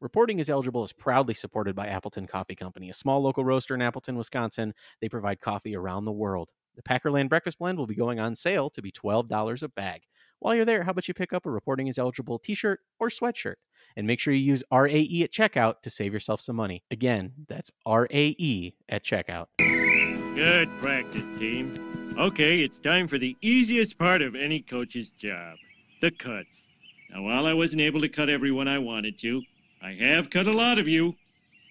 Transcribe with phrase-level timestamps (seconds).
[0.00, 3.80] Reporting is Eligible is proudly supported by Appleton Coffee Company, a small local roaster in
[3.80, 4.74] Appleton, Wisconsin.
[5.00, 6.52] They provide coffee around the world.
[6.74, 10.02] The Packerland Breakfast Blend will be going on sale to be $12 a bag.
[10.38, 13.08] While you're there, how about you pick up a Reporting is Eligible t shirt or
[13.08, 13.54] sweatshirt?
[13.96, 16.84] And make sure you use RAE at checkout to save yourself some money.
[16.90, 19.46] Again, that's RAE at checkout.
[19.56, 22.14] Good practice, team.
[22.18, 25.56] Okay, it's time for the easiest part of any coach's job
[26.02, 26.66] the cuts.
[27.08, 29.40] Now, while I wasn't able to cut everyone I wanted to,
[29.86, 31.14] I have cut a lot of you.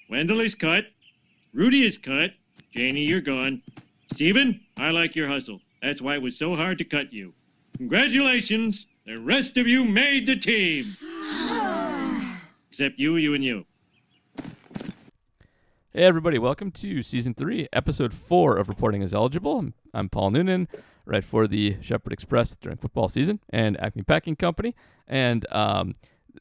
[0.10, 0.86] Wendell is cut.
[1.54, 2.32] Rudy is cut.
[2.72, 3.62] Janie, you're gone.
[4.14, 5.60] Steven, I like your hustle.
[5.82, 7.34] That's why it was so hard to cut you.
[7.76, 8.88] Congratulations!
[9.06, 10.96] The rest of you made the team!
[12.70, 13.66] Except you, you, and you.
[15.92, 19.60] Hey, everybody, welcome to season three, episode four of Reporting is Eligible.
[19.60, 20.70] I'm, I'm Paul Noonan,
[21.04, 24.74] write for the Shepherd Express during football season and Acme Packing Company.
[25.06, 25.96] And um,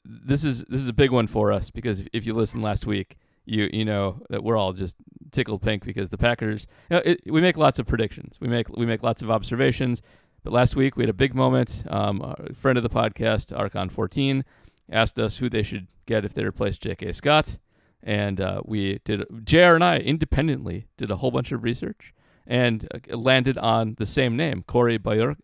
[0.04, 3.16] this is this is a big one for us because if, you listened last week,
[3.44, 4.96] you you know that we're all just
[5.32, 6.66] tickled pink because the Packers.
[6.90, 8.38] You know, it, we make lots of predictions.
[8.40, 10.02] We make we make lots of observations.
[10.42, 11.84] But last week we had a big moment.
[11.88, 14.44] Um, a friend of the podcast, Archon fourteen,
[14.90, 17.12] asked us who they should get if they replace J.K.
[17.12, 17.58] Scott,
[18.02, 19.24] and uh, we did.
[19.44, 19.74] Jr.
[19.74, 22.14] and I independently did a whole bunch of research
[22.46, 25.36] and uh, landed on the same name, Corey Bayor-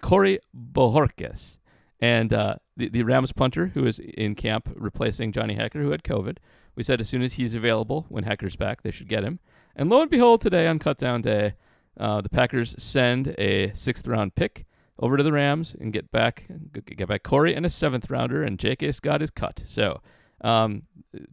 [0.00, 1.58] Corey Bojorquez,
[2.00, 6.02] and uh, the the Rams punter who is in camp replacing Johnny Hekker, who had
[6.02, 6.38] COVID.
[6.76, 9.38] We said as soon as he's available, when Hekker's back, they should get him.
[9.76, 11.54] And lo and behold, today on Cutdown Day,
[11.98, 14.66] uh, the Packers send a sixth round pick
[14.98, 18.58] over to the Rams and get back get back Corey and a seventh rounder, and
[18.58, 18.92] J.K.
[18.92, 19.62] Scott is cut.
[19.64, 20.00] So,
[20.40, 20.82] um,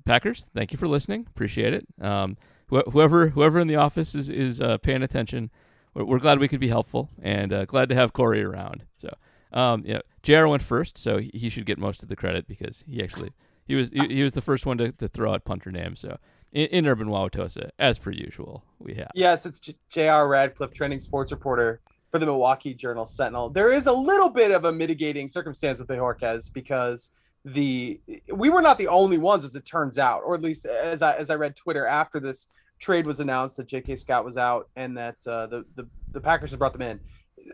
[0.05, 1.27] Packers, thank you for listening.
[1.29, 1.87] Appreciate it.
[1.99, 2.37] Um,
[2.71, 5.51] wh- whoever whoever in the office is is uh, paying attention,
[5.93, 8.83] we're, we're, glad we could be helpful and uh, glad to have Corey around.
[8.97, 9.13] So,
[9.53, 10.47] um, yeah, Jr.
[10.47, 13.31] went first, so he, should get most of the credit because he actually
[13.65, 15.99] he was he, he was the first one to, to throw out punter names.
[15.99, 16.17] So
[16.51, 19.11] in, in Urban Wauwatosa, as per usual, we have.
[19.15, 19.59] Yes, it's
[19.89, 20.27] J.R.
[20.27, 23.49] Radcliffe, trending sports reporter for the Milwaukee Journal Sentinel.
[23.49, 27.09] There is a little bit of a mitigating circumstance with Bojorquez because
[27.45, 27.99] the
[28.31, 31.15] we were not the only ones, as it turns out, or at least as I
[31.15, 32.47] as I read Twitter after this
[32.79, 33.95] trade was announced that J.K.
[33.95, 36.99] Scott was out and that uh, the, the the Packers had brought them in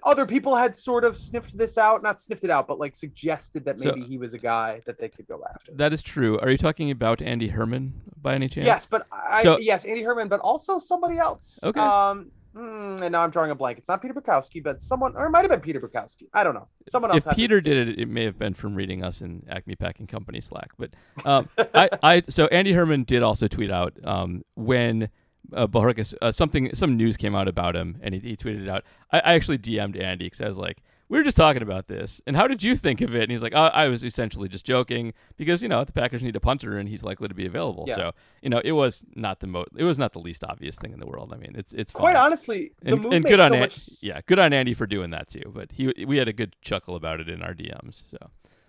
[0.03, 3.65] other people had sort of sniffed this out, not sniffed it out, but like suggested
[3.65, 5.71] that maybe so, he was a guy that they could go after.
[5.73, 6.39] That is true.
[6.39, 8.65] Are you talking about Andy Herman by any chance?
[8.65, 11.59] Yes, but I, so, yes, Andy Herman, but also somebody else.
[11.63, 11.79] Okay.
[11.79, 13.77] Um, mm, and now I'm drawing a blank.
[13.77, 16.23] It's not Peter Bukowski, but someone, or it might have been Peter Bukowski.
[16.33, 16.67] I don't know.
[16.87, 17.25] Someone else.
[17.25, 20.41] If Peter did it, it may have been from reading us in Acme Packing Company
[20.41, 20.71] Slack.
[20.77, 20.91] But
[21.25, 25.09] um, I, I, so Andy Herman did also tweet out um, when
[25.53, 28.69] uh, Bojorquez, uh, something, some news came out about him, and he, he tweeted it
[28.69, 28.83] out.
[29.11, 32.21] I, I actually DM'd Andy because I was like, "We were just talking about this,
[32.27, 34.65] and how did you think of it?" And he's like, oh, "I was essentially just
[34.65, 37.85] joking because you know the Packers need a punter, and he's likely to be available."
[37.87, 37.95] Yeah.
[37.95, 40.93] So you know, it was not the most, it was not the least obvious thing
[40.93, 41.33] in the world.
[41.33, 43.79] I mean, it's it's quite honestly, and, and good on so Andy, much...
[44.01, 45.51] yeah, good on Andy for doing that too.
[45.53, 48.03] But he, we had a good chuckle about it in our DMs.
[48.09, 48.17] So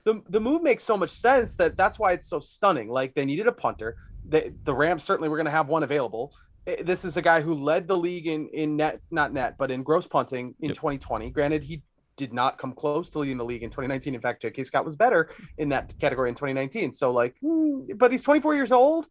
[0.09, 2.88] the the move makes so much sense that that's why it's so stunning.
[2.88, 3.97] Like they needed a punter.
[4.28, 6.34] The, the Rams certainly were going to have one available.
[6.69, 9.71] Eh, this is a guy who led the league in in net not net but
[9.71, 10.77] in gross punting in yep.
[10.77, 11.83] 2020 granted he
[12.17, 14.97] did not come close to leading the league in 2019 in fact j.k scott was
[14.97, 19.06] better in that category in 2019 so like hmm, but he's 24 years old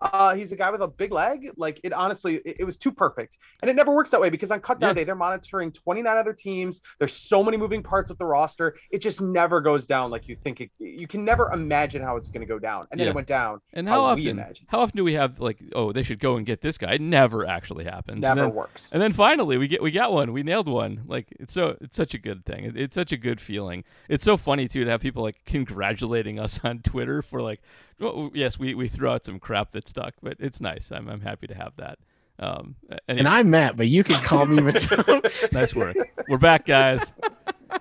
[0.00, 1.50] uh, he's a guy with a big leg.
[1.56, 3.36] Like it honestly, it, it was too perfect.
[3.62, 4.92] And it never works that way because on cutdown yeah.
[4.94, 6.80] day, they're monitoring 29 other teams.
[6.98, 8.76] There's so many moving parts with the roster.
[8.90, 12.28] It just never goes down like you think it, you can never imagine how it's
[12.28, 12.86] going to go down.
[12.90, 13.10] And then yeah.
[13.10, 13.60] it went down.
[13.72, 16.46] And how, how often, how often do we have like, oh, they should go and
[16.46, 16.94] get this guy?
[16.94, 18.22] It never actually happens.
[18.22, 18.88] Never and then, works.
[18.92, 21.02] And then finally we get, we got one, we nailed one.
[21.06, 22.64] Like it's so, it's such a good thing.
[22.64, 23.84] It, it's such a good feeling.
[24.08, 27.60] It's so funny too to have people like congratulating us on Twitter for like,
[28.00, 30.90] well, yes, we, we threw out some crap that stuck, but it's nice.
[30.90, 31.98] I'm I'm happy to have that.
[32.38, 32.74] Um,
[33.06, 35.52] and, and I'm Matt, but you can call me Matone.
[35.52, 35.96] nice work.
[36.28, 37.12] We're back, guys.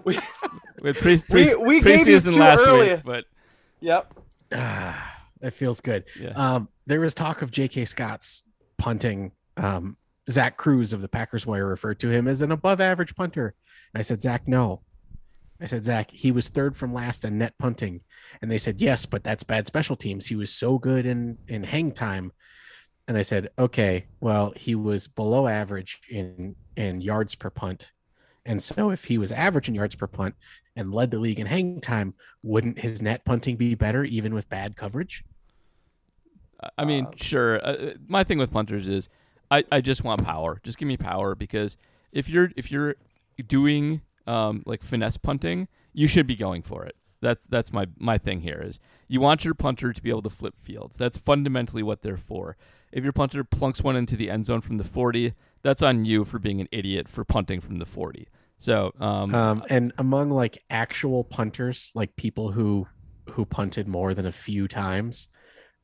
[0.04, 0.20] we
[0.82, 2.96] we pre, pre, we, we preseason last earlier.
[2.96, 3.26] week, but
[3.80, 4.14] yep,
[4.54, 6.06] ah, that feels good.
[6.20, 6.32] Yeah.
[6.32, 7.86] Um, there was talk of J.K.
[7.86, 8.44] Scott's
[8.78, 9.32] punting.
[9.58, 9.96] Um,
[10.30, 13.56] Zach Kruse of the Packers Wire referred to him as an above average punter.
[13.94, 14.82] And I said, Zach, no,
[15.62, 18.02] I said, Zach, he was third from last in net punting.
[18.42, 20.28] And they said, yes, but that's bad special teams.
[20.28, 22.32] He was so good in, in hang time.
[23.08, 27.92] And I said, okay, well, he was below average in, in yards per punt.
[28.46, 30.36] And so if he was average in yards per punt
[30.76, 34.50] and led the league in hang time, wouldn't his net punting be better even with
[34.50, 35.24] bad coverage?
[36.78, 37.66] I mean, uh, sure.
[37.66, 39.10] Uh, my thing with punters is
[39.52, 40.60] I, I just want power.
[40.64, 41.78] Just give me power because
[42.12, 42.96] if you're if you're
[43.48, 46.96] doing um, like finesse punting, you should be going for it.
[47.22, 50.30] That's that's my my thing here is you want your punter to be able to
[50.30, 50.96] flip fields.
[50.96, 52.56] That's fundamentally what they're for.
[52.92, 56.24] If your punter plunks one into the end zone from the 40, that's on you
[56.24, 58.28] for being an idiot for punting from the 40.
[58.58, 62.88] So, um, um, and among like actual punters, like people who
[63.32, 65.28] who punted more than a few times,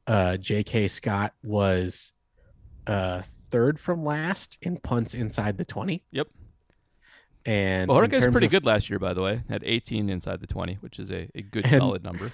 [0.07, 0.87] uh, J.K.
[0.87, 2.13] Scott was
[2.87, 6.03] uh, third from last in punts inside the 20.
[6.11, 6.27] Yep.
[7.45, 9.43] And well, Jorge's pretty of, good last year, by the way.
[9.49, 12.31] Had 18 inside the 20, which is a, a good solid number.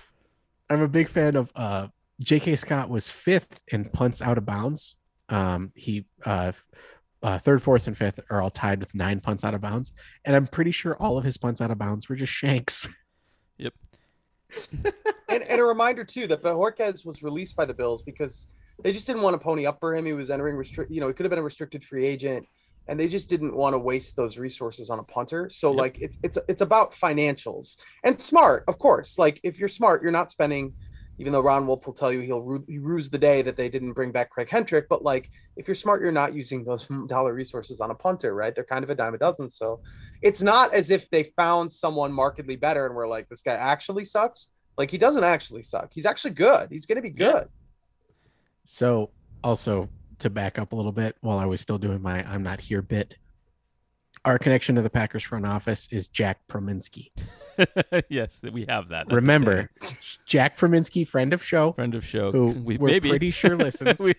[0.70, 1.90] I'm a big fan of uh,
[2.22, 2.56] J.K.
[2.56, 4.96] Scott was fifth in punts out of bounds.
[5.28, 6.54] Um, he uh,
[7.24, 9.94] uh, third, fourth, and fifth are all tied with nine punts out of bounds,
[10.26, 12.88] and I'm pretty sure all of his punts out of bounds were just shanks.
[13.58, 13.74] Yep.
[15.30, 18.48] and, and, a reminder too that Bojorquez was released by the Bills because
[18.84, 20.04] they just didn't want to pony up for him.
[20.04, 22.48] He was entering restrict, you know, he could have been a restricted free agent,
[22.92, 25.50] and they just didn't want to waste those resources on a punter.
[25.50, 25.80] So yep.
[25.80, 29.18] like it's it's it's about financials and smart, of course.
[29.18, 30.74] Like if you're smart, you're not spending.
[31.18, 33.70] Even though Ron Wolf will tell you he'll ru- he rues the day that they
[33.70, 37.34] didn't bring back Craig Hentrich, but like if you're smart, you're not using those dollar
[37.34, 38.54] resources on a punter, right?
[38.54, 39.50] They're kind of a dime a dozen.
[39.50, 39.82] So
[40.22, 44.04] it's not as if they found someone markedly better and we're like, this guy actually
[44.04, 44.48] sucks.
[44.78, 45.92] Like he doesn't actually suck.
[45.94, 46.70] He's actually good.
[46.72, 47.48] He's going to be good.
[47.48, 48.22] Yeah.
[48.66, 49.12] So,
[49.44, 49.90] also
[50.22, 52.82] to back up a little bit while I was still doing my I'm not here
[52.82, 53.18] bit,
[54.26, 57.10] our connection to the Packers front office is Jack Prominski.
[58.10, 59.08] yes, we have that.
[59.08, 59.70] That's Remember,
[60.26, 63.10] Jack Prominski, friend of show, friend of show, who we we're maybe.
[63.10, 64.00] pretty sure listens.
[64.00, 64.14] we,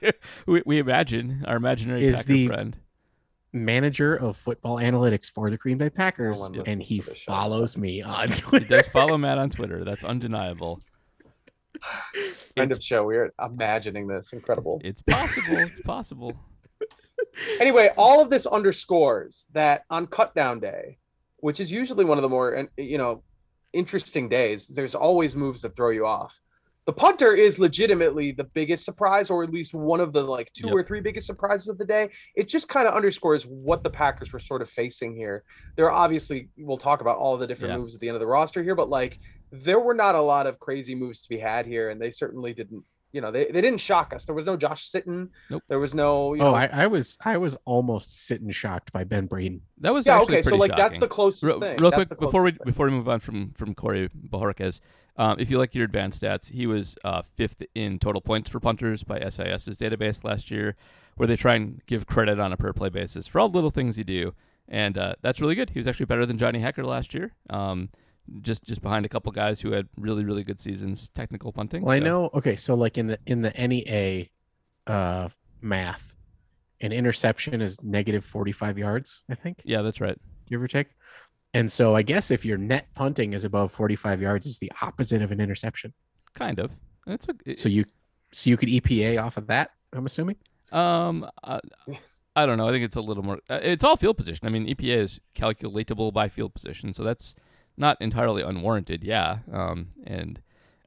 [0.47, 2.77] we, we, imagine our imaginary is Packer the friend.
[3.53, 8.67] manager of football analytics for the Green Bay Packers, and he follows me on Twitter.
[8.67, 9.85] He does follow Matt on Twitter.
[9.85, 10.81] That's undeniable.
[12.15, 13.05] It's, of show.
[13.05, 14.33] We're imagining this.
[14.33, 14.81] Incredible.
[14.85, 15.57] It's possible.
[15.59, 16.35] It's possible.
[17.61, 20.99] anyway, all of this underscores that on cut down day,
[21.39, 23.23] which is usually one of the more you know
[23.73, 26.39] interesting days, there's always moves that throw you off.
[26.85, 30.67] The punter is legitimately the biggest surprise, or at least one of the like two
[30.67, 30.75] yep.
[30.75, 32.11] or three biggest surprises of the day.
[32.35, 35.45] It just kind of underscores what the Packers were sort of facing here.
[35.77, 38.27] There are obviously we'll talk about all the different moves at the end of the
[38.27, 39.21] roster here, but like
[39.53, 42.53] there were not a lot of crazy moves to be had here, and they certainly
[42.55, 42.83] didn't.
[43.13, 44.25] You know, they, they didn't shock us.
[44.25, 45.29] There was no Josh Sitton.
[45.51, 45.63] Nope.
[45.69, 46.33] There was no.
[46.33, 49.61] You oh, know, oh, I, I was I was almost sitting shocked by Ben Braden.
[49.81, 50.41] That was yeah okay.
[50.41, 50.83] So like shocking.
[50.83, 51.77] that's the closest real, thing.
[51.77, 52.61] Real that's quick before we thing.
[52.65, 54.81] before we move on from from Corey Bojorquez,
[55.19, 58.61] um, if you like your advanced stats, he was uh, fifth in total points for
[58.61, 60.75] punters by SIS's database last year,
[61.17, 63.71] where they try and give credit on a per play basis for all the little
[63.71, 64.33] things you do,
[64.69, 65.69] and uh, that's really good.
[65.69, 67.35] He was actually better than Johnny Hekker last year.
[67.51, 67.91] Um,
[68.41, 71.83] just just behind a couple guys who had really really good seasons technical punting.
[71.83, 72.03] Well, so.
[72.03, 72.31] I know.
[72.35, 74.31] Okay, so like in the in the ANY/A
[74.87, 75.29] uh,
[75.61, 76.15] math,
[76.81, 79.23] an interception is negative forty five yards.
[79.31, 79.63] I think.
[79.65, 80.19] Yeah, that's right.
[80.49, 80.89] Give or take.
[81.55, 84.73] And so I guess if your net punting is above forty five yards, is the
[84.81, 85.93] opposite of an interception.
[86.35, 86.73] Kind of.
[87.07, 87.85] That's a, it, so you
[88.33, 89.71] so you could EPA off of that.
[89.93, 90.37] I'm assuming.
[90.70, 91.29] Um.
[91.43, 91.61] Uh,
[92.35, 92.67] I don't know.
[92.67, 93.41] I think it's a little more.
[93.51, 94.46] Uh, it's all field position.
[94.46, 97.35] I mean, EPA is calculatable by field position, so that's
[97.76, 99.38] not entirely unwarranted, yeah.
[99.52, 100.41] Um, and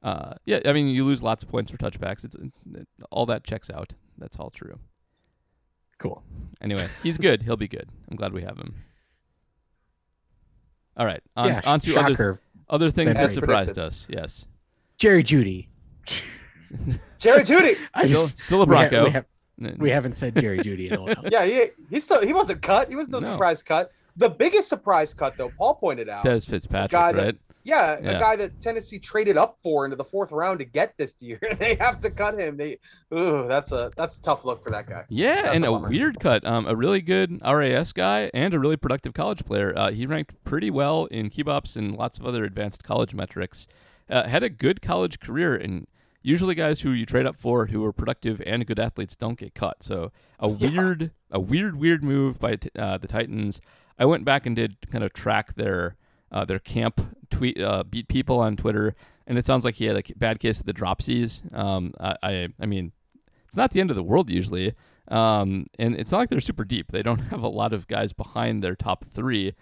[0.03, 2.23] uh, yeah, I mean, you lose lots of points for touchbacks.
[2.23, 3.93] It's it, all that checks out.
[4.17, 4.79] That's all true.
[5.97, 6.23] Cool.
[6.61, 7.43] Anyway, he's good.
[7.43, 7.89] He'll be good.
[8.09, 8.75] I'm glad we have him.
[10.97, 11.21] All right.
[11.35, 12.11] On, yeah, on to shocker.
[12.11, 12.39] other,
[12.69, 14.05] other things that surprised us.
[14.09, 14.45] Yes.
[14.97, 15.69] Jerry Judy.
[17.19, 17.75] Jerry Jeudy.
[18.05, 19.05] still, still a Bronco.
[19.05, 19.23] We, ha-
[19.57, 21.15] we, have, we haven't said Jerry Judy in a while.
[21.31, 22.89] yeah, he, he still he wasn't cut.
[22.89, 23.27] He was no, no.
[23.27, 23.91] surprise cut.
[24.17, 26.23] The biggest surprise cut, though, Paul pointed out.
[26.23, 27.15] Dez Fitzpatrick, right?
[27.15, 30.65] That, yeah, yeah, a guy that Tennessee traded up for into the fourth round to
[30.65, 31.39] get this year.
[31.59, 32.57] they have to cut him.
[32.57, 32.77] They,
[33.11, 35.03] ooh, that's a that's a tough look for that guy.
[35.09, 36.45] Yeah, that's and a, a weird cut.
[36.45, 39.73] Um, a really good RAS guy and a really productive college player.
[39.75, 43.67] Uh, he ranked pretty well in QBops and lots of other advanced college metrics.
[44.07, 45.87] Uh, had a good college career, and
[46.21, 49.55] usually guys who you trade up for who are productive and good athletes don't get
[49.55, 49.81] cut.
[49.81, 50.69] So a yeah.
[50.69, 53.59] weird, a weird, weird move by uh, the Titans.
[53.97, 55.95] I went back and did kind of track their
[56.31, 58.95] uh, their camp tweet uh, beat people on Twitter,
[59.27, 61.41] and it sounds like he had a bad case of the dropsies.
[61.55, 62.91] Um, I, I, I mean,
[63.45, 64.73] it's not the end of the world usually,
[65.07, 66.91] um, and it's not like they're super deep.
[66.91, 69.53] They don't have a lot of guys behind their top three,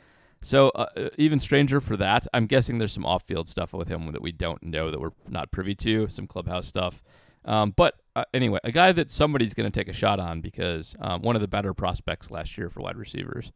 [0.41, 2.27] So uh, uh, even stranger for that.
[2.33, 5.51] I'm guessing there's some off-field stuff with him that we don't know that we're not
[5.51, 6.07] privy to.
[6.09, 7.03] Some clubhouse stuff.
[7.45, 10.95] Um, but uh, anyway, a guy that somebody's going to take a shot on because
[11.01, 13.51] um, one of the better prospects last year for wide receivers.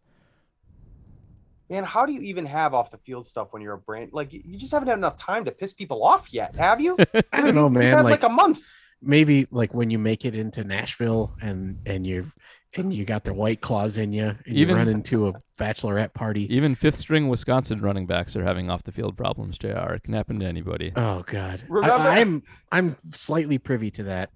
[1.69, 4.11] Man, how do you even have off the field stuff when you're a brand?
[4.13, 6.97] Like you you just haven't had enough time to piss people off yet, have you?
[7.33, 7.95] I don't know, man.
[8.03, 8.61] Like, like a month.
[9.01, 12.33] maybe like when you make it into Nashville and and you've
[12.75, 16.13] and you got the white claws in you and Even- you run into a bachelorette
[16.13, 16.53] party.
[16.55, 19.57] Even fifth-string Wisconsin running backs are having off-the-field problems.
[19.57, 19.93] Jr.
[19.95, 20.91] It can happen to anybody.
[20.95, 24.29] Oh God, Remember- I, I'm I'm slightly privy to that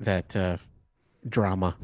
[0.00, 0.56] that uh,
[1.28, 1.76] drama.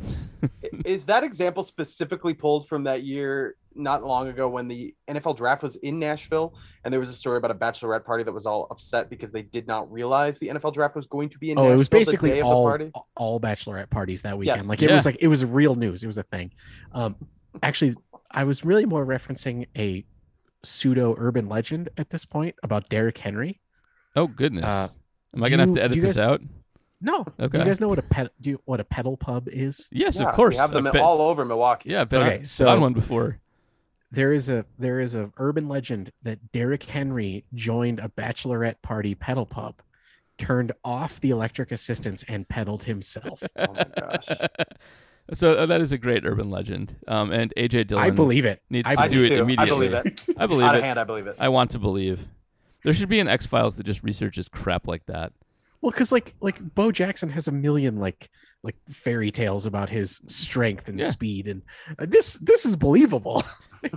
[0.85, 5.63] Is that example specifically pulled from that year not long ago when the NFL draft
[5.63, 6.55] was in Nashville
[6.85, 9.43] and there was a story about a bachelorette party that was all upset because they
[9.43, 11.89] did not realize the NFL draft was going to be in Oh, Nashville it was
[11.89, 12.91] basically the all party?
[13.17, 14.59] all bachelorette parties that weekend.
[14.63, 14.67] Yes.
[14.69, 14.95] Like it Yeah.
[14.95, 16.03] was like it was real news.
[16.03, 16.51] It was a thing.
[16.93, 17.17] Um,
[17.63, 17.95] actually,
[18.31, 20.05] I was really more referencing a
[20.65, 23.61] pseudo urban legend at this point about Derrick Henry.
[24.17, 24.65] Oh goodness.
[24.65, 24.89] Uh,
[25.37, 26.41] Am I gonna have to edit do you this out?
[27.01, 27.31] No, Okay.
[27.39, 27.59] do Okay.
[27.61, 29.89] you guys know what a pet do you, what a pedal pub is?
[29.93, 30.55] Yes, Yeah, of course.
[30.55, 31.91] We have them I've been- all over Milwaukee.
[31.91, 33.39] yeah, I've been, Okay, on, been so- on one before.
[34.11, 39.15] There is a there is a urban legend that Derrick Henry joined a bachelorette party
[39.15, 39.83] pedal pub,
[40.39, 43.43] turned off the electric assistance and pedaled himself.
[43.59, 44.29] Oh my gosh.
[45.35, 46.97] so uh, that is a great urban legend.
[47.07, 48.03] Um, and AJ Dillon.
[48.05, 48.63] I believe it.
[48.71, 49.35] needs I to do do it too.
[49.37, 49.89] I immediately.
[49.89, 50.27] believe it.
[50.39, 50.79] I believe Out it.
[50.79, 51.37] of hand, I believe it.
[51.39, 52.27] I want to believe.
[52.85, 55.33] There should be an X Files that just researches crap like that.
[55.83, 58.31] Well, because like like Bo Jackson has a million like
[58.63, 61.07] like fairy tales about his strength and Yeah.
[61.09, 61.63] speed, and
[61.99, 63.43] uh, this this is believable.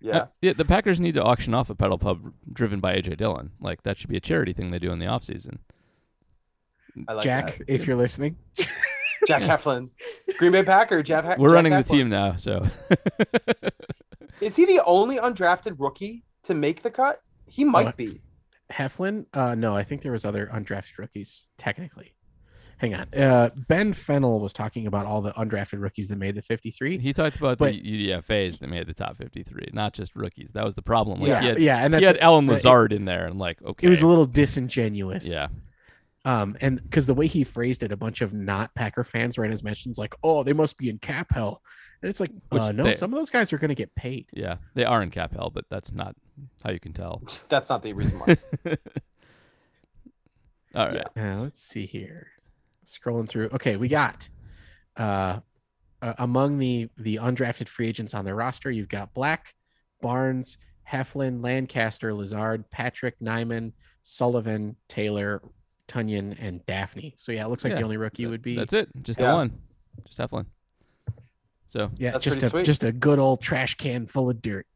[0.00, 0.16] Yeah.
[0.16, 3.50] Uh, yeah, the Packers need to auction off a pedal pub driven by AJ Dillon.
[3.60, 5.58] Like that should be a charity thing they do in the offseason.
[7.08, 7.64] I like Jack, that.
[7.68, 8.36] if you're listening,
[9.26, 9.90] Jack Heflin,
[10.38, 11.02] Green Bay Packer.
[11.02, 11.24] Jack.
[11.36, 12.64] He- We're Jack running the team now, so
[14.40, 17.20] Is he the only undrafted rookie to make the cut?
[17.46, 18.20] He might Uh, be.
[18.72, 19.26] Heflin.
[19.34, 22.14] Uh, no, I think there was other undrafted rookies technically.
[22.78, 23.08] Hang on.
[23.12, 26.98] Uh, ben Fennell was talking about all the undrafted rookies that made the 53.
[26.98, 30.52] he talked about But- the UDFA's that made the top 53, not just rookies.
[30.52, 31.18] That was the problem.
[31.20, 33.26] Like, yeah, he had, yeah, and he that's had Allen uh, it- Lazard in there,
[33.26, 35.26] and like, okay, It was a little disingenuous.
[35.28, 35.48] yeah,
[36.24, 39.44] Um, and because the way he phrased it, a bunch of not Packer fans were
[39.44, 41.62] in his mentions like, "Oh, they must be in cap hell,"
[42.02, 44.26] and it's like, uh, no, they- some of those guys are going to get paid.
[44.32, 46.14] yeah, they are in cap hell, but that's not
[46.62, 47.22] how you can tell.
[47.48, 48.36] That's not the reason why.
[50.74, 52.28] All right, Uh, let's see here.
[52.88, 53.50] Scrolling through.
[53.52, 54.28] Okay, we got
[54.96, 55.40] uh,
[56.00, 59.54] uh among the the undrafted free agents on their roster, you've got Black,
[60.00, 60.58] Barnes,
[60.90, 65.42] Heflin, Lancaster, Lazard, Patrick, Nijman, Sullivan, Taylor,
[65.86, 67.12] Tonyan, and Dafney.
[67.16, 68.88] So yeah, it looks like Yeah, the only rookie would be that's it.
[69.02, 69.28] Just Yeah.
[69.28, 69.62] the one,
[70.06, 70.46] just Heflin.
[71.68, 72.64] So yeah, That's just a sweet.
[72.64, 74.66] just a good old trash can full of dirt.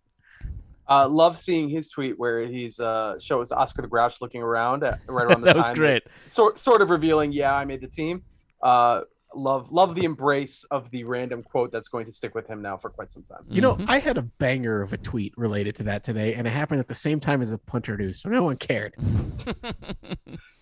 [0.88, 5.00] Uh, love seeing his tweet where he's uh, shows Oscar the Grouch looking around at,
[5.06, 5.70] right around the that time.
[5.70, 6.02] was great.
[6.26, 8.22] Sort sort of revealing, yeah, I made the team.
[8.62, 9.02] Uh,
[9.34, 12.76] love love the embrace of the random quote that's going to stick with him now
[12.76, 13.44] for quite some time.
[13.48, 13.86] You know, Mhm.
[13.88, 16.88] I had a banger of a tweet related to that today, and it happened at
[16.88, 18.94] the same time as the punter news, so no one cared.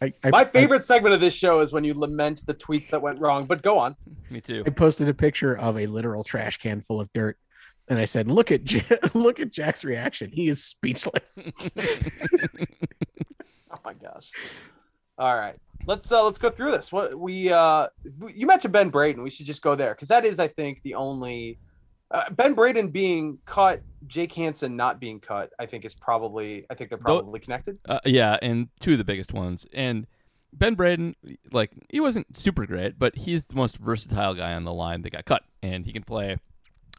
[0.02, 2.88] I, I, My I- favorite segment of this show is when you lament the tweets
[2.90, 3.46] that went wrong.
[3.46, 3.96] But go on.
[4.30, 4.62] Me too.
[4.66, 7.38] I posted a picture of a literal trash can full of dirt,
[7.90, 10.30] and I said, "Look at J- look at Jack's reaction.
[10.32, 11.46] He is speechless."
[13.72, 14.32] Oh my gosh.
[15.16, 15.56] All right.
[15.86, 16.90] Let's uh let's go through this.
[16.92, 17.86] What we uh
[18.34, 19.22] you mentioned Ben Braden.
[19.22, 21.58] We should just go there because that is, I think, the only
[22.10, 25.50] uh, Ben Braden being cut, Jake Hanson not being cut.
[25.58, 26.66] I think is probably.
[26.68, 27.78] I think they're Tho- probably connected.
[27.88, 29.64] Uh, yeah, and two of the biggest ones.
[29.72, 30.06] And
[30.52, 31.14] Ben Braden,
[31.52, 35.10] like he wasn't super great, but he's the most versatile guy on the line that
[35.10, 36.36] got cut, and he can play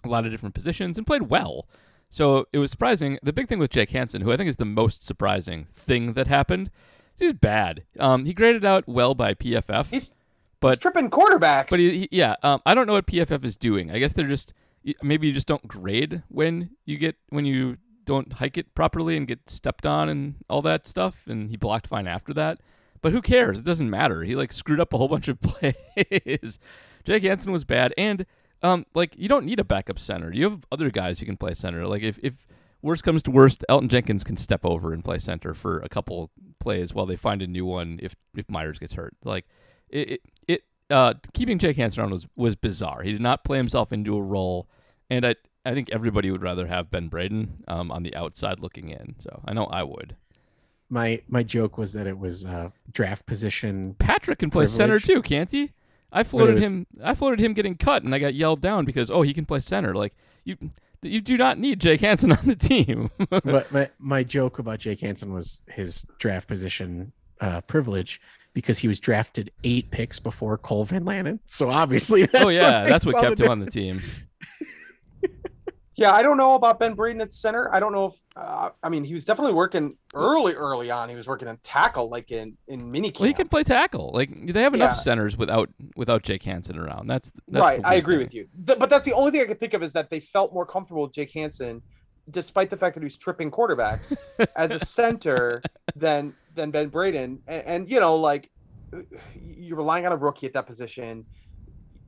[0.06, 1.68] a lot of different positions and played well.
[2.10, 3.18] So it was surprising.
[3.24, 6.28] The big thing with Jake Hanson, who I think is the most surprising thing that
[6.28, 6.70] happened,
[7.16, 7.84] is he's bad.
[8.00, 10.12] Um, he graded out well by PFF, He's He's
[10.60, 11.70] but tripping quarterbacks.
[11.70, 13.92] but he, he- yeah, um, I don't know what PFF is doing.
[13.92, 14.54] I guess they're just
[15.02, 19.28] maybe you just don't grade when you get when you don't hike it properly and
[19.28, 21.28] get stepped on and all that stuff.
[21.28, 22.60] And he blocked fine after that.
[23.02, 23.60] But who cares?
[23.60, 24.24] It doesn't matter.
[24.24, 26.60] He like screwed up a whole bunch of plays.
[27.04, 28.26] Jake Hanson was bad, and
[28.64, 30.32] um, like you don't need a backup center.
[30.32, 31.88] You have other guys who can play center.
[31.88, 32.46] Like if if
[32.82, 36.32] worst comes to worst, Elgton Jenkins can step over and play center for a couple
[36.60, 39.16] plays while they find a new one if if Myers gets hurt.
[39.24, 39.46] Like
[39.90, 43.04] it it, it uh, keeping Jake Hanson on was was bizarre.
[43.04, 44.70] He did not play himself into a role,
[45.10, 48.90] and I I think everybody would rather have Ben Braden um, on the outside looking
[48.90, 49.16] in.
[49.20, 50.16] So I know I would.
[50.90, 53.96] my my joke was that it was uh, draft position.
[54.00, 55.72] Patrick can play center too, can't he?
[56.12, 56.88] I floated was- him.
[57.04, 59.60] I floated him getting cut, and I got yelled down because oh he can play
[59.60, 59.96] center.
[59.96, 60.14] Like
[60.44, 60.58] you,
[61.02, 63.10] you do not need Jake Hanson on the team.
[63.30, 68.22] but my, my joke about Jake Hanson was his draft position uh, privilege
[68.54, 71.40] because he was drafted eight picks before Cole Van Lanen.
[71.46, 74.02] So obviously, that's oh yeah, what that's what kept him on the team.
[75.96, 77.70] Yeah, I don't know about Ben Braden at center.
[77.74, 81.10] I don't know if uh, I mean he was definitely working early, early on.
[81.10, 84.12] He was working in tackle, like in in mini Well, he can play tackle.
[84.14, 85.02] Like they have enough Yeah.
[85.02, 87.08] centers without without Jake Hanson around.
[87.08, 87.82] That's, that's right.
[87.84, 88.24] I agree thing.
[88.26, 88.48] with you.
[88.66, 90.66] Th- but that's the only thing I could think of is that they felt more
[90.66, 91.82] comfortable with Jake Hanson,
[92.30, 94.16] despite the fact that he was tripping quarterbacks
[94.56, 95.62] as a center
[95.98, 97.40] than than Ben Braden.
[97.48, 98.50] And, and you know, like
[99.36, 101.26] you're relying on a rookie at that position.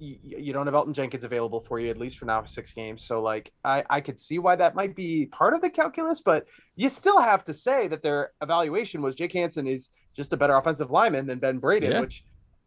[0.03, 2.73] You, you don't have Elgton Jenkins available for you at least for now for six
[2.73, 3.03] games.
[3.03, 6.45] So like I I could see why that might be part of the calculus, but
[6.75, 10.55] you still have to say that their evaluation was Jake Hanson is just a better
[10.55, 12.01] offensive lineman than Ben Braden, Yeah.
[12.01, 12.25] which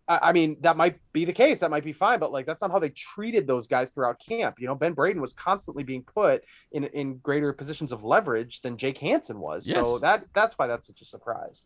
[0.09, 1.59] I I mean, that might be the case.
[1.61, 4.57] That might be fine, but like that's not how they treated those guys throughout camp.
[4.59, 8.77] You know, Ben Braden was constantly being put in in greater positions of leverage than
[8.79, 9.69] Jake Hanson was.
[9.71, 11.65] So that that's why that's such a surprise.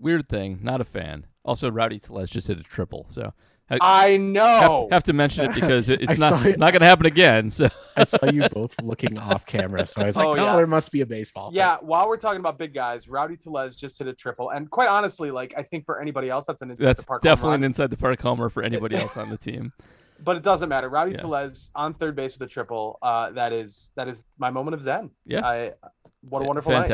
[0.00, 0.58] Weird thing.
[0.62, 1.26] Not a fan.
[1.44, 3.04] Also, Rowdy Tellez just hit a triple.
[3.08, 3.34] So
[3.70, 4.86] I I have, know.
[4.90, 7.06] to, have to mention it because it, it's not saw it's not going to happen
[7.06, 7.48] again.
[7.50, 10.56] So I saw you both looking off camera, so I was like, Oh, "Oh, yeah.
[10.56, 13.98] there must be a baseball." yeah, while we're talking about big guys, Rowdy Tellez just
[13.98, 16.84] hit a triple, and quite honestly, like I think for anybody else, that's an inside
[16.84, 17.60] that's the park home definitely run.
[17.60, 19.72] an inside the park homer for anybody else on the team.
[20.22, 20.88] but it doesn't matter.
[20.90, 21.16] Rowdy Yeah.
[21.18, 22.98] Tellez on third base with a triple.
[23.00, 25.10] Uh, that is that is my moment of zen.
[25.24, 25.44] Yeah.
[25.44, 25.72] I
[26.20, 26.88] what a Fa- wonderful night.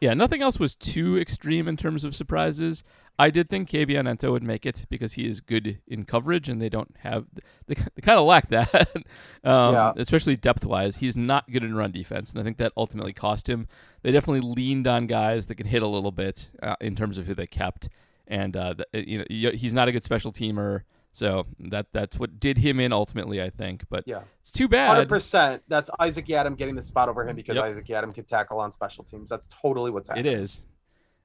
[0.00, 2.82] Yeah, nothing else was too extreme in terms of surprises.
[3.18, 6.60] I did think KB Ento would make it because he is good in coverage, and
[6.60, 7.26] they don't have
[7.66, 8.74] they, they kind of lack that,
[9.44, 9.92] um, Yeah.
[9.96, 10.96] especially depth wise.
[10.96, 13.68] He's not good in run defense, and I think that ultimately cost him.
[14.02, 17.26] They definitely leaned on guys that can hit a little bit uh, in terms of
[17.26, 17.88] who they kept,
[18.26, 20.82] and uh, th- you know he's not a good special teamer,
[21.16, 23.40] so that that's what did him in ultimately.
[23.42, 24.20] I think, but Yeah.
[24.40, 24.88] it's too bad.
[24.88, 25.08] Hundred bad.
[25.08, 25.62] percent.
[25.66, 27.64] That's Isaac Yiadom getting the spot over him because Yep.
[27.64, 29.30] Isaac Yiadom can tackle on special teams.
[29.30, 30.26] That's totally what's happening.
[30.26, 30.60] It is.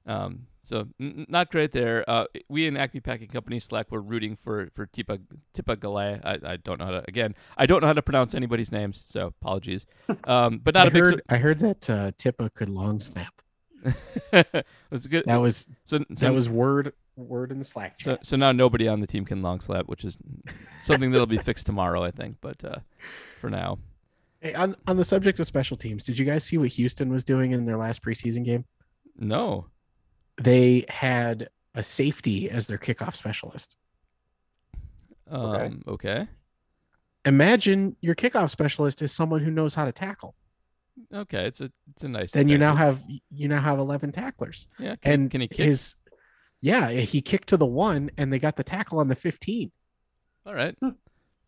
[0.07, 2.03] Um, so n- n- not great there.
[2.09, 5.19] Uh, we in Acme Packing Company Slack were rooting for for Tipa
[5.53, 6.21] Tipa Galay.
[6.23, 7.35] I, I don't know how to again.
[7.57, 9.85] I don't know how to pronounce anybody's names, so apologies.
[10.23, 11.03] Um, but not I a big.
[11.03, 13.41] heard, I heard that uh, Tippa could long snap.
[14.31, 14.43] Su-
[14.89, 15.23] That's good.
[15.25, 16.93] That was so so, that was word
[17.27, 18.25] word in the Slack so chat.
[18.25, 20.17] so now nobody on the team can long slap, which is
[20.83, 22.37] something that'll be fixed tomorrow, I think.
[22.41, 22.79] But uh,
[23.39, 23.79] for now,
[24.39, 27.23] Hey, on on the subject of special teams, did you guys see what Houston was
[27.23, 28.65] doing in their last preseason game?
[29.17, 29.67] no.
[30.41, 33.77] They had a safety as their kickoff specialist.
[35.29, 36.27] Um, okay.
[37.25, 40.35] Imagine your kickoff specialist is someone who knows how to tackle.
[41.13, 41.45] Okay.
[41.45, 42.31] It's a it's a nice.
[42.31, 44.67] Then you now have you now have eleven tacklers.
[44.79, 44.95] yeah.
[44.95, 45.65] Can, and can he kick?
[45.67, 45.95] his
[46.61, 49.71] yeah he kicked to the one and they got the tackle on the 15
[50.45, 50.75] All right.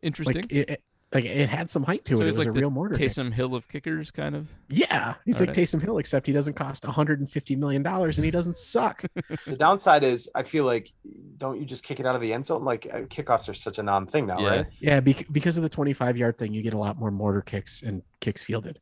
[0.01, 0.35] Interesting.
[0.41, 2.51] like it, it like it had some height to So it it was like a
[2.51, 3.11] real mortar kick.
[3.11, 4.49] Taysom Hill of kickers, kind of.
[4.69, 5.63] yeah he's All like right.
[5.65, 9.03] Taysom Hill except he doesn't cost 150 million dollars and he doesn't suck
[9.45, 10.91] The downside is, I feel like,
[11.37, 12.63] don't you just kick it out of the end zone?
[12.65, 14.47] Like uh, kickoffs are such a non thing now, Yeah.
[14.49, 14.65] right?
[14.79, 17.83] yeah bec- because of the 25 yard thing you get a lot more mortar kicks
[17.83, 18.79] and kicks fielded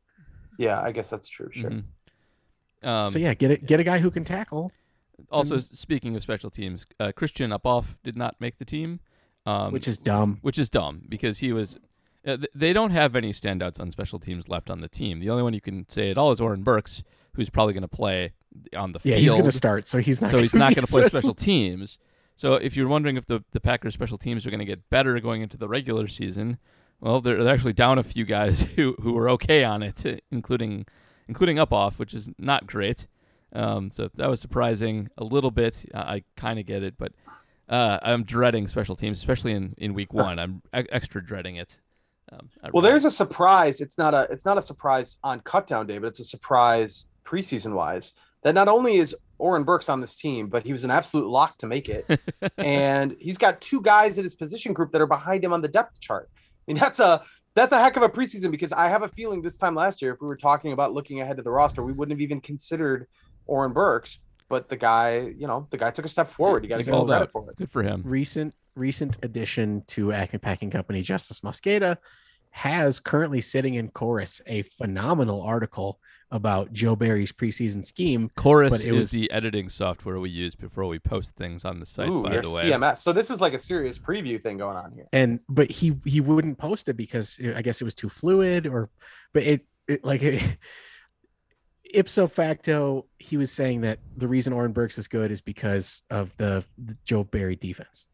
[0.57, 1.49] Yeah, I guess that's true.
[1.51, 1.69] Sure.
[1.71, 1.83] Mhm.
[2.83, 4.71] Um, so yeah get it get a guy who can tackle
[5.31, 8.99] Also, and- speaking of special teams, uh, Christian Uphoff did not make the team,
[9.45, 11.75] um, which is dumb which is dumb because he was.
[12.25, 15.19] Uh, th- they don't have any standouts on special teams left on the team.
[15.19, 17.03] The only one you can say at all is Oren Burks,
[17.33, 18.33] who's probably going to play
[18.75, 19.15] on the yeah field.
[19.15, 21.97] Yeah, he's gonna start so he's not so he's not going to play special- teams.
[22.35, 25.19] So if you're wondering if the the Packers special teams are going to get better
[25.19, 26.57] going into the regular season,
[26.99, 30.85] well, they're, they're actually down a few guys who who are okay on it, including
[31.27, 33.07] including Uphoff, which is not great.
[33.53, 35.85] Um, so that was surprising a little bit.
[35.93, 37.11] I, I kind of get it, but
[37.69, 40.39] uh, I'm dreading special teams, especially in, in week one.
[40.39, 41.77] I'm e- extra dreading it.
[42.31, 43.81] Um, Well, really- there's a surprise.
[43.81, 47.73] It's not a it's not a surprise on cutdown day, but it's a surprise preseason
[47.73, 48.13] wise.
[48.43, 51.57] That not only is Oren Burks on this team, but he was an absolute lock
[51.59, 52.05] to make it.
[52.57, 55.67] and he's got two guys in his position group that are behind him on the
[55.67, 56.29] depth chart.
[56.33, 56.37] I
[56.67, 57.21] mean, that's a
[57.53, 60.13] that's a heck of a preseason because I have a feeling this time last year,
[60.13, 63.07] if we were talking about looking ahead to the roster, we wouldn't have even considered
[63.51, 64.19] Oren Burks.
[64.49, 66.63] But the guy, you know, the guy took a step forward.
[66.63, 67.31] You got to give him Sold credit out.
[67.31, 67.57] for it.
[67.57, 68.01] Good for him.
[68.05, 71.97] recent recent addition to Acme Packing Company, Justis Mosqueda,
[72.51, 75.99] has currently sitting in chorus a phenomenal article
[76.31, 78.29] about Joe Barry's preseason scheme.
[78.35, 81.79] Chorus But it is was- the editing software we use before we post things on
[81.79, 82.09] the site.
[82.09, 82.97] Ooh, by the way, CMS.
[82.99, 85.07] So this is like a serious preview thing going on here.
[85.13, 88.89] And but he he wouldn't post it because I guess it was too fluid or
[89.33, 90.57] but it, it like it,
[91.93, 96.35] ipso facto he was saying that the reason Oren Burks is good is because of
[96.37, 98.07] the, the Joe Barry defense.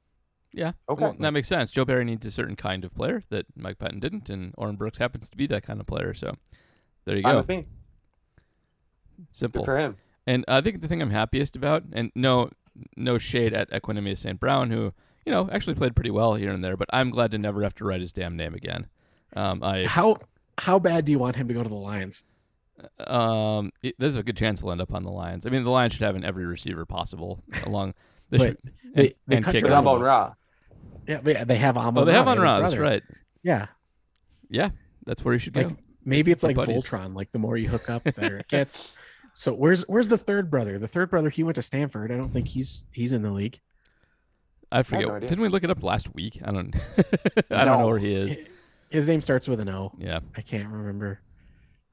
[0.53, 1.01] Yeah, Okay.
[1.03, 1.69] well, that makes sense.
[1.71, 4.97] Joe Barry needs a certain kind of player that Mike Patton didn't, and Oren Brooks
[4.97, 6.13] happens to be that kind of player.
[6.13, 6.33] So
[7.05, 7.37] there you Fine go.
[7.39, 7.65] with me.
[9.31, 9.61] Simple.
[9.61, 9.97] Good for him.
[10.25, 12.49] And I think the thing I'm happiest about, and no,
[12.95, 14.39] no shade at Equanimous St.
[14.39, 14.93] Brown, who
[15.25, 17.75] you know actually played pretty well here and there, but I'm glad to never have
[17.75, 18.87] to write his damn name again.
[19.35, 20.17] Um, I How
[20.57, 22.23] how bad do you want him to go to the Lions?
[23.05, 25.45] Um, it, there's a good chance he'll end up on the Lions.
[25.45, 27.93] I mean, the Lions should have an every receiver possible along.
[28.29, 28.57] They But should,
[28.93, 29.67] they- and, they and cut kicker.
[29.67, 29.93] your Without elbow.
[29.99, 30.33] Bon Ra.
[31.07, 32.01] Yeah, but they have Amon.
[32.01, 32.59] Oh, they have Ra, on Ra.
[32.59, 33.01] That's right.
[33.41, 33.67] Yeah,
[34.49, 34.71] Yeah,
[35.05, 35.69] that's where he should go.
[36.03, 36.83] maybe it's They're like buddies.
[36.83, 37.15] Voltron.
[37.15, 38.91] Like the more you hook up, the better it gets.
[39.33, 40.77] So where's where's the third brother?
[40.77, 42.11] The third brother, he went to Stanford.
[42.11, 43.61] I don't think he's he's in the league.
[44.73, 45.07] I forget.
[45.07, 45.19] no.
[45.21, 46.41] Didn't we look it up last week?
[46.43, 46.75] I don't.
[47.49, 48.37] I don't know where he is.
[48.89, 49.93] His name starts with an O.
[49.97, 50.19] Yeah.
[50.35, 51.21] I can't remember.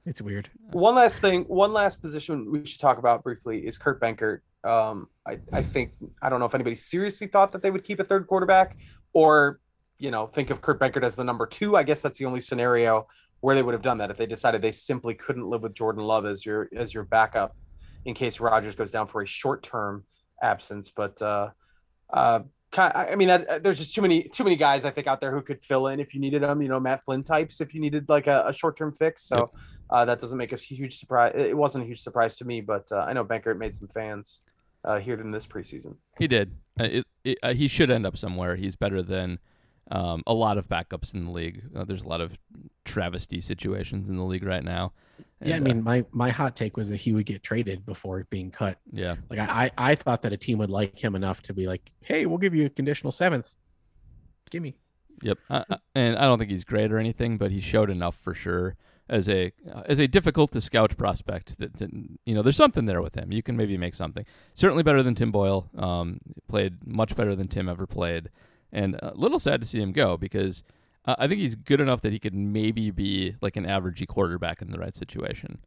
[0.07, 0.51] It's weird.
[0.73, 4.41] One last thing, one last position we should talk about briefly is Kurt Benkert.
[4.63, 8.01] Um, I, I think I don't know if anybody seriously thought that they would keep
[8.01, 8.77] a third quarterback,
[9.13, 9.61] or
[9.99, 11.77] you know, think of Kurt Benkert as the number two.
[11.77, 13.07] I guess that's the only scenario
[13.41, 16.03] where they would have done that if they decided they simply couldn't live with Jordan
[16.03, 17.57] Love as your as your backup
[18.05, 20.05] in case Rodgers goes down for a short term
[20.43, 20.91] absence.
[20.91, 21.51] But uh,
[22.11, 22.41] uh,
[22.79, 25.21] I I mean, I- I- there's just too many too many guys I think out
[25.21, 26.63] there who could fill in if you needed them.
[26.63, 29.23] You know, Matt Flynn types if you needed like a, a short term fix.
[29.23, 29.37] So.
[29.37, 29.49] Yep.
[29.91, 31.33] Uh, that doesn't make us a huge surprise.
[31.37, 34.43] It wasn't a huge surprise to me, but uh, I know Benkert made some fans
[34.83, 35.97] uh, here in this preseason.
[36.19, 36.53] He did.
[36.81, 38.57] Uh, it, it, uh, he should end up somewhere.
[38.57, 39.39] He's better than
[39.91, 41.65] um, a lot of backups in the league.
[41.77, 42.39] Uh, there's a lot of
[42.87, 44.93] travesty situations in the league right now.
[45.45, 47.85] Yeah, I And, uh, mean, my my hot take was that he would get traded
[47.87, 48.79] before being cut.
[48.93, 51.93] yeah, Like I, I thought that a team would like him enough to be like,
[52.01, 53.57] hey, we'll give you a conditional seventh.
[54.51, 54.77] Give me.
[55.23, 55.39] yep.
[55.51, 58.35] I, I- and I don't think he's great or anything, but he showed enough for
[58.35, 58.77] sure
[59.09, 61.91] as a uh, as a difficult to scout prospect that, that
[62.25, 63.33] you know there's something there with him.
[63.33, 64.25] You can maybe make something.
[64.55, 65.69] Certainly better than Tim Boyle.
[65.77, 68.31] Um, played much better than Tim ever played,
[68.73, 70.65] and a little sad to see him go because
[71.05, 74.63] uh, I think he's good enough that he could maybe be like an averagey quarterback
[74.63, 75.59] in the right situation.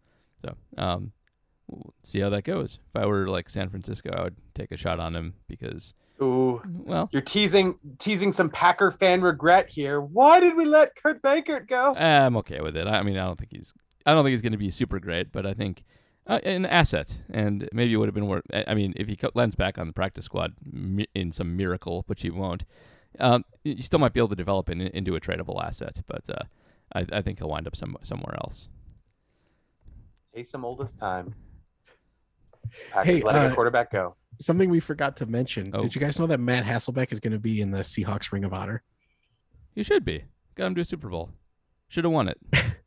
[0.44, 1.12] So um,
[1.68, 2.80] we'll see how that goes.
[2.94, 6.62] If I were like San Francisco, I would take a shot on him because Ooh,
[6.66, 7.10] well.
[7.12, 10.02] you're teasing teasing some Packer fan regret here.
[10.02, 11.96] Why did we let Kurt Benkert go?
[11.96, 12.88] I'm okay with it.
[12.88, 13.74] I mean, I don't think he's,
[14.06, 15.84] I don't think he's going to be super great, but I think
[16.26, 18.46] uh, an asset, and maybe it would have been worth.
[18.52, 20.54] I mean, if he lands back on the practice squad
[21.14, 22.66] in some miracle, which he won't,
[23.20, 26.02] um, you still might be able to develop it in- into a tradable asset.
[26.08, 26.44] But uh,
[26.94, 28.70] I, I think he'll wind up some, somewhere else.
[30.36, 31.34] Taysom oldest time.
[32.92, 34.16] Packers Hey, letting uh, a quarterback go.
[34.40, 35.72] Something we forgot to mention.
[35.74, 35.82] Oh.
[35.82, 38.44] Did you guys know that Matt Hasselbeck is going to be in the Seahawks Ring
[38.44, 38.84] of Honor?
[39.74, 40.26] He should be.
[40.56, 41.32] Got him to a Super Bowl.
[41.88, 42.40] Should have won it.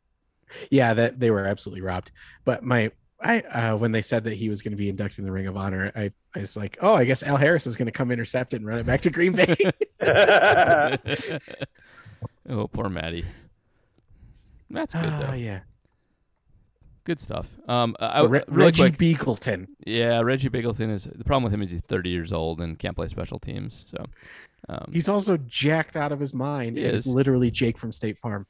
[0.69, 2.11] Yeah, that they were absolutely robbed.
[2.43, 2.91] But my
[3.23, 5.47] I uh, when they said that he was going to be inducted in the Ring
[5.47, 8.11] of Honor, I, I was like, oh, I guess Al Harris is going to come
[8.11, 9.55] intercept it and run it back to Green Bay.
[12.49, 13.25] oh, poor Matty.
[14.69, 15.33] That's good Ah, though.
[15.33, 15.59] yeah.
[17.03, 17.49] Good stuff.
[17.67, 19.67] Um, I, Re- really Reggie quick, Begelton.
[19.85, 22.95] Yeah, Reggie Begelton is the problem with him is he's 30 years old and can't
[22.95, 23.85] play special teams.
[23.89, 24.05] So,
[24.69, 26.77] um, He's also jacked out of his mind.
[26.77, 27.01] He and is.
[27.01, 28.45] is literally Jake from State Farm.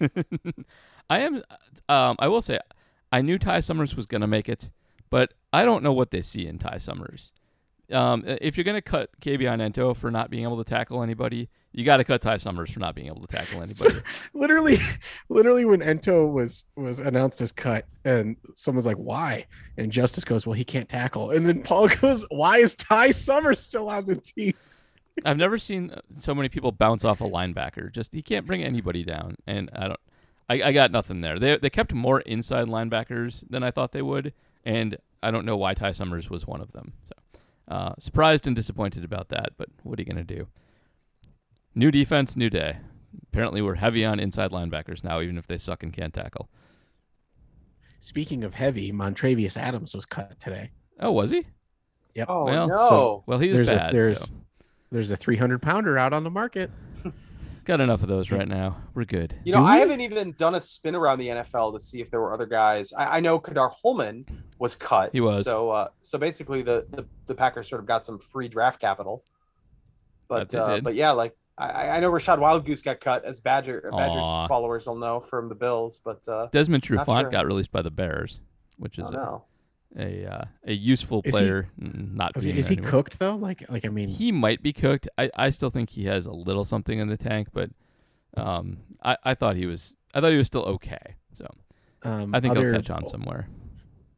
[1.10, 1.42] I am.
[1.90, 2.58] Um, I will say,
[3.12, 4.70] I knew Ty Summers was going to make it,
[5.10, 7.32] but I don't know what they see in Ty Summers.
[7.92, 11.50] Um, if you're going to cut Kabion Ento for not being able to tackle anybody,
[11.72, 14.00] you got to cut Ty Summers for not being able to tackle anybody.
[14.32, 14.78] literally,
[15.28, 19.46] literally when Ento was was announced as cut, and someone's like, "Why?"
[19.76, 23.60] and Justis goes, "Well, he can't tackle." And then Paul goes, "Why is Ty Summers
[23.60, 24.54] still on the team?"
[25.26, 27.92] I've never seen so many people bounce off a linebacker.
[27.92, 30.00] Just he can't bring anybody down, and I don't.
[30.52, 31.38] I, I got nothing there.
[31.38, 34.32] They they kept more inside linebackers than I thought they would,
[34.64, 36.92] and I don't know why Ty Summers was one of them.
[37.04, 37.14] So
[37.74, 39.50] uh, surprised and disappointed about that.
[39.56, 40.48] But what are you gonna do?
[41.74, 42.78] New defense, new day.
[43.28, 46.48] Apparently, we're heavy on inside linebackers now, even if they suck and can't tackle.
[48.00, 50.70] Speaking of heavy, Montravius Adams was cut today.
[50.98, 51.46] Oh, was he?
[52.14, 52.26] Yep.
[52.28, 52.76] Oh well, no!
[52.76, 53.94] so- Well, he's there's bad.
[53.94, 54.34] a there's so.
[54.90, 56.70] there's a 300 pounder out on the market.
[57.64, 58.76] Got enough of those right now.
[58.94, 59.34] We're good.
[59.44, 59.80] you know, Do I we?
[59.80, 62.92] haven't even done a spin around the NFL to see if there were other guys.
[62.92, 64.26] I, I know Kadar Hollman
[64.58, 65.10] was cut.
[65.12, 65.44] He was.
[65.44, 69.24] So, uh, so basically, the, the the Packers sort of got some free draft capital.
[70.26, 74.24] But uh, but yeah, like I, I know Rachad Wildgoose got cut, as Badger Badgers
[74.24, 74.48] Aw.
[74.48, 76.00] followers will know from the Bills.
[76.02, 77.30] But uh, Desmond Trufant sure.
[77.30, 78.40] got released by the Bears,
[78.76, 79.44] which is oh a, no.
[79.98, 81.68] A uh, a useful Is he- player.
[81.80, 82.90] n- not Is, being is he anymore.
[82.90, 83.36] cooked though?
[83.36, 85.08] Like like I mean, He might be cooked.
[85.18, 87.70] I, I still think he has a little something in the tank, but
[88.36, 91.16] um, I, I thought he was I thought he was still okay.
[91.32, 91.46] So
[92.04, 93.48] um, I think other, he'll catch on somewhere.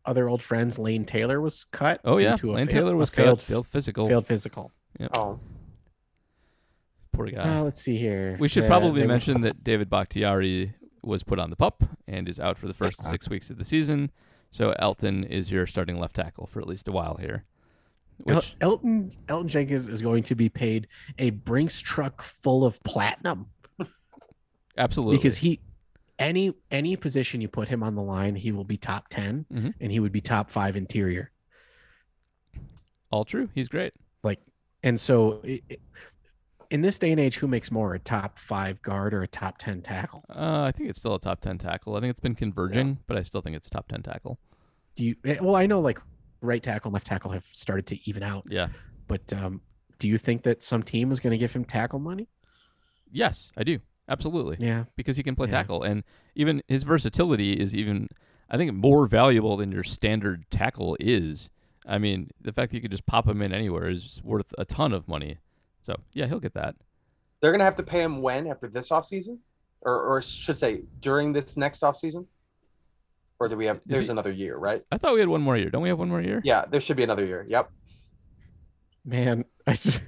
[0.07, 2.01] Other old friends, Lane Taylor was cut.
[2.05, 4.07] Oh yeah, to a Lane fail- Taylor a was failed failed, failed physical.
[4.09, 4.71] failed physical.
[5.15, 5.41] Oh,
[7.13, 7.43] Poor guy.
[7.59, 8.37] Uh, let's see here.
[8.41, 12.29] we should Uh, probably they- mention that David Bakhtiari was put on the pup and
[12.29, 14.11] is out for the first six weeks of the season.
[14.55, 17.45] So Elgton is your starting left tackle for at least a while here.
[18.29, 20.87] El- Which Elgton Elgton Jenkins is going to be paid
[21.19, 23.47] a Brinks truck full of platinum
[24.79, 25.59] absolutely because he
[26.21, 29.75] any any position you put him on the line, he will be top 10 Mhm.
[29.81, 31.33] and he would be top five interior.
[33.11, 33.49] all true.
[33.57, 33.93] He's great.
[34.23, 34.39] Like,
[34.85, 35.81] and so it, it-
[36.75, 39.59] in this day and age, who makes more, a top five guard or a top
[39.59, 40.25] ten tackle?
[40.29, 41.97] Uh, I think it's still a top ten tackle.
[41.97, 44.39] I think it's been converging, but I still think it's top ten tackle.
[44.97, 45.15] Do you?
[45.25, 46.01] eh, Well, I know like
[46.41, 48.69] right tackle, and left tackle have started to even out, Yeah.
[49.07, 49.61] but um,
[49.99, 52.29] do you think that some team is going to give him tackle money?
[53.11, 53.79] Yes, I do.
[54.09, 54.57] Absolutely.
[54.59, 55.53] Yeah, because he can play Yeah.
[55.63, 56.03] tackle and
[56.35, 58.09] even his versatility is even
[58.51, 61.49] I think more valuable than your standard tackle is.
[61.87, 64.65] I mean, the fact that you could just pop him in anywhere is worth a
[64.67, 65.39] ton of money.
[65.85, 66.75] So yeah, he'll get that.
[67.41, 69.39] They're gonna have to pay him when after this offseason?
[69.85, 72.27] or or should say during this next offseason?
[73.39, 73.77] Or do we have?
[73.77, 74.83] Is There's he- another year, right?
[74.91, 75.71] I thought we had one more year.
[75.71, 76.41] Don't we have one more year?
[76.45, 77.45] Yeah, there should be another year.
[77.49, 77.71] Yep.
[79.05, 80.03] man, I just,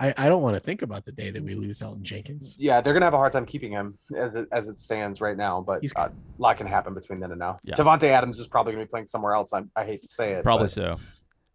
[0.00, 2.56] I, I don't want to think about the day that we lose Elgton Jenkins.
[2.58, 5.36] Yeah, they're gonna have a hard time keeping him as it as it stands right
[5.36, 5.60] now.
[5.60, 7.58] But He's- uh, a lot can happen between then and now.
[7.62, 7.74] Yeah.
[7.76, 9.52] Davante Adams is probably gonna be playing somewhere else.
[9.52, 10.42] I, I hate to say it.
[10.42, 10.98] Probably but so.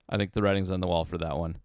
[0.10, 1.58] I think the writing's on the wall for that one.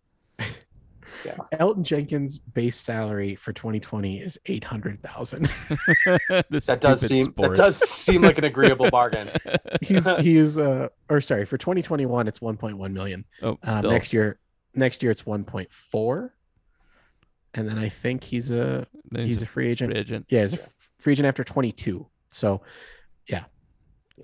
[1.53, 5.45] Elgton Jenkins' base salary for 2020 is 800,000.
[6.51, 7.51] this That does seem sport.
[7.51, 9.31] that does seem like an agreeable bargain.
[9.81, 13.25] he's he's uh or sorry for 2021 it's 1.1 million.
[13.43, 13.91] oh, still.
[13.91, 14.39] next year
[14.75, 16.31] next year it's 1.4,
[17.55, 19.93] and then I think he's a Then he's a free agent.
[19.93, 20.27] free agent.
[20.29, 20.59] Yeah, he's a
[20.99, 22.07] free agent after 22.
[22.29, 22.63] So
[23.29, 23.45] yeah.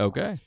[0.01, 0.39] Okay.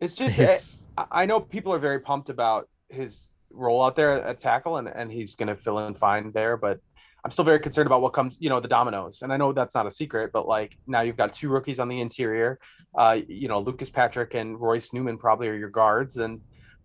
[0.00, 4.22] It's just his, I I know people are very pumped about his role out there
[4.22, 6.56] at tackle, and, and he's going to fill in fine there.
[6.56, 6.80] But
[7.24, 9.22] I'm still very concerned about what comes, you know, the dominoes.
[9.22, 11.88] And I know that's not a secret, but like now you've got two rookies on
[11.88, 12.58] the interior.
[12.96, 16.40] Uh, you know, Lucas Patrick and Royce Newman probably are your guards, and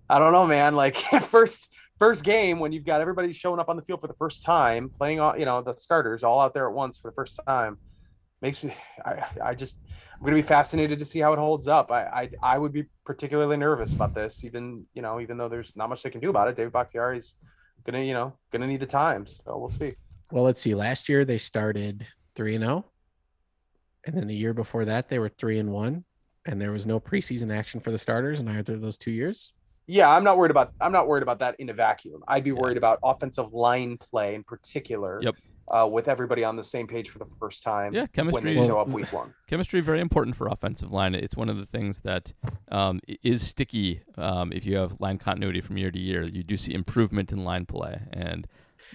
[0.10, 0.76] I don't know, man.
[0.76, 0.98] Like
[1.30, 4.44] first first game when you've got everybody showing up on the field for the first
[4.44, 7.40] time, playing all, you know, the starters all out there at once for the first
[7.48, 7.78] time,
[8.42, 8.74] makes me.
[9.06, 9.78] I I just
[10.20, 11.92] I'm going to be fascinated to see how it holds up.
[11.92, 15.76] I, I I would be particularly nervous about this, even you know, even though there's
[15.76, 16.56] not much they can do about it.
[16.56, 17.36] David Bakhtiari's
[17.86, 19.94] gonna you know gonna need the time, so we'll see.
[20.32, 20.74] well, let's see.
[20.74, 22.86] Last year they started 3 and 0.
[24.06, 26.04] And then the year before that they were 3 and 1
[26.46, 29.54] and there was no preseason action for the starters in either of those 2 years.
[29.86, 32.24] Yeah, I'm not worried about I'm not worried about that in a vacuum.
[32.28, 32.56] I'd be Yeah.
[32.56, 35.20] worried about offensive line play in particular.
[35.22, 35.36] Yep.
[35.70, 37.94] Uh, with everybody on the same page for the first time.
[37.94, 38.56] Yeah, when chemistry.
[38.56, 39.34] they show up week one.
[39.48, 41.14] chemistry very important for offensive line.
[41.14, 42.32] It's one of the things that
[42.72, 46.24] um, is sticky um, if you have line continuity from year to year.
[46.24, 48.48] You do see improvement in line play, and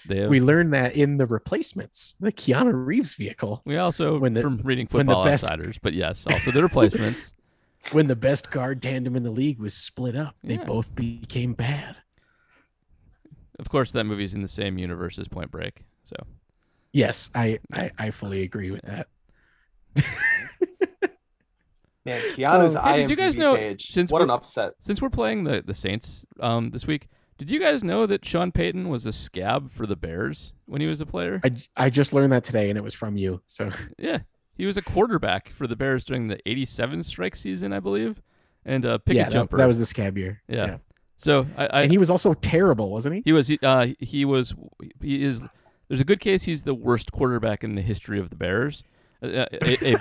[0.09, 3.61] have, We learned that in the replacements, the Keanu Reeves vehicle.
[3.67, 6.63] we also when the- from reading when the Football best- Outsiders, but yes, also the
[6.63, 7.35] replacements.
[7.93, 10.65] when the best guard tandem in the league was split up, they Yeah.
[10.65, 11.97] both became bad.
[13.59, 15.85] of course, that movie's in the same universe as Point Break.
[16.05, 16.17] So
[16.93, 19.09] Yes, I I, I fully agree with that.
[22.05, 23.93] Man, Keanu's Um, hey, did you guys know- page.
[23.93, 24.73] since what an upset.
[24.81, 28.51] since we're playing the the Saints um, this week, did you guys know that Sean
[28.51, 31.41] Payton was a scab for the Bears when he was a player?
[31.45, 33.41] I I just learned that today, and it was from you.
[33.47, 34.19] So Yeah,
[34.57, 38.21] he was a quarterback for the Bears during the '87 strike season, I believe,
[38.65, 39.57] and a picket yeah, that, jumper.
[39.59, 40.43] that was the scab year.
[40.49, 40.79] yeah.
[41.17, 43.23] So I, I and he was also terrible, wasn't he?
[43.25, 44.57] he was he, uh, he was
[45.01, 45.47] he is.
[45.93, 48.83] There's a good case he's the worst quarterback in the history of the Bears.
[49.23, 49.97] Uh, uh, a, a,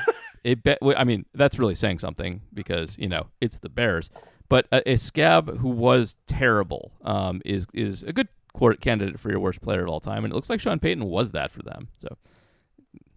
[0.46, 4.10] a bet, I mean, that's really saying something because you know it's the Bears.
[4.48, 9.32] But a, a scab who was terrible um, is is a good court candidate for
[9.32, 11.62] your worst player of all time, and it looks like Sean Payton was that for
[11.62, 11.90] them.
[11.98, 12.16] So,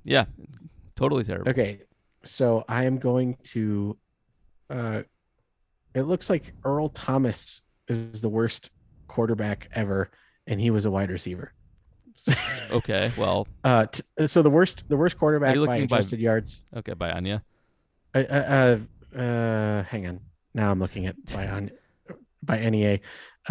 [0.03, 0.25] yeah,
[0.97, 1.49] totally terrible.
[1.53, 1.83] Okay,
[2.25, 3.97] so I am going to.
[4.69, 5.03] Uh,
[5.95, 8.73] it looks like Earl Thomas is the worst
[9.07, 10.11] quarterback ever,
[10.49, 11.53] and he was a wide receiver.
[12.71, 16.63] Okay, well, uh, t- so the worst, the worst quarterback by looking by- adjusted yards.
[16.77, 17.43] okay, by ANY/A.
[18.15, 18.79] Uh, uh,
[19.15, 20.21] uh, uh, hang on.
[20.55, 21.71] Now I'm looking at by on
[22.43, 23.01] by ANY/A.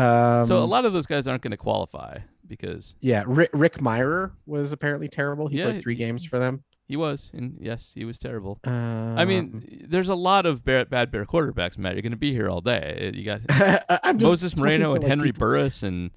[0.02, 3.76] Um, so a lot of those guys aren't going to qualify because Yeah, Rick, Rick
[3.76, 5.48] Mirer was apparently terrible.
[5.48, 6.64] He Yeah, played three games for them.
[6.88, 8.60] he was, and yes, he was terrible.
[8.66, 11.94] Um, I mean, there's a lot of bear, bad bear quarterbacks, Matt.
[11.94, 13.12] You're going to be here all day.
[13.14, 13.42] You got
[14.04, 16.12] I'm Moses Moreno and like, Henry people- Burris, and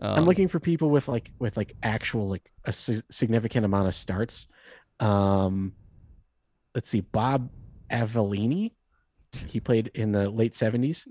[0.00, 3.88] um, I'm looking for people with like with like actual like a si- significant amount
[3.88, 4.46] of starts.
[4.98, 5.72] Um,
[6.74, 7.50] let's see, Bob
[7.90, 8.72] Avellini.
[9.46, 11.06] He played in the late 70s.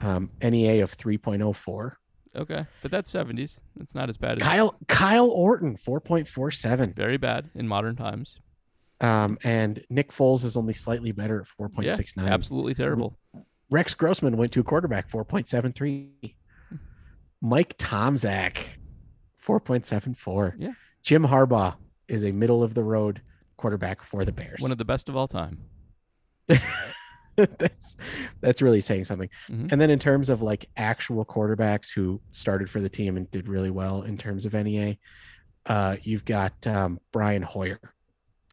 [0.00, 1.92] Um, ANY/A of 3.04.
[2.36, 3.60] Okay, but that's 70s.
[3.76, 6.92] That's not as bad as Kyle Kyle Orton, four point four seven.
[6.92, 8.38] very bad in modern times.
[9.00, 12.16] Um, and Nick Foles is only slightly better at 4.69.
[12.16, 13.18] Yeah, absolutely terrible.
[13.70, 16.36] Rex Grossman went to a quarterback, four point seven three.
[17.48, 18.76] Mike Tomczak,
[19.38, 20.56] four point seven four.
[20.58, 20.72] Yeah.
[21.02, 21.76] Jim Harbaugh
[22.08, 23.22] is a middle of the road
[23.56, 24.60] quarterback for the Bears.
[24.60, 25.58] One of the best of all time.
[27.36, 27.96] that's
[28.40, 29.28] that's really saying something.
[29.50, 29.70] Mhm.
[29.70, 33.46] And then in terms of like actual quarterbacks who started for the team and did
[33.48, 34.98] really well in terms of ANY/A,
[35.66, 37.80] uh, you've got um, Brian Hoyer.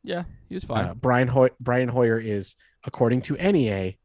[0.03, 0.85] Yeah, he was fine.
[0.85, 3.97] Uh, Brian Hoy- Brian Hoyer is, according to ANY/A,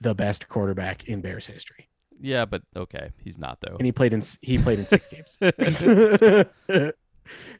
[0.00, 1.88] the best quarterback in Bears history,
[2.24, 3.76] yeah, but okay, he's not though.
[3.76, 5.36] and he played in he played in six games.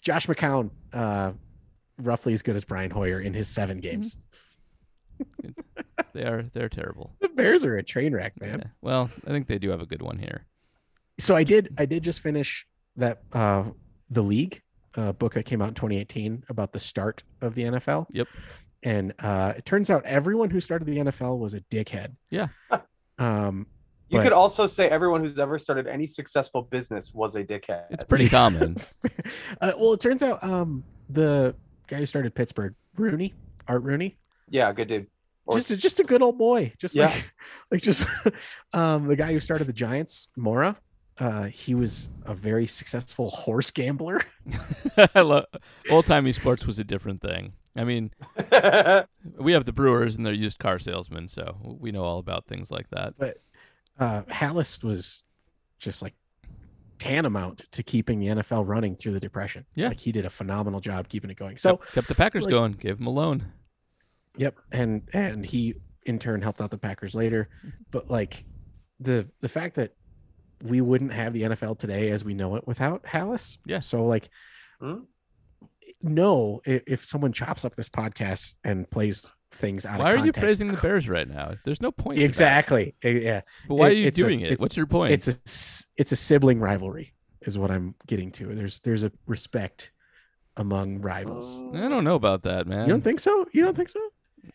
[0.00, 1.33] Josh McCown, uh,
[1.98, 4.16] roughly as good as Brian Hoyer in his seven games.
[6.12, 7.14] they are they're terrible.
[7.20, 8.61] The Bears are a train wreck, man.
[8.61, 8.70] Yeah.
[8.83, 10.46] Well, I think they do have a good one here.
[11.18, 13.64] so I did I did just finish that uh
[14.11, 14.62] the league
[14.96, 18.07] uh book that came out in 2018 about the start of the NFL.
[18.11, 18.29] Yep.
[18.83, 22.16] And uh it turns out everyone who started the NFL was a dickhead.
[22.31, 22.48] Yeah.
[23.18, 23.66] Um
[24.09, 27.85] You But- could also say everyone who's ever started any successful business was a dickhead.
[27.90, 28.77] It's pretty common.
[29.61, 31.55] uh, well it turns out um the
[31.87, 33.35] guy who started Pittsburgh, Rooney,
[33.69, 34.17] Art Rooney,
[34.51, 35.07] yeah, good dude.
[35.47, 36.73] Or- just a, just a good old boy.
[36.79, 37.07] Just Yeah.
[37.07, 37.33] like
[37.71, 38.09] like just
[38.73, 40.77] um the guy who started the Giants, Mara.
[41.17, 44.21] Uh, he was a very successful horse gambler.
[45.14, 45.45] I love
[45.88, 47.53] old timey sports was a different thing.
[47.77, 48.11] I mean,
[49.38, 52.71] we have the Brewers and they're used car salesmen, so we know all about things
[52.73, 53.14] like that.
[53.98, 55.22] Uh Halas was
[55.78, 56.14] just like
[56.98, 59.66] tantamount to keeping the NFL running through the depression.
[59.74, 59.88] Yeah.
[59.88, 61.57] Like he did a phenomenal job keeping it going.
[61.57, 62.72] So kept, kept the Packers like- going.
[62.72, 63.52] Gave them a loan.
[64.37, 65.74] yep, and and he
[66.07, 67.48] in turn helped out the Packers later.
[67.90, 68.44] But like
[69.00, 69.94] the the fact that
[70.62, 73.59] we wouldn't have the NFL today as we know it without Halas.
[73.66, 73.80] Yeah.
[73.80, 74.28] So like
[74.80, 75.00] Hmm?
[76.02, 80.27] no, i- if someone chops up this podcast and plays things out Why of are
[80.27, 81.55] you praising the Bears right now?
[81.64, 82.19] There's no point.
[82.19, 82.95] Exactly.
[83.03, 83.43] Yeah.
[83.69, 84.61] But why are you it's a- doing it?
[84.61, 85.12] What's your point?
[85.12, 87.12] it's a it's a sibling rivalry
[87.43, 89.93] is what i'm getting to there's there's a respect
[90.57, 92.87] among rivals I don't know about that, man.
[92.87, 94.01] you don't think so you don't think so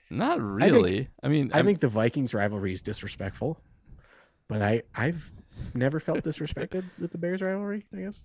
[0.10, 1.10] Not really.
[1.22, 3.60] I, mean, i I'm- think the vikings rivalry is disrespectful
[4.48, 5.32] but i i've
[5.74, 8.24] never felt disrespected with the bears rivalry i guess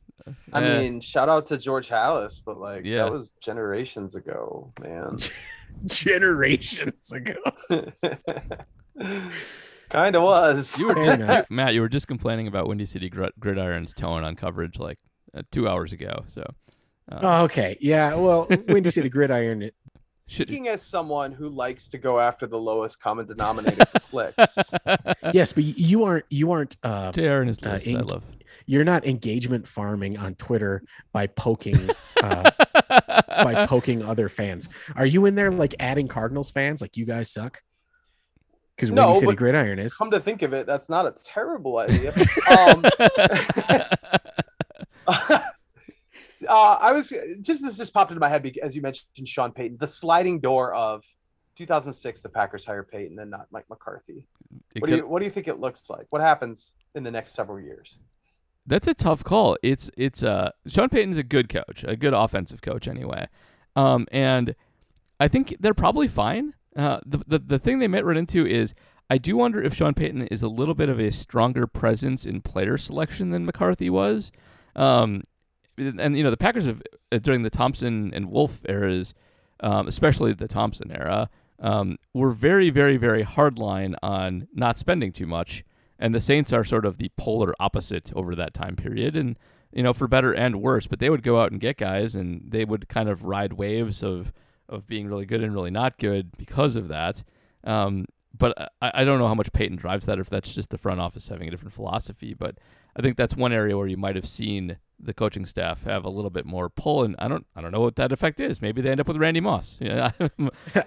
[0.52, 3.04] I eh, mean, shout out to George Halas, but like Yeah.
[3.04, 5.18] that was generations ago, man.
[5.86, 7.34] generations ago
[9.90, 10.78] kind of was.
[10.78, 11.50] you were Fair enough.
[11.50, 11.74] Matt.
[11.74, 14.98] You were just complaining about Windy City Gr- Gridiron's tone on coverage like
[15.36, 16.24] uh, two hours ago.
[16.26, 16.42] So,
[17.12, 19.83] uh, oh, okay yeah well windy city gridiron it- should,
[20.26, 24.56] Speaking as someone who likes to go after the lowest common denominator for clicks,
[25.34, 28.22] yes but you aren't you aren't uh JR and his Uh, list, I love.
[28.66, 30.82] you're not engagement farming on twitter
[31.12, 31.90] by poking
[32.22, 32.50] uh
[33.44, 34.72] by poking other fans.
[34.96, 36.80] Are you in there like adding Cardinals fans?
[36.80, 37.60] Like you guys suck?
[38.76, 39.94] Because No, Windy City but- Gridiron is.
[39.94, 42.12] come to think of it, that's not a terrible idea.
[42.58, 42.82] um,
[46.48, 49.52] uh, I was just this just popped into my head because, as you mentioned, Sean
[49.52, 51.04] Payton, the sliding door of
[51.56, 54.26] 2006, the Packers hire Payton and not Mike McCarthy.
[54.74, 56.06] It What do you what do you think it looks like?
[56.10, 57.96] What happens in the next several years?
[58.66, 59.56] That's a tough call.
[59.62, 63.28] It's it's uh Sean Payton's a good coach, a good offensive coach anyway.
[63.76, 64.54] Um and
[65.20, 66.54] I think they're probably fine.
[66.76, 68.74] Uh the the, the thing they might run into is
[69.10, 72.40] I do wonder if Sean Payton is a little bit of a stronger presence in
[72.40, 74.32] player selection than McCarthy was.
[74.74, 75.22] Um
[75.78, 76.82] and you know the Packers have
[77.12, 79.14] uh, during the Thompson and Wolf eras,
[79.60, 85.26] um, especially the Thompson era, um, were very, very, very hardline on not spending too
[85.26, 85.64] much
[85.98, 89.38] and the Saints are sort of the polar opposite over that time period, and
[89.72, 90.86] you know for better and worse.
[90.86, 94.02] But they would go out and get guys, and they would kind of ride waves
[94.02, 94.32] of
[94.68, 97.22] of being really good and really not good because of that.
[97.64, 98.06] Um,
[98.36, 100.78] but I, I don't know how much Payton drives that, or if that's just the
[100.78, 102.34] front office having a different philosophy.
[102.34, 102.58] But
[102.96, 106.10] I think that's one area where you might have seen the coaching staff have a
[106.10, 108.62] little bit more pull, and I don't I don't know what that effect is.
[108.62, 109.78] Maybe they end up with Randy Moss.
[109.84, 110.12] Yeah,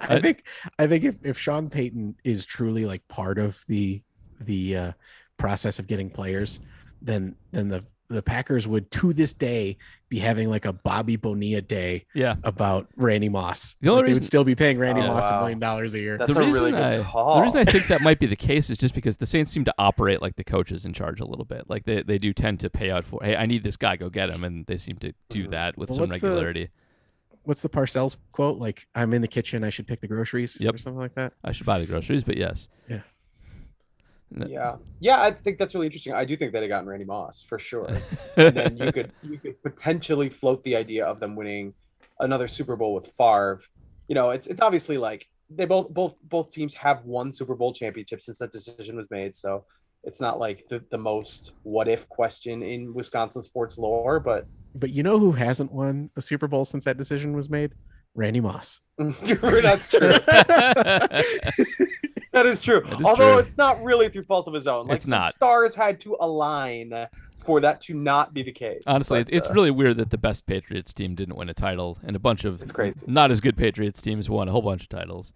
[0.01, 0.43] I think
[0.79, 4.01] I think if, if Sean Payton is truly like part of the
[4.39, 4.91] the uh,
[5.37, 6.59] process of getting players,
[7.01, 9.77] then then the the Packers would to this day
[10.09, 12.35] be having like a Bobby Bonilla day yeah.
[12.43, 13.75] about Randy Moss.
[13.81, 15.99] The only Like, they would still be paying Randy Oh, Moss a million dollars a
[15.99, 16.17] year.
[16.17, 17.35] That's the a reason really good I, call.
[17.35, 19.65] The reason I think that might be the case is just because the Saints seem
[19.65, 21.69] to operate like the coaches in charge a little bit.
[21.69, 24.09] Like they, they do tend to pay out for, hey, I need this guy, go
[24.09, 25.51] get him, and they seem to do Mhm.
[25.51, 26.69] that with Well, some what's the- regularity.
[27.43, 28.57] What's the Parcells quote?
[28.57, 30.75] Like I'm in the kitchen, I should pick the groceries Yep.
[30.75, 31.33] or something like that.
[31.43, 32.67] I should buy the groceries, but yes.
[32.89, 33.01] Yeah.
[34.35, 36.13] Yeah, yeah, I think that's really interesting.
[36.13, 37.87] I do think they'd have gotten Randy Moss for sure,
[38.35, 41.73] and then you could you could potentially float the idea of them winning
[42.19, 43.61] another Super Bowl with Favre.
[44.07, 47.73] You know, it's it's obviously like they both both both teams have won Super Bowl
[47.73, 49.63] championship since that decision was made, so
[50.03, 54.91] it's not like the, the most what if question in Wisconsin sports lore, but But
[54.91, 57.73] you know who hasn't won a Super Bowl since that decision was made?
[58.15, 58.81] Randy Moss.
[58.97, 60.11] that's true.
[62.37, 62.81] That is true.
[62.87, 63.39] That is Although true.
[63.39, 64.85] it's not really through fault of his own.
[64.87, 65.33] Like It's not.
[65.33, 66.93] Stars had to align
[67.39, 68.83] for that to not be the case.
[68.85, 71.97] Honestly, But, it's uh, really weird that the best Patriots team didn't win a title,
[72.03, 72.99] and a bunch of It's crazy.
[73.07, 75.33] not as good Patriots teams won a whole bunch of titles.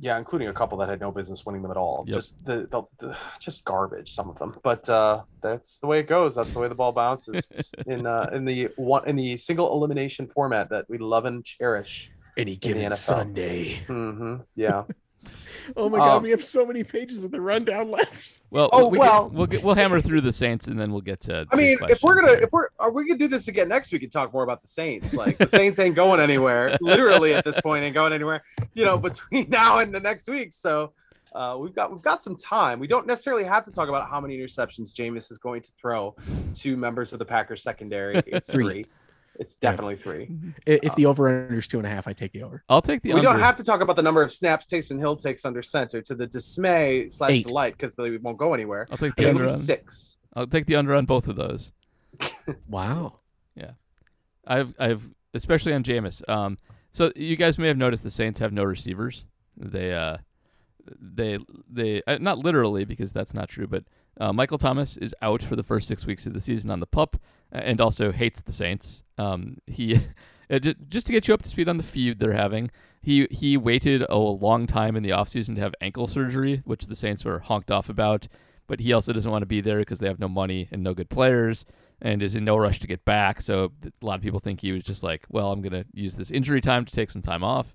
[0.00, 2.04] yeah, including a couple that had no business winning them at all.
[2.08, 2.14] Yep.
[2.16, 4.12] Just the, the, the just garbage.
[4.12, 6.34] Some of them, but uh, that's the way it goes.
[6.34, 7.48] That's the way the ball bounces
[7.86, 12.10] in uh, in the one in the single elimination format that we love and cherish.
[12.36, 12.94] Any given NFL.
[12.96, 13.74] Sunday.
[13.86, 14.82] hmm Yeah.
[15.76, 18.42] Oh my God, Um, we have so many pages of the rundown left.
[18.50, 21.20] Well, Oh, we, well- we'll get, we'll hammer through the Saints, and then we'll get
[21.22, 21.46] to.
[21.50, 24.02] I mean, if we're gonna if we're are we gonna do this again next week
[24.02, 25.14] and talk more about the Saints?
[25.14, 26.76] Like the Saints ain't going anywhere.
[26.80, 28.42] Literally at this point, ain't going anywhere.
[28.74, 30.52] You know, between now and the next week.
[30.52, 30.92] So
[31.34, 32.78] uh, we've got we've got some time.
[32.78, 36.14] We don't necessarily have to talk about how many interceptions Jameis is going to throw
[36.56, 38.22] to members of the Packers secondary.
[38.26, 38.64] It's Three.
[38.64, 38.86] three.
[39.38, 40.28] It's definitely three.
[40.66, 42.62] I- If the over under is two and a half, I take the over.
[42.68, 43.38] I'll take the under we under.
[43.38, 46.14] don't have to talk about the number of snaps Taysom Hill takes under center to
[46.14, 47.46] the dismay slash Eight.
[47.48, 48.86] delight because they won't go anywhere.
[48.90, 49.58] I'll take the It'll under on.
[49.58, 50.18] six.
[50.34, 51.72] I'll take the under on both of those.
[52.68, 53.20] Wow.
[53.56, 53.72] Yeah,
[54.46, 56.26] I've I've especially on Jameis.
[56.28, 56.58] Um,
[56.92, 59.24] so you guys may have noticed the Saints have no receivers.
[59.56, 60.18] They uh,
[61.00, 61.38] they
[61.70, 63.84] they uh, not literally because that's not true, but
[64.18, 66.86] uh, Michael Thomas is out for the first six weeks of the season on the
[66.86, 67.16] pup,
[67.52, 69.02] and also hates the Saints.
[69.18, 70.00] Um, he
[70.50, 70.58] uh,
[70.88, 72.70] just to get you up to speed on the feud they're having.
[73.02, 76.96] He he waited a long time in the offseason to have ankle surgery, which the
[76.96, 78.28] Saints were honked off about.
[78.66, 80.94] But he also doesn't want to be there because they have no money and no
[80.94, 81.66] good players
[82.00, 83.42] and is in no rush to get back.
[83.42, 86.16] So a lot of people think he was just like, well, I'm going to use
[86.16, 87.74] this injury time to take some time off.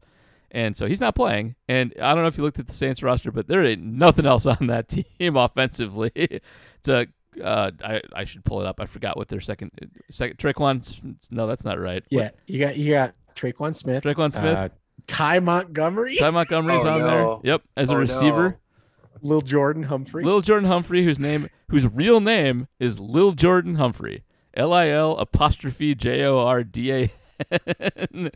[0.51, 1.55] And so he's not playing.
[1.67, 4.25] And I don't know if you looked at the Saints roster, but there ain't nothing
[4.25, 4.87] else on that
[5.19, 6.11] team offensively.
[6.15, 7.07] it's a,
[7.43, 8.79] uh, I, I should pull it up.
[8.79, 9.71] I forgot what their second,
[10.09, 11.17] second, Tre'Quan.
[11.31, 12.03] No, that's not right.
[12.09, 14.57] Yeah, you got you got Tre'Quan Smith, Tre'Quan Smith.
[14.57, 14.69] uh,
[15.07, 17.39] Ty Montgomery, Ty Montgomery's Oh, on no.
[17.43, 17.51] there.
[17.53, 17.61] Yep.
[17.77, 18.49] As a Oh, receiver.
[18.49, 18.55] no.
[19.21, 20.23] Lil Jordan Humphrey.
[20.23, 24.23] Lil Jordan Humphrey, whose name, whose real name is Lil Jordan Humphrey,
[24.55, 27.11] L I L apostrophe J O R D A
[28.13, 28.31] N.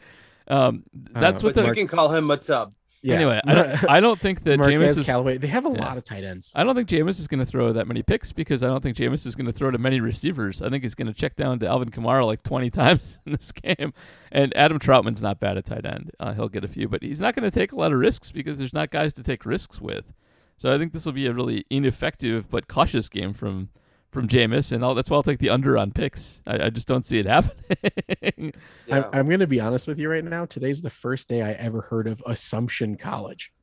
[0.48, 1.68] Um, that's Uh, what But the.
[1.68, 2.74] you can call him Matub.
[3.02, 3.16] yeah.
[3.16, 5.06] Anyway, I don't, I don't think that Jameis is.
[5.06, 5.38] Callaway.
[5.38, 5.80] They have a Yeah.
[5.82, 6.52] lot of tight ends.
[6.56, 8.96] I don't think Jameis is going to throw that many picks because I don't think
[8.98, 10.62] Jameis is going to throw to many receivers.
[10.62, 13.52] I think he's going to check down to Alvin Kamara like 20 times in this
[13.52, 13.94] game.
[14.32, 16.12] And Adam Trautman's not bad at tight end.
[16.20, 18.32] Uh, he'll get a few, but he's not going to take a lot of risks
[18.32, 20.14] because there's not guys to take risks with.
[20.56, 23.70] So I think this will be a really ineffective but cautious game from
[24.14, 26.42] from Jameis, and I'll, that's why I'll take the under on picks.
[26.46, 28.54] I, I just don't see it happening.
[28.86, 28.98] Yeah.
[28.98, 30.46] I'm, I'm going to be honest with you right now.
[30.46, 33.54] Today's the first day I ever heard of Assumption College.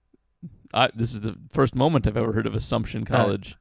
[0.72, 3.56] I, this is the first moment I've ever heard of Assumption College.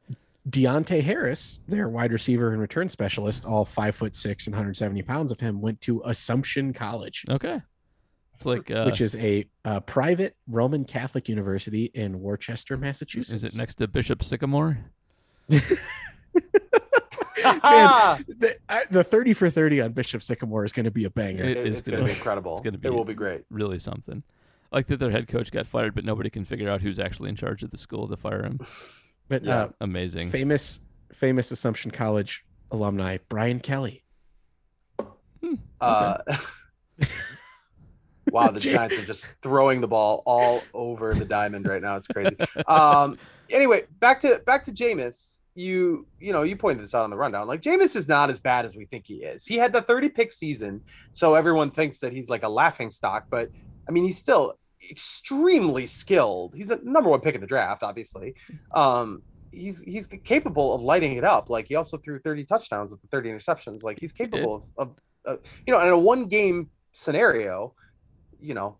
[0.49, 5.31] Deonte Harris, their wide receiver and return specialist, all five foot six and 170 pounds
[5.31, 7.61] of him, went to Assumption College, okay,
[8.33, 13.43] it's like uh, which is a, uh private Roman Catholic university in Worcester, Massachusetts.
[13.43, 14.77] is it next to Bishop Sycamore?
[17.43, 21.09] Man, the, I, the 30 for 30 on Bishop Sycamore is going to be a
[21.09, 21.43] banger.
[21.43, 22.51] It It- is it's going gonna be be- incredible.
[22.51, 23.43] it's gonna be- It will be great.
[23.49, 24.23] really something.
[24.71, 27.29] I like that their head coach got fired, but nobody can figure out who's actually
[27.29, 28.59] in charge of the school to fire him.
[29.29, 29.57] but Yeah.
[29.63, 30.29] uh, Amazing.
[30.29, 30.81] famous,
[31.13, 34.03] famous Assumption College alumni, Brian Kelly.
[35.81, 36.17] Uh,
[38.31, 41.95] wow, the Giants are just throwing the ball all over the diamond right now.
[41.95, 42.35] It's crazy.
[42.67, 43.17] Um,
[43.49, 45.38] anyway, back to back to Jameis.
[45.55, 47.47] You you know you pointed this out on the rundown.
[47.47, 49.45] Like Jameis is not as bad as we think he is.
[49.45, 50.81] He had the 30 pick season,
[51.11, 53.25] so everyone thinks that he's like a laughing stock.
[53.29, 53.49] But
[53.87, 54.57] I mean, he's still
[54.89, 56.53] extremely skilled.
[56.55, 58.35] He's a number one pick in the draft, obviously.
[58.73, 59.21] Um,
[59.51, 61.49] he's he's capable of lighting it up.
[61.49, 63.83] Like he also threw 30 touchdowns with the 30 interceptions.
[63.83, 64.95] Like he's capable of, of
[65.25, 67.73] uh, you know, in a one game scenario,
[68.39, 68.77] you know,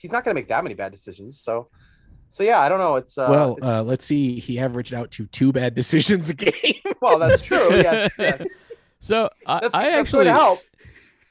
[0.00, 1.40] he's not going to make that many bad decisions.
[1.40, 1.68] So,
[2.34, 2.96] so yeah, I don't know.
[2.96, 4.40] It's uh, well, it's- uh, let's see.
[4.40, 6.52] He averaged out to two bad decisions a game.
[7.00, 7.68] well, that's true.
[7.76, 8.44] Yes, yes.
[8.98, 10.58] So I, That's, I that's actually going help.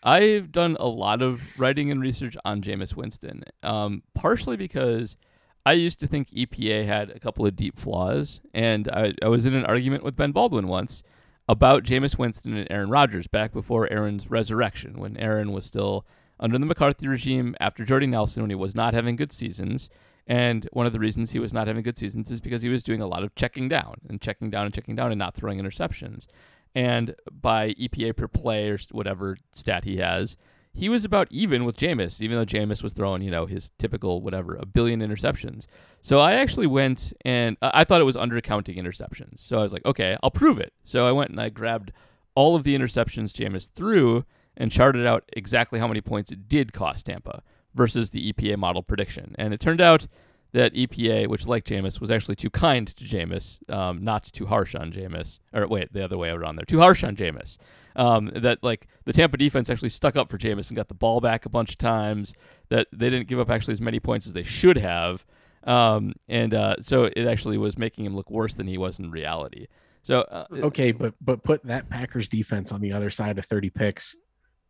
[0.01, 5.17] I've done a lot of writing and research on Jameis Winston, um, partially because
[5.65, 9.45] I used to think EPA had a couple of deep flaws, and I, I was
[9.45, 11.03] in an argument with Ben Baldwin once
[11.49, 16.05] about Jameis Winston and Aaron Rodgers back before Aaron's resurrection, when Aaron was still
[16.39, 19.89] under the McCarthy regime after Jordy Nelson, when he was not having good seasons.
[20.27, 22.83] And one of the reasons he was not having good seasons is because he was
[22.83, 25.59] doing a lot of checking down and checking down and checking down and not throwing
[25.59, 26.27] interceptions.
[26.75, 30.37] And by EPA per play or whatever stat he has,
[30.73, 34.21] he was about even with Jameis, even though Jameis was throwing, you know, his typical
[34.21, 35.67] whatever, a billion interceptions.
[36.01, 39.39] So I actually went and uh, I thought it was undercounting interceptions.
[39.39, 40.73] So I was like, okay, I'll prove it.
[40.83, 41.91] So I went and I grabbed
[42.33, 44.25] all of the interceptions Jameis threw
[44.57, 47.43] and charted out exactly how many points it did cost Tampa
[47.73, 49.35] versus the EPA model prediction.
[49.37, 50.07] And it turned out
[50.53, 54.75] that EPA, which like Jameis, was actually too kind to Jameis, um, not too harsh
[54.75, 55.39] on Jameis.
[55.51, 57.57] Or wait, the other way around there, too harsh on Jameis.
[57.95, 61.21] Um, that like the Tampa defense actually stuck up for Jameis and got the ball
[61.21, 62.33] back a bunch of times.
[62.69, 65.25] That they didn't give up actually as many points as they should have.
[65.63, 69.11] Um, and uh, so it actually was making him look worse than he was in
[69.11, 69.67] reality.
[70.03, 73.69] So uh, okay, but but put that Packers defense on the other side of 30
[73.69, 74.15] picks.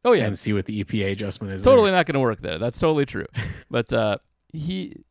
[0.05, 1.63] Oh yeah, and see what the EPA adjustment is.
[1.63, 1.97] Totally there.
[1.99, 2.57] not going to work there.
[2.57, 3.25] That's totally true.
[3.69, 4.17] but uh,
[4.51, 5.03] he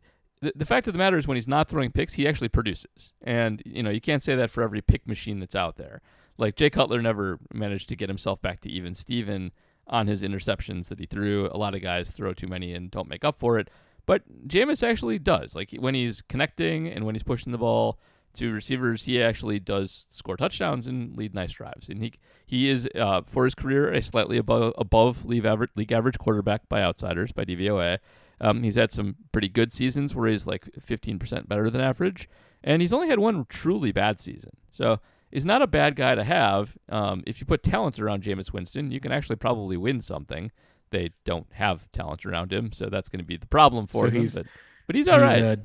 [0.42, 3.12] the, the fact of the matter is when he's not throwing picks, he actually produces.
[3.22, 6.02] And you know, you can't say that for every pick machine that's out there.
[6.36, 9.52] Like Jay Cutler never managed to get himself back to even Steven
[9.86, 11.48] on his interceptions that he threw.
[11.48, 13.68] A lot of guys throw too many and don't make up for it.
[14.04, 15.54] But Jameis actually does.
[15.54, 17.98] Like when he's connecting and when he's pushing the ball
[18.34, 21.88] to receivers, he actually does score touchdowns and lead nice drives.
[21.88, 22.12] And he
[22.46, 26.68] he is uh, for his career a slightly above above league average league average quarterback
[26.68, 27.98] by outsiders by DVOA.
[28.40, 32.28] Um, he's had some pretty good seasons where he's like 15% better than average,
[32.64, 34.50] and he's only had one truly bad season.
[34.72, 34.98] So
[35.30, 36.76] he's not a bad guy to have.
[36.88, 40.50] Um, if you put talent around Jameis Winston, you can actually probably win something.
[40.90, 44.06] They don't have talent around him, so that's going to be the problem for So
[44.08, 44.14] him.
[44.14, 44.46] he's- But,
[44.88, 45.40] but he's all right.
[45.42, 45.56] uh,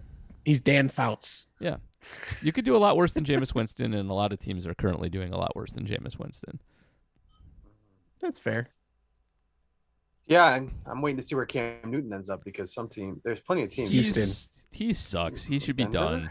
[0.46, 1.48] he's Dan Fouts.
[1.60, 1.78] Yeah.
[2.42, 4.74] You could do a lot worse than Jameis Winston, and a lot of teams are
[4.76, 6.60] currently doing a lot worse than Jameis Winston.
[8.22, 8.68] That's fair.
[10.28, 13.40] Yeah, and I'm waiting to see where Cam Newton ends up because some team, there's
[13.40, 13.92] plenty of teams.
[13.92, 14.24] Houston.
[14.24, 15.44] He's- He sucks.
[15.46, 15.98] He should be Denver?
[15.98, 16.30] done.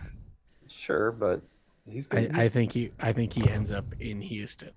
[0.69, 1.41] Sure, but
[1.89, 2.07] he's.
[2.13, 4.71] I, I think he I think he ends up in Houston.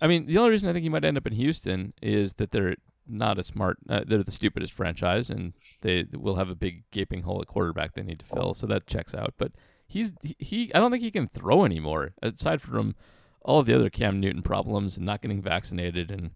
[0.00, 2.52] I mean, the only reason I think he might end up in Houston is that
[2.52, 2.76] they're
[3.08, 3.78] not a smart.
[3.88, 5.52] Uh, they're the stupidest franchise, and
[5.82, 8.54] they will have a big gaping hole at quarterback they need to fill.
[8.54, 9.34] So that checks out.
[9.36, 9.52] But
[9.86, 10.36] he's he.
[10.38, 12.14] he I don't think he can throw anymore.
[12.22, 12.94] Aside from
[13.42, 16.30] all of the other Cam Newton problems and not getting vaccinated and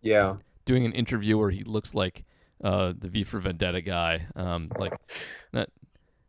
[0.00, 0.36] yeah.
[0.64, 2.24] doing an interview where he looks like
[2.62, 4.26] uh, the V for Vendetta guy.
[4.36, 4.92] Um, like
[5.52, 5.68] that.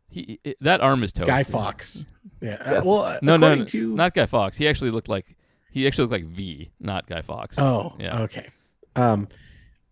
[0.08, 1.26] He it, that arm is toast.
[1.26, 2.06] Guy Fawkes.
[2.40, 2.54] Yeah.
[2.54, 4.56] uh, well, uh, No, no, according no, to not Guy Fawkes.
[4.56, 5.36] He actually looked like
[5.70, 7.58] he actually looked like V, not Guy Fawkes.
[7.58, 8.20] Oh, Yeah.
[8.22, 8.48] okay.
[8.94, 9.26] Um,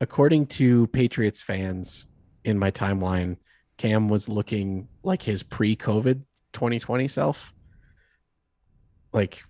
[0.00, 2.06] according to Patriots fans
[2.44, 3.36] in my timeline,
[3.78, 6.22] Cam was looking like his pre-COVID
[6.52, 7.52] 2020 self.
[9.12, 9.44] Like,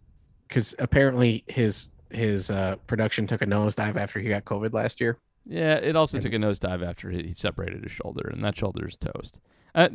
[0.49, 5.19] because apparently his his uh, production took a nosedive after he got COVID last year.
[5.47, 8.87] Yeah, it also And took a nosedive after he separated his shoulder, and that shoulder
[8.87, 9.41] is toast.
[9.75, 9.89] Uh,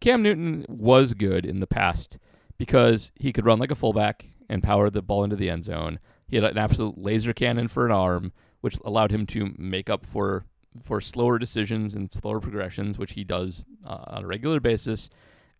[0.00, 2.18] Cam Newton was good in the past
[2.58, 5.98] because he could run like a fullback and power the ball into the end zone.
[6.28, 10.06] He had an absolute laser cannon for an arm, which allowed him to make up
[10.06, 10.46] for
[10.80, 15.10] for slower decisions and slower progressions, which he does uh, on a regular basis.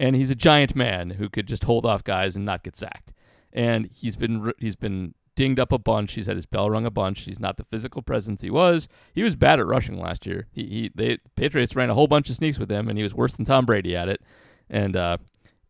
[0.02, 3.12] And he's a giant man who could just hold off guys and not get sacked.
[3.52, 6.14] And he's been he's been dinged up a bunch.
[6.14, 7.20] He's had his bell rung a bunch.
[7.22, 8.88] He's not the physical presence he was.
[9.14, 10.48] He was bad at rushing last year.
[10.52, 13.14] He, he they Patriots ran a whole bunch of sneaks with him, and he was
[13.14, 14.22] worse than Tom Brady at it.
[14.68, 15.18] And uh,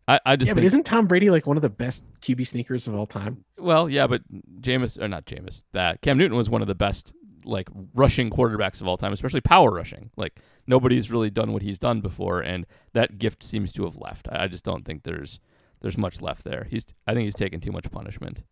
[0.08, 2.46] I, I just Yeah, think, but isn't Tom Brady like one of the best QB
[2.46, 3.44] sneakers of all time?
[3.58, 4.22] well, yeah, but
[4.60, 7.12] Jameis or not Jameis, that Cam Newton was one of the best
[7.44, 10.10] like rushing quarterbacks of all time, especially power rushing.
[10.16, 14.28] Like nobody's really done what he's done before, and that gift seems to have left.
[14.30, 15.40] I, I just don't think there's
[15.80, 16.66] there's much left there.
[16.70, 18.42] He's I think he's taken too much punishment.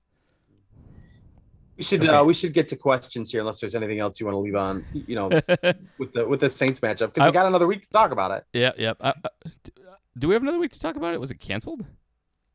[1.77, 4.35] We should uh, we should get to questions here, unless there's anything else you want
[4.35, 4.85] to leave on.
[4.93, 5.29] You know,
[5.99, 8.31] with the with the Saints matchup because I- we got another week to talk about
[8.33, 8.45] it.
[8.53, 8.93] yeah, yeah.
[9.01, 11.21] Uh, uh, I, I, uh, do we have another week to talk about it?
[11.21, 11.85] Was it canceled?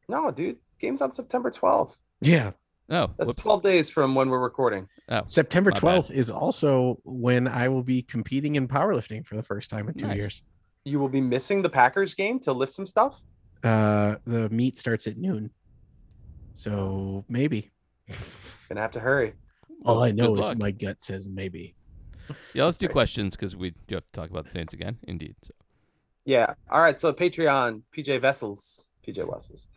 [0.07, 1.93] No, dude, game's on September 12th.
[2.21, 2.51] Yeah.
[2.89, 3.41] Oh, That's whoops.
[3.41, 4.87] 12 days from when we're recording.
[5.09, 5.81] Oh, September My bad.
[6.03, 9.95] 12th is also when I will be competing in powerlifting for the first time in
[9.95, 10.17] two Nice.
[10.17, 10.43] years.
[10.83, 13.19] You will be missing the Packers game to lift some stuff.
[13.63, 15.49] Uh, the meet starts at noon.
[16.53, 17.71] So maybe.
[18.69, 19.33] Gonna have to hurry.
[19.83, 20.57] All I Good know is luck.
[20.57, 21.75] my gut says maybe.
[22.53, 22.93] Yeah, let's do Right.
[22.93, 24.97] questions because we do have to talk about the Saints again.
[25.07, 25.35] Indeed.
[25.43, 25.51] So,
[26.25, 26.53] Yeah.
[26.69, 26.99] All right.
[26.99, 29.67] So Patreon, PJ Vessels, PJ Wessels.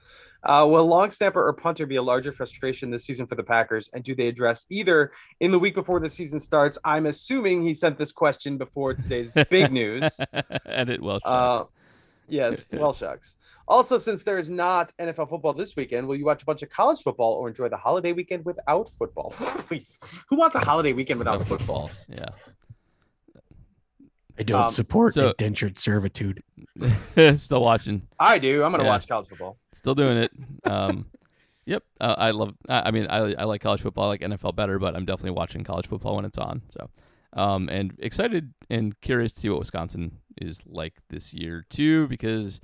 [0.45, 3.91] Uh, will long snapper or punter be a larger frustration this season for the Packers?
[3.93, 6.79] And do they address either in the week before the season starts?
[6.85, 10.05] I'm assuming he sent this question before today's big news.
[10.65, 11.65] and it well Uh,
[12.29, 13.37] yes, well, shucks.
[13.69, 16.71] Also, since there is not NFL football this weekend, will you watch a bunch of
[16.71, 19.31] college football or enjoy the holiday weekend without football?
[19.67, 19.99] Please,
[20.31, 21.91] who wants a holiday weekend without football?
[22.09, 22.31] Yeah.
[24.39, 26.43] I don't Um, support so- indentured servitude.
[26.77, 26.93] Still watching.
[27.19, 27.29] I do.
[27.29, 28.03] indentured Still watching.
[28.21, 28.63] I do.
[28.65, 28.89] I'm gonna Yeah.
[28.91, 29.59] watch college football.
[29.75, 30.33] Still doing it.
[30.65, 31.07] Um,
[31.67, 31.83] yep.
[32.01, 32.55] Uh, I love.
[32.69, 34.05] I, I mean, I I like college football.
[34.05, 36.63] I like NFL better, but I'm definitely watching college football when it's on.
[36.69, 36.89] So,
[37.33, 42.61] um, and excited and curious to see what Wisconsin is like this year too, because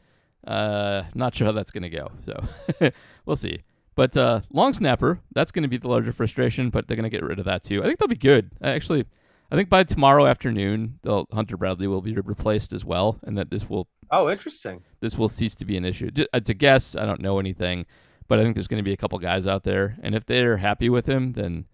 [0.46, 2.12] uh, not sure how that's gonna go.
[2.24, 2.90] So,
[3.26, 3.62] we'll see.
[3.96, 6.70] But uh, long snapper, that's going to be the larger frustration.
[6.70, 7.80] But they're going to get rid of that too.
[7.80, 8.50] I think they'll be good.
[8.60, 9.04] I Actually,
[9.51, 13.51] I think by tomorrow afternoon, they'll, Hunter Bradley will be replaced as well, and that
[13.51, 14.82] this will Oh, interesting.
[15.01, 16.11] this will cease to be an issue.
[16.11, 16.97] Ju- It's a guess.
[16.97, 17.86] I don't know anything,
[18.28, 20.57] but I think there's going to be a couple guys out there, and if they're
[20.57, 21.66] happy with him, then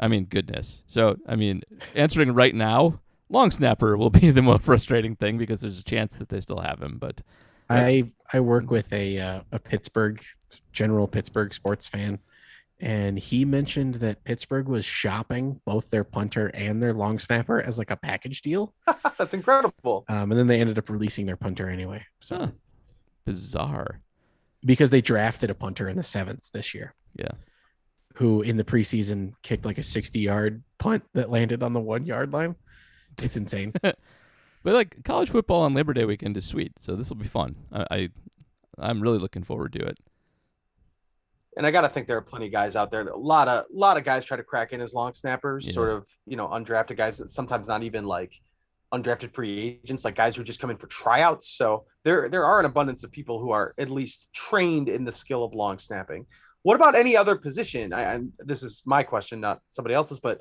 [0.00, 0.82] I mean, goodness.
[0.86, 1.62] So I mean,
[1.94, 6.16] answering right now, long snapper will be the most frustrating thing because there's a chance
[6.16, 6.98] that they still have him.
[6.98, 7.20] But
[7.70, 10.22] I I work with a uh, a Pittsburgh
[10.72, 12.18] general Pittsburgh sports fan,
[12.80, 17.78] and he mentioned that Pittsburgh was shopping both their punter and their long snapper as
[17.78, 18.74] like a package deal.
[19.18, 20.04] That's incredible.
[20.08, 22.04] Um, and then they ended up releasing their punter anyway.
[22.20, 22.46] So Huh.
[23.24, 24.00] bizarre.
[24.64, 26.94] because they drafted a punter in the seventh this year.
[27.16, 27.32] Yeah.
[28.14, 32.04] Who in the preseason kicked like a 60 yard punt that landed on the one
[32.06, 32.56] yard line.
[33.22, 33.72] It's insane.
[34.64, 37.54] But like college football on Labor Day weekend is sweet, so this will be fun.
[37.72, 38.08] I, I
[38.76, 39.98] I'm really looking forward to it.
[41.58, 43.06] And I gotta think there are plenty of guys out there.
[43.08, 45.72] A lot of a lot of guys try to crack in as long snappers, Yeah.
[45.72, 48.32] sort of you know undrafted guys that sometimes not even like
[48.94, 51.50] undrafted free agents, like guys who just come in for tryouts.
[51.50, 55.12] So there there are an abundance of people who are at least trained in the
[55.12, 56.26] skill of long snapping.
[56.62, 57.92] What about any other position?
[57.92, 60.40] I, I this is my question, not somebody else's, but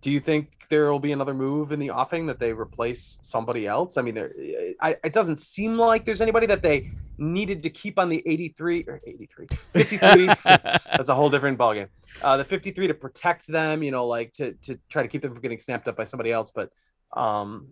[0.00, 3.66] do you think there will be another move in the offing that they replace somebody
[3.66, 3.96] else?
[3.96, 4.32] I mean, there,
[4.80, 8.84] I, it doesn't seem like there's anybody that they needed to keep on the 83
[8.86, 10.26] or 83, 53.
[10.44, 11.88] That's a whole different ballgame.
[12.22, 15.32] Uh, the 53 to protect them, you know, like to to try to keep them
[15.32, 16.52] from getting snapped up by somebody else.
[16.54, 16.70] But
[17.16, 17.68] um,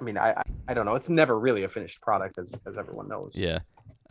[0.00, 0.94] I mean, I I, I don't know.
[0.94, 3.32] It's never really a finished product, as as everyone knows.
[3.34, 3.60] Yeah.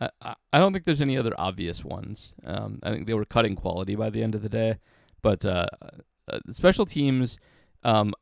[0.00, 0.10] I,
[0.52, 2.34] I- don't think there's any other obvious ones.
[2.44, 4.78] Um, I think they were cutting quality by the end of the day.
[5.22, 5.66] But uh,
[6.30, 7.38] uh, special teams,
[7.88, 8.14] um,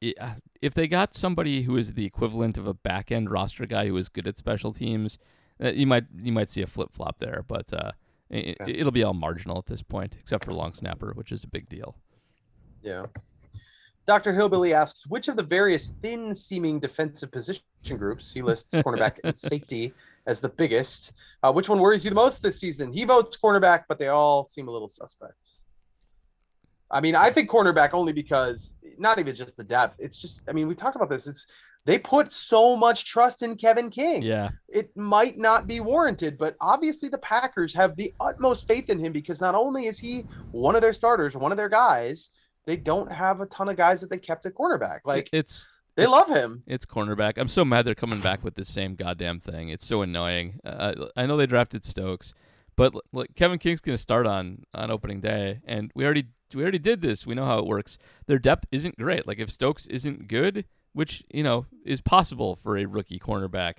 [0.00, 3.96] if they got somebody who is the equivalent of a back end roster guy who
[3.96, 5.18] is good at special teams,
[5.62, 7.44] uh, you might you might see a flip flop there.
[7.46, 7.92] But uh,
[8.30, 11.48] it, it'll be all marginal at this point, except for long snapper, which is a
[11.48, 11.96] big deal.
[12.82, 13.06] Yeah.
[14.06, 14.32] Dr.
[14.32, 17.62] Hillbilly asks, which of the various thin seeming defensive position
[17.96, 19.92] groups, he lists cornerback and safety
[20.26, 22.92] as the biggest, uh, which one worries you the most this season?
[22.92, 25.59] He votes cornerback, but they all seem a little suspect.
[26.90, 29.96] I mean, I think cornerback only because not even just the depth.
[29.98, 31.26] It's just, I mean, we talked about this.
[31.26, 31.46] It's
[31.86, 36.56] they put so much trust in Kevin King Yeah, it might not be warranted, but
[36.60, 40.74] obviously the Packers have the utmost faith in him because not only is he one
[40.74, 42.30] of their starters, one of their guys,
[42.66, 45.00] they don't have a ton of guys that they kept at cornerback.
[45.04, 46.62] Like it's they love him.
[46.66, 47.34] It's cornerback.
[47.36, 49.70] I'm so mad they're coming back with the same goddamn thing.
[49.70, 50.60] It's so annoying.
[50.64, 52.34] Uh, I know they drafted Stokes,
[52.76, 56.26] but l- like Kevin King's going to start on on opening day, and we already
[56.54, 57.26] we already did this.
[57.26, 57.98] We know how it works.
[58.26, 59.26] Their depth isn't great.
[59.26, 63.74] Like if Stokes isn't good, which you know is possible for a rookie cornerback,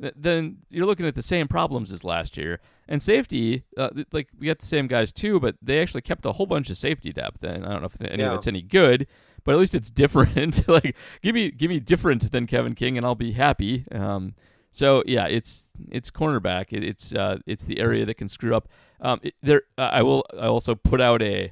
[0.00, 2.60] th- then you're looking at the same problems as last year.
[2.88, 6.24] And safety, uh, th- like we got the same guys too, but they actually kept
[6.26, 7.42] a whole bunch of safety depth.
[7.44, 8.30] And I don't know if any Yeah.
[8.30, 9.06] of it's any good,
[9.44, 10.66] but at least it's different.
[10.68, 13.84] like give me give me different than Kevin King, and I'll be happy.
[13.92, 14.34] Um,
[14.76, 16.66] so yeah, it's it's cornerback.
[16.70, 18.68] It, it's uh, it's the area that can screw up.
[19.00, 20.22] Um, it, there, uh, I will.
[20.34, 21.50] I also put out a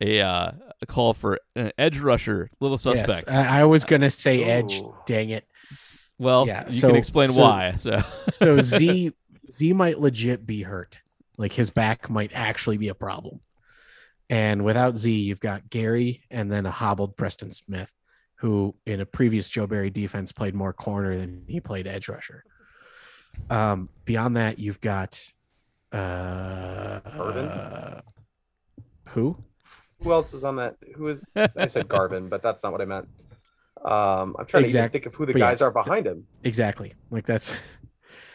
[0.00, 3.24] a uh, a call for an edge rusher, little suspect.
[3.26, 4.80] Yes, I, I was gonna say edge.
[4.80, 4.94] Ooh.
[5.04, 5.46] Dang it.
[6.18, 7.74] well, yeah, you so- can explain so- why.
[7.76, 9.12] So So Z
[9.58, 11.02] Z might legit be hurt.
[11.36, 13.40] Like his back might actually be a problem.
[14.30, 17.92] And without Z, you've got Gary and then a hobbled Preston Smith,
[18.36, 22.44] who in a previous Joe Barry defense played more corner than he played edge rusher.
[23.50, 25.22] Um, beyond that, you've got
[25.92, 27.44] uh, Irvin?
[27.46, 28.00] uh,
[29.10, 29.36] who?
[30.02, 30.76] Who else is on that?
[30.96, 33.08] Who is I said Garvin, but that's not what I meant.
[33.84, 35.50] Um, I'm trying to think of who the but yeah.
[35.50, 36.26] guys are behind him.
[36.44, 36.94] Exactly.
[37.10, 37.54] Like that's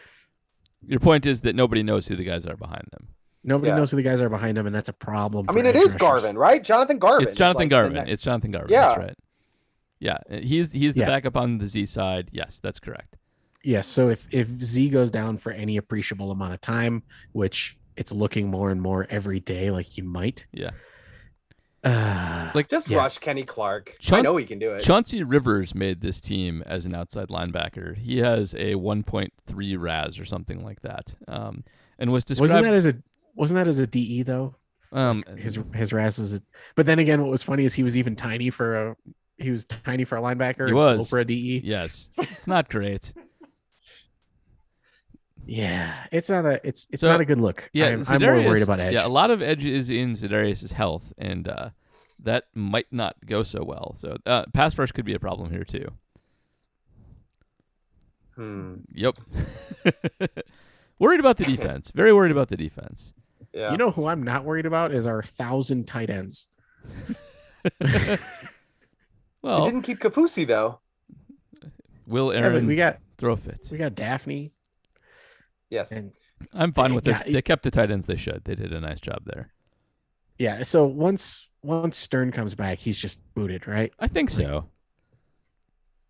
[0.86, 3.08] your point is that nobody knows who the guys are behind them.
[3.44, 3.76] nobody Yeah.
[3.78, 5.46] knows who the guys are behind him, and that's a problem.
[5.48, 5.96] I mean, it is rushers.
[6.00, 6.62] Garvin, right?
[6.62, 7.26] Jonathan Garvin.
[7.26, 7.92] It's Jonathan like Garvin.
[7.94, 8.70] next- It's Jonathan Garvin.
[8.70, 8.88] Yeah.
[8.88, 9.14] That's right.
[10.00, 11.06] Yeah, he's he's the Yeah.
[11.06, 12.28] backup on the Z side.
[12.32, 13.16] Yes, that's correct.
[13.64, 13.86] Yes.
[13.88, 17.02] So if if Z goes down for any appreciable amount of time,
[17.32, 20.46] which it's looking more and more every day, like he might.
[20.52, 20.70] Yeah.
[21.84, 22.98] Uh, Like Just Yeah.
[22.98, 23.96] rush Kenny Clark.
[24.12, 24.82] I know he can do it.
[24.82, 27.96] Chauncey Rivers made this team as an outside linebacker.
[27.96, 31.64] He has a 1.3 RAS or something like that, um,
[31.98, 32.50] and was described.
[32.50, 32.94] wasn't that as a
[33.36, 34.56] wasn't that as a DE though?
[34.92, 36.40] um, His his RAS was, a,
[36.74, 38.96] but then again, what was funny is he was even tiny for a
[39.36, 40.66] he was tiny for a linebacker.
[40.66, 41.08] He and slow was.
[41.08, 41.60] for a DE.
[41.64, 43.12] Yes, it's not great.
[45.50, 47.70] Yeah, it's not a it's it's So, not a good look.
[47.72, 48.92] Yeah, I'm, I'm more worried about edge.
[48.92, 51.70] Yeah, a lot of edge is in Za'Darius' health, and uh,
[52.22, 53.94] that might not go so well.
[53.94, 55.88] So uh, pass rush could be a problem here too.
[58.34, 58.74] Hmm.
[58.92, 59.16] Yep.
[60.98, 61.92] worried about the defense.
[61.92, 63.14] Very worried about the defense.
[63.54, 63.72] Yeah.
[63.72, 66.46] You know who I'm not worried about is our thousand tight ends.
[67.80, 68.18] they
[69.42, 70.80] Well, didn't keep Kaufusi though.
[72.06, 73.70] will Yeah, Aaron we got throw fits?
[73.70, 74.50] we got Dafney
[75.70, 75.92] Yes.
[75.92, 76.12] and
[76.52, 77.32] I'm fine with Yeah, it.
[77.32, 78.42] They kept the tight ends they should.
[78.44, 79.52] They did a nice job there.
[80.38, 80.62] yeah.
[80.62, 83.92] So once once Stern comes back, he's just booted, right?
[83.98, 84.68] I think so.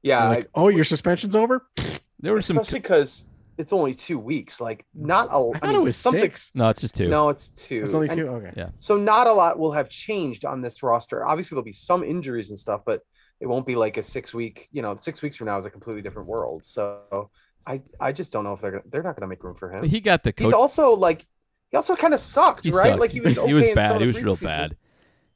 [0.03, 0.21] yeah.
[0.27, 1.67] They're like, oh, your suspension's over.
[2.21, 2.59] There were I, some.
[2.59, 3.27] especially because
[3.59, 4.61] it's only two weeks.
[4.61, 5.53] Like not a.
[5.55, 6.51] I thought it was six.
[6.53, 7.07] No, it's just two.
[7.07, 7.81] No, it's two.
[7.81, 8.27] It's only And two.
[8.27, 8.53] Okay.
[8.57, 8.71] Yeah.
[8.81, 11.25] So not a lot will have changed on this roster.
[11.25, 13.03] Obviously, there'll be some injuries and stuff, but
[13.41, 14.69] it won't be like a six week.
[14.73, 16.65] You know, six weeks from now is a completely different world.
[16.65, 17.31] So
[17.69, 19.71] I I just don't know if they're gonna, they're not going to make room for
[19.71, 19.85] him.
[19.85, 21.27] He got the He's also like
[21.71, 22.89] he also kind of sucked, He right?
[22.89, 23.01] sucked.
[23.01, 23.97] Like he was okay he was bad.
[23.97, 24.43] of He was real preseason.
[24.43, 24.77] bad.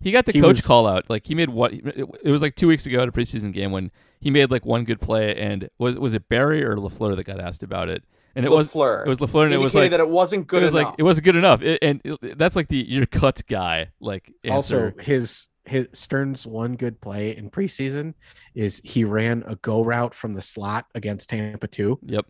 [0.01, 1.09] He got the He coach was- call out.
[1.11, 1.73] Like he made what?
[1.75, 4.85] It was like two weeks ago at a preseason game when he made like one
[4.85, 8.03] good play, and was was it Barry or LaFleur that got asked about it?
[8.35, 9.05] And it was LaFleur.
[9.07, 10.87] it was LaFleur, and it was indicated like that it wasn't good it was enough.
[10.93, 11.61] like it wasn't good enough.
[11.63, 13.91] It, and it- that's like the your cut guy.
[14.01, 18.15] Like Also, his his Stern's one good play in preseason
[18.55, 22.27] is he ran a go route from the slot against Tampa two, Yep,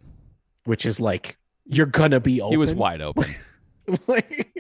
[0.64, 2.52] which is like you're gonna be open.
[2.52, 3.34] he was wide open.
[4.06, 4.54] like,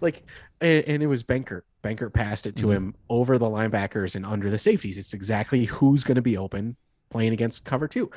[0.00, 0.22] like
[0.60, 1.62] and, and it was Benkert.
[1.82, 2.72] Benkert passed it to Mhm.
[2.76, 4.96] him over the linebackers and under the safeties.
[4.98, 6.76] It's exactly who's going to be open
[7.10, 8.10] playing against cover two.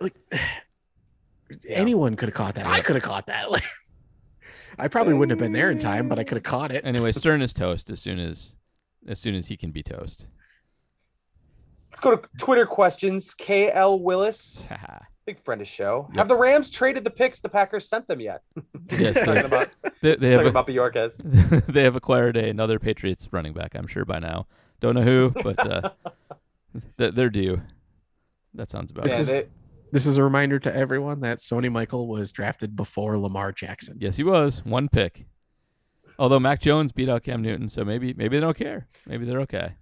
[0.00, 0.14] Like
[1.68, 2.66] anyone could have caught that.
[2.66, 3.50] I could have caught that.
[3.50, 3.64] Like,
[4.78, 6.84] I probably wouldn't have been there in time, but I could have caught it.
[6.84, 8.54] anyway, Stern is toast as soon as
[9.08, 10.28] as soon as he can be toast.
[11.90, 13.34] Let's go to Twitter questions.
[13.34, 14.64] KL Willis,
[15.26, 16.06] big friend of show.
[16.10, 16.18] Yep.
[16.18, 18.42] Have the Rams traded the picks the Packers sent them yet?
[18.98, 19.68] yes, talking they, about
[20.02, 21.66] they, they have talking a, about Bjorkes.
[21.66, 23.74] they have acquired a, another Patriots running back.
[23.74, 24.46] I'm sure by now.
[24.80, 25.90] Don't know who, but uh,
[26.98, 27.62] th- they're due.
[28.54, 29.44] That sounds about This Yeah, right.
[29.44, 29.48] is- they-
[29.90, 33.96] This is a reminder to everyone that Sony Michael was drafted before Lamar Jackson.
[33.98, 35.24] Yes, he was one pick.
[36.18, 38.86] Although Mac Jones beat out Cam Newton, so maybe maybe they don't care.
[39.06, 39.72] Maybe they're okay.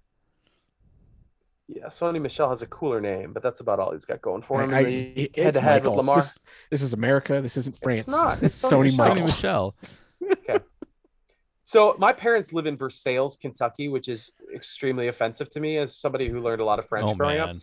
[1.67, 4.61] yeah, Sony Michelle has a cooler name, but that's about all he's got going for
[4.61, 4.73] him.
[4.73, 6.17] I- And I- then it's head to head with Lamar.
[6.17, 7.41] This, this is America.
[7.41, 8.07] This isn't France.
[8.07, 8.41] not.
[8.41, 9.71] It's Sony Sony Michel.
[9.71, 9.71] Michael.
[9.71, 10.59] Sony Michelle.
[11.63, 16.29] So my parents live in Versailles, Kentucky, which is extremely offensive to me as somebody
[16.29, 17.57] who learned a lot of French Oh growing up.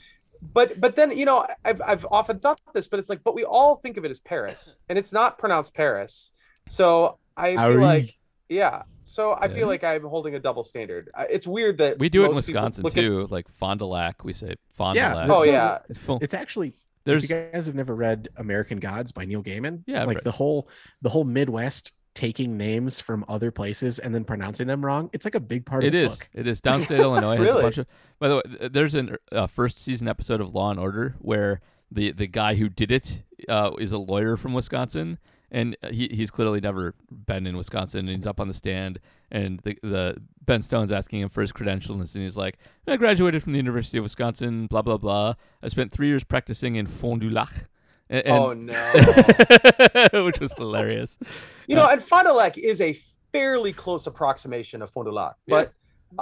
[0.52, 3.44] But but then you know I've I've often thought this, but it's like but we
[3.44, 6.32] all think of it as Paris, and it's not pronounced Paris.
[6.68, 7.80] So I feel Paris.
[7.80, 8.18] like
[8.48, 8.82] yeah.
[9.02, 9.54] So I Yeah.
[9.54, 11.10] feel like I'm holding a double standard.
[11.30, 13.26] It's weird that we do it in Wisconsin look at- too.
[13.30, 15.30] Like Fond du Lac, we say Fond du Yeah, Lac.
[15.30, 16.18] oh so- yeah, It's full.
[16.22, 16.74] It's actually
[17.04, 20.24] There's if you guys have never read American Gods by Neil Gaiman, Yeah, like read
[20.24, 20.68] the whole
[21.02, 25.10] the whole Midwest taking names from other places and then pronouncing them wrong.
[25.12, 26.16] It's like a big part It of the is.
[26.18, 26.28] book.
[26.32, 26.60] It is.
[26.60, 27.86] Downstate Illinois has a bunch of.
[28.20, 32.12] By the way, there's a uh, first season episode of Law and Order where the
[32.12, 35.18] the guy who did it uh, is a lawyer from Wisconsin,
[35.54, 38.00] and he he's clearly never been in Wisconsin.
[38.00, 38.98] And he's up on the stand,
[39.30, 43.42] and the the Ben Stone's asking him for his credentials, and he's like, "I graduated
[43.42, 44.66] from the University of Wisconsin.
[44.66, 45.34] Blah blah blah.
[45.62, 47.68] I spent three years practicing in Fond du Lac."
[48.10, 48.52] And, oh
[50.12, 50.24] no.
[50.24, 51.18] which was hilarious.
[51.68, 52.98] you know, and Fond du Lac is a
[53.32, 55.72] fairly close approximation of Fond du Lac, but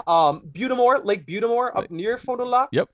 [0.07, 2.69] um, Butamore, Lake Butamore, up near Fond du Lac.
[2.71, 2.91] Yep.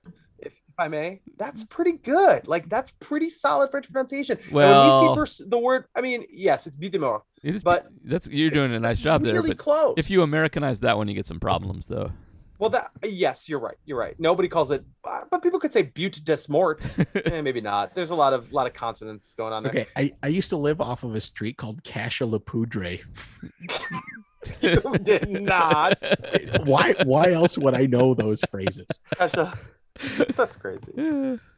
[0.79, 2.47] If, if I may, that's pretty good.
[2.47, 4.37] Like that's pretty solid French pronunciation.
[4.43, 7.21] And Well- when we see pers- the word, I mean, yes, it's Butamore.
[7.43, 9.93] It is, But that's you're doing a nice It's job there, really but close.
[9.97, 12.11] if you Americanize that one, you get some problems though.
[12.59, 13.77] well, that yes, you're right.
[13.85, 14.19] You're right.
[14.19, 16.85] Nobody calls it, uh, but people could say Butte des Mort.
[17.15, 17.95] eh, maybe not.
[17.95, 19.71] There's a lot of lot of consonants going on there.
[19.71, 22.99] Okay, I, I used to live off of a street called Cache La Poudre.
[24.61, 25.97] you did not.
[26.65, 28.87] why why else would I know those phrases?
[29.17, 29.33] That's,
[30.35, 30.91] that's crazy.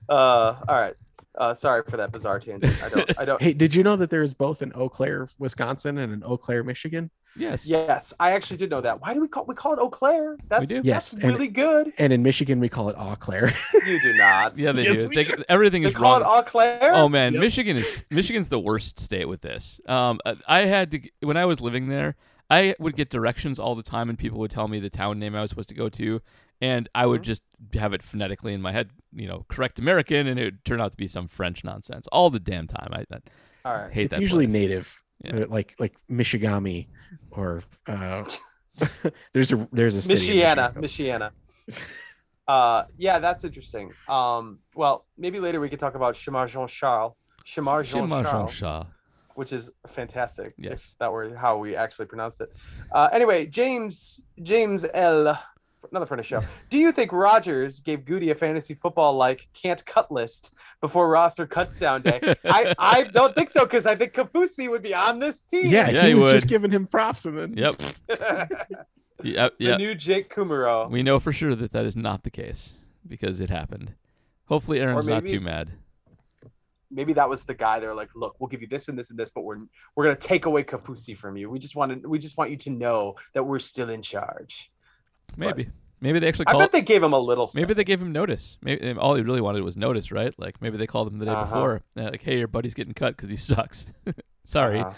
[0.10, 0.96] Uh, all right.
[1.38, 2.76] Uh, sorry for that bizarre tangent.
[2.84, 3.20] I don't.
[3.20, 3.42] I don't.
[3.42, 6.36] Hey, did you know that there is both an Eau Claire, Wisconsin, and an Eau
[6.38, 7.10] Claire, Michigan?
[7.38, 7.66] yes.
[7.66, 9.00] Yes, I actually did know that.
[9.00, 10.36] Why do we call we call it Eau Claire?
[10.50, 10.82] That's do.
[10.84, 11.94] Yes, that's and- really good.
[11.98, 13.54] And in Michigan, we call it Eau Claire.
[13.86, 14.58] You do not.
[14.58, 15.10] Yeah, they Yes, do.
[15.10, 15.42] They, do.
[15.48, 16.22] everything They is call wrong.
[16.22, 16.92] it Eau Claire.
[16.94, 17.42] Oh man, Yep.
[17.42, 19.80] Michigan is Michigan's the worst state with this.
[19.88, 22.18] Um, I- I had to when I was living there,
[22.50, 25.34] I would get directions all the time, and people would tell me the town name
[25.34, 26.22] I was supposed to go to,
[26.62, 27.26] and I would Mhm.
[27.26, 27.43] just
[27.74, 30.91] have it phonetically in my head, you know, correct American, and it would turn out
[30.91, 32.89] to be some French nonsense all the damn time.
[32.93, 33.20] I, I
[33.66, 33.91] All right.
[33.91, 34.22] hate it's that.
[34.22, 34.53] usually place.
[34.53, 35.36] native, Yeah.
[35.41, 36.88] uh, like like Michigami,
[37.32, 38.24] or uh,
[39.34, 40.41] there's a there's a city.
[40.41, 41.32] in Michiana, Michiana.
[42.47, 43.91] Uh, yeah, that's interesting.
[44.09, 47.14] Um, well, maybe later we could talk about Shamar Jean Charles,
[47.45, 48.86] Shamar Jean Shimar Charles,
[49.36, 50.53] which is fantastic.
[50.57, 50.95] if Yes.
[50.99, 52.51] that were how we actually pronounced it.
[52.91, 55.38] Uh, anyway, James James L.
[55.90, 56.42] Another friend of show.
[56.70, 61.48] Do you think Rodgers gave Goody a fantasy football like can't cut list before roster
[61.48, 62.36] cut down day?
[62.46, 65.66] I, I don't think so because I think Kaufusi would be on this team.
[65.66, 67.76] Yeah, Yeah, he he was just giving him props, and then Yep.
[69.24, 70.90] Yeah, the new Jake Kumerow.
[70.90, 72.74] We know for sure that that is not the case
[73.08, 73.94] because it happened.
[74.46, 75.70] Hopefully, Aaron's not too mad.
[76.90, 77.80] maybe that was the guy.
[77.80, 79.60] They're like, look, we'll give you this and this and this, but we're
[79.96, 81.50] we're gonna take away Kaufusi from you.
[81.52, 84.71] We just want to we just want you to know that we're still in charge.
[85.38, 85.70] Maybe.
[86.04, 86.64] Maybe they actually I called.
[86.64, 87.50] bet they gave him a little.
[87.54, 88.58] Maybe they gave him notice.
[88.64, 90.34] Maybe all he really wanted was notice, right?
[90.40, 91.44] Like maybe they called him the day Uh-huh.
[91.46, 93.94] before, uh, like, "Hey, your buddy's getting cut because he sucks."
[94.46, 94.80] Sorry.
[94.80, 94.94] Uh,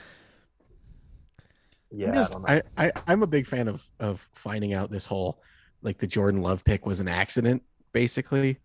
[1.92, 2.50] yeah, I'm just, don't.
[2.50, 5.42] I, I, I'm a big fan of of finding out this whole
[5.82, 7.62] like the Jordan Love pick was an accident,
[7.92, 8.58] basically.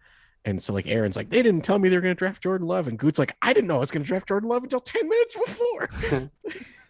[0.44, 2.86] And so like Aaron's like, they didn't tell me they were gonna draft Jordan Love,
[2.86, 5.36] and Goot's like, I didn't know I was gonna draft Jordan Love until 10 minutes
[5.36, 6.30] before.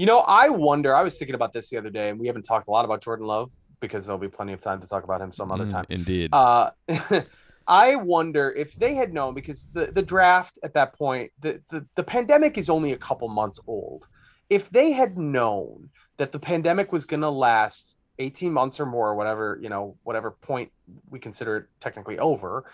[0.00, 0.94] You know, I wonder.
[0.94, 3.02] I was thinking about this the other day, and we haven't talked a lot about
[3.02, 3.50] Jordan Love
[3.80, 5.86] because there'll be plenty of time to talk about him some other Mm, time.
[5.88, 6.30] Indeed.
[6.32, 6.70] Uh,
[7.66, 11.86] I wonder if they had known because the, the draft at that point, the, the,
[11.96, 14.08] the pandemic is only a couple months old.
[14.48, 19.14] If they had known that the pandemic was going to last 18 months or more,
[19.14, 20.72] whatever, you know, whatever point
[21.10, 22.64] we consider it technically over,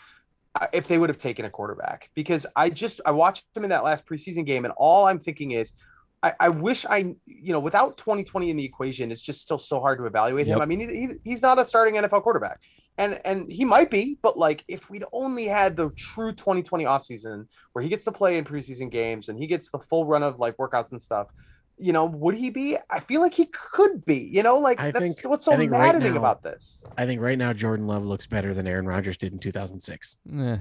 [0.61, 3.71] uh, if they would have taken a quarterback, because I just, I watched him in
[3.71, 5.73] that last preseason game and all I'm thinking is,
[6.25, 9.79] I, I wish I, you know, without 2020 in the equation, it's just still so
[9.79, 10.61] hard to evaluate him.
[10.61, 12.61] I mean, he, he, he's not a starting NFL quarterback
[12.97, 17.47] and and he might be, but like if we'd only had the true 2020 offseason
[17.72, 20.39] where he gets to play in preseason games and he gets the full run of
[20.39, 21.29] like workouts and stuff,
[21.77, 22.79] you know, would he be?
[22.89, 24.31] I feel like he could be.
[24.33, 26.85] You know, like I that's think- what's so I think right maddening now- about this.
[26.97, 30.16] I think right now Jordan Love looks better than Aaron Rodgers did in 2006.
[30.37, 30.57] Eh.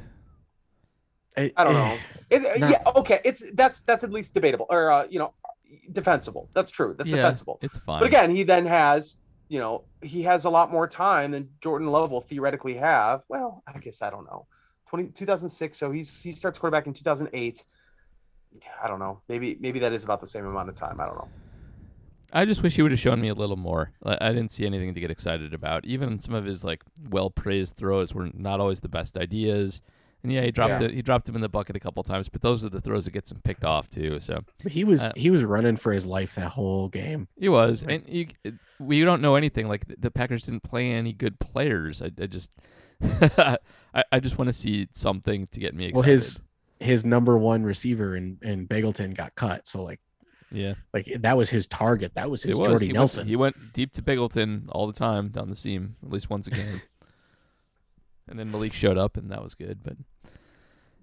[1.58, 1.98] I don't know.
[2.30, 5.34] It, Not- yeah, okay, it's that's that's at least debatable or uh, you know,
[5.92, 6.50] defensible.
[6.54, 6.96] That's true.
[6.98, 7.60] That's yeah, defensible.
[7.62, 8.00] It's fine.
[8.00, 9.18] But again, he then has,
[9.50, 13.24] you know, he has a lot more time than Jordan Love will theoretically have.
[13.30, 14.48] Well, I guess I don't know.
[14.90, 17.66] 20, 2006, so he's he starts quarterback in 2008.
[18.84, 19.22] I don't know.
[19.28, 21.02] Maybe maybe that is about the same amount of time.
[21.02, 21.30] I don't know.
[22.32, 23.92] I just wish he would have shown me a little more.
[24.04, 25.86] I I didn't see anything to get excited about.
[25.86, 29.82] Even some of his like well praised throws were not always the best ideas.
[30.24, 30.88] And yeah, he dropped Yeah.
[30.88, 30.94] it.
[30.94, 33.12] He dropped him in the bucket a couple times, but those are the throws that
[33.12, 34.20] gets him picked off too.
[34.22, 37.28] So But he was Uh, he was running for his life that whole game.
[37.38, 38.28] he was, and you,
[38.80, 39.68] we don't know anything.
[39.68, 42.02] Like the, Packers didn't play any good players.
[42.02, 42.52] I, I just,
[43.02, 43.58] I,
[44.12, 45.96] I just want to see something to get me excited.
[45.96, 46.42] Well, his
[46.80, 50.00] his number one receiver in in Begelton got cut, so like
[50.52, 52.14] yeah, like that was his target.
[52.14, 52.68] That was his was.
[52.68, 53.22] Jordy he Nelson.
[53.22, 56.48] Went, he went deep to Begelton all the time down the seam, at least once
[56.48, 56.82] a game.
[58.30, 59.80] and then Malik showed up, and that was good.
[59.84, 59.98] But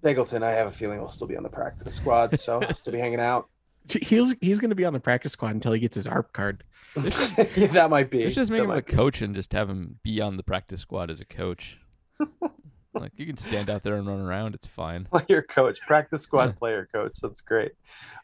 [0.03, 2.93] Begelton, I have a feeling will still be on the practice squad, so he'll still
[2.93, 3.47] be hanging out.
[3.89, 6.63] He's he's going to be on the practice squad until he gets his ARP card.
[6.95, 8.23] yeah, that might be.
[8.23, 8.93] let's just make That him a might be.
[8.93, 11.79] coach and just have him be on the practice squad as a coach.
[12.93, 15.05] like you can stand out there and run around; it's fine.
[15.05, 17.13] player coach, practice squad player coach.
[17.21, 17.71] That's great.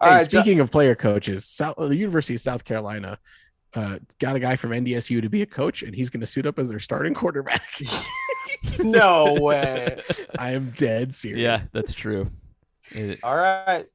[0.02, 3.18] All Hey, right, Jo- speaking of player coaches, South, the University of South Carolina
[3.74, 6.46] uh, got a guy from NDSU to be a coach, and he's going to suit
[6.46, 7.64] up as their starting quarterback.
[8.80, 10.02] no way.
[10.40, 11.40] I am dead serious.
[11.42, 12.30] Yeah, that's true.
[12.92, 13.86] It- All right,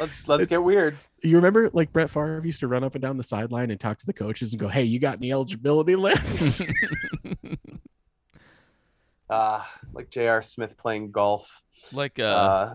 [0.00, 0.96] let's let's get weird.
[1.22, 3.98] You remember like Brett Favre used to run up and down the sideline and talk
[3.98, 6.60] to the coaches and go, "Hey, you got any eligibility left?"
[9.28, 10.42] Uh, like J.R.
[10.42, 11.62] Smith playing golf.
[11.92, 12.74] like uh, Uh,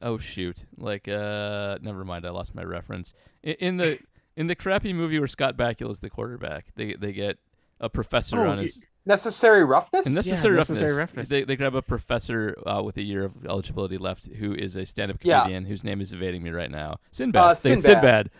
[0.00, 0.64] Oh shoot!
[0.76, 2.24] Like uh, never mind.
[2.24, 3.14] I lost my reference.
[3.42, 3.98] In, in the
[4.36, 7.38] in the crappy movie where Scott Bakula is the quarterback, they they get
[7.80, 10.06] a professor Oh, on his necessary roughness.
[10.06, 11.08] and necessary, Necessary roughness.
[11.08, 11.28] Roughness.
[11.30, 14.84] They they grab a professor uh, with a year of eligibility left, who is a
[14.86, 15.40] stand-up Yeah.
[15.42, 16.98] comedian whose name is evading me right now.
[17.10, 17.42] Sinbad.
[17.42, 18.30] Uh, They- Sinbad.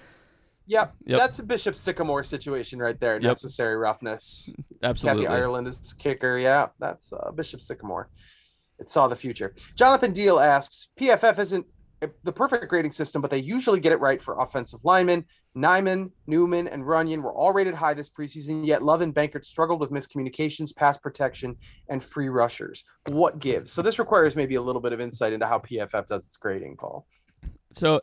[0.71, 1.19] Yep, Yep.
[1.19, 3.19] that's a Bishop Sycamore situation right there.
[3.19, 4.55] Necessary roughness.
[4.83, 5.25] Absolutely.
[5.25, 6.37] Kathy Ireland is kicker.
[6.39, 8.11] Yeah, that's uh, Bishop Sycamore.
[8.79, 9.55] It saw the future.
[9.77, 11.67] Jonathan Deal asks, PFF isn't
[12.01, 15.25] the perfect grading system, but they usually get it right for offensive linemen.
[15.57, 19.81] Nijman, Newman, and Runyan were all rated high this preseason, yet Love and Benkert struggled
[19.81, 21.57] with miscommunications, pass protection,
[21.89, 22.85] and free rushers.
[23.07, 23.73] What gives?
[23.73, 26.77] So this requires maybe a little bit of insight into how PFF does its grading,
[26.77, 27.07] Paul.
[27.73, 28.01] So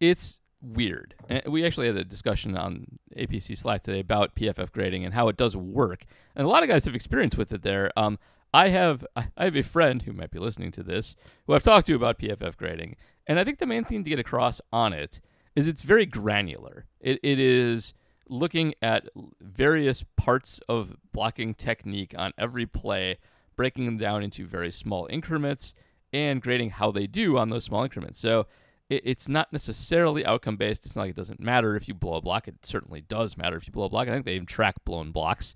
[0.00, 1.14] it's weird.
[1.46, 5.36] We actually had a discussion on APC Slack today about PFF grading and how it
[5.36, 6.04] does work.
[6.34, 7.90] And a lot of guys have experience with it there.
[7.96, 8.18] Um,
[8.52, 11.16] I have I have a friend who might be listening to this
[11.46, 14.18] who I've talked to about PFF grading, and I think the main thing to get
[14.18, 15.20] across on it
[15.54, 16.86] is it's very granular.
[17.00, 17.94] It it is
[18.28, 19.08] looking at
[19.40, 23.18] various parts of blocking technique on every play,
[23.56, 25.74] breaking them down into very small increments
[26.12, 28.18] and grading how they do on those small increments.
[28.18, 28.46] So
[28.88, 30.86] it, it's not necessarily outcome based.
[30.86, 32.48] It's not like it doesn't matter if you blow a block.
[32.48, 34.08] It certainly does matter if you blow a block.
[34.08, 35.54] I think they even track blown blocks.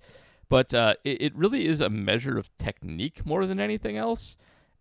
[0.51, 4.35] But uh, it, it really is a measure of technique more than anything else.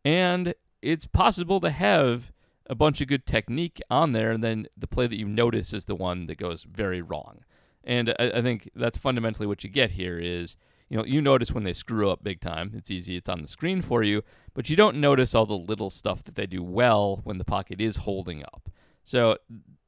[0.04, 0.52] And
[0.82, 2.32] it's possible to have
[2.66, 5.84] a bunch of good technique on there, and then the play that you notice is
[5.84, 7.44] the one that goes very wrong.
[7.84, 10.56] And I, I think that's fundamentally what you get here is
[10.88, 12.72] you know you notice when they screw up big time.
[12.74, 13.16] It's easy.
[13.16, 16.34] It's on the screen for you, but you don't notice all the little stuff that
[16.34, 18.70] they do well when the pocket is holding up.
[19.04, 19.36] So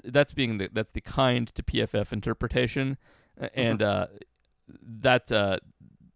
[0.04, 2.98] that's being the that's the kind to PFF interpretation,
[3.54, 4.06] and uh,
[5.00, 5.58] that uh,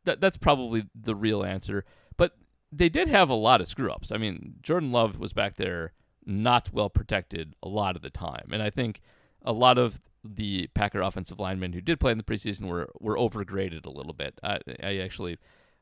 [0.06, 1.84] that that's probably the real answer.
[2.16, 2.32] But
[2.72, 4.10] they did have a lot of screw ups.
[4.10, 5.92] I mean, Jordan Love was back there
[6.24, 9.00] not well protected a lot of the time, and I think
[9.42, 13.16] a lot of the Packer offensive linemen who did play in the preseason were were
[13.16, 14.38] overgraded a little bit.
[14.42, 15.38] I, I actually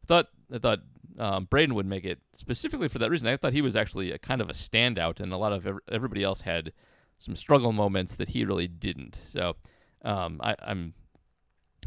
[0.07, 0.81] thought I thought
[1.19, 3.29] um, Braden would make it specifically for that reason.
[3.29, 6.23] I thought he was actually a kind of a standout, and a lot of everybody
[6.23, 6.73] else had
[7.19, 9.17] some struggle moments that he really didn't.
[9.23, 9.57] So
[10.05, 10.95] um, I, I'm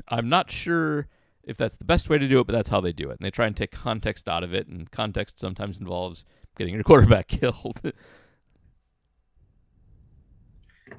[0.07, 1.07] I'm not sure
[1.47, 3.17] if that's the best way to do it, but that's how they do it.
[3.19, 6.25] And they try and take context out of it, and context sometimes involves
[6.57, 7.79] getting your quarterback killed.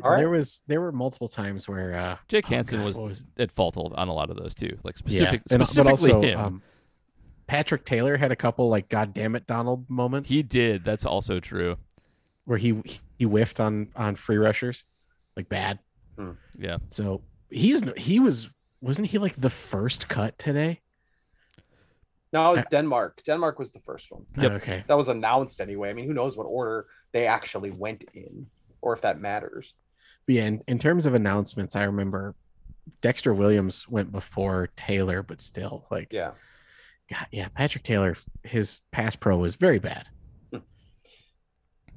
[0.02, 0.18] All right.
[0.18, 3.76] There was there were multiple times where uh, Jake oh, Hanson was, was, at fault
[3.76, 5.56] on a lot of those too, like specific, yeah.
[5.56, 6.40] specifically also, him.
[6.40, 6.62] Um,
[7.46, 10.30] Patrick Taylor had a couple like "God damn it, Donald" moments.
[10.30, 10.84] He did.
[10.84, 11.76] That's also true.
[12.44, 12.82] Where he
[13.18, 14.84] he whiffed on on free rushers,
[15.36, 15.78] like bad.
[16.16, 16.32] Hmm.
[16.58, 16.78] Yeah.
[16.88, 18.50] So he's he was
[18.80, 20.80] wasn't he like the first cut today?
[22.32, 23.22] No, it was uh, Denmark.
[23.24, 24.26] Denmark was the first one.
[24.36, 24.52] Yep.
[24.52, 24.84] Okay.
[24.86, 25.90] That was announced anyway.
[25.90, 28.46] I mean, who knows what order they actually went in,
[28.82, 29.74] or if that matters.
[30.26, 32.34] But yeah, in, in terms of announcements, I remember
[33.00, 36.32] Dexter Williams went before Taylor, but still, like, yeah,
[37.10, 40.08] God, yeah, Patrick Taylor, his pass pro was very bad.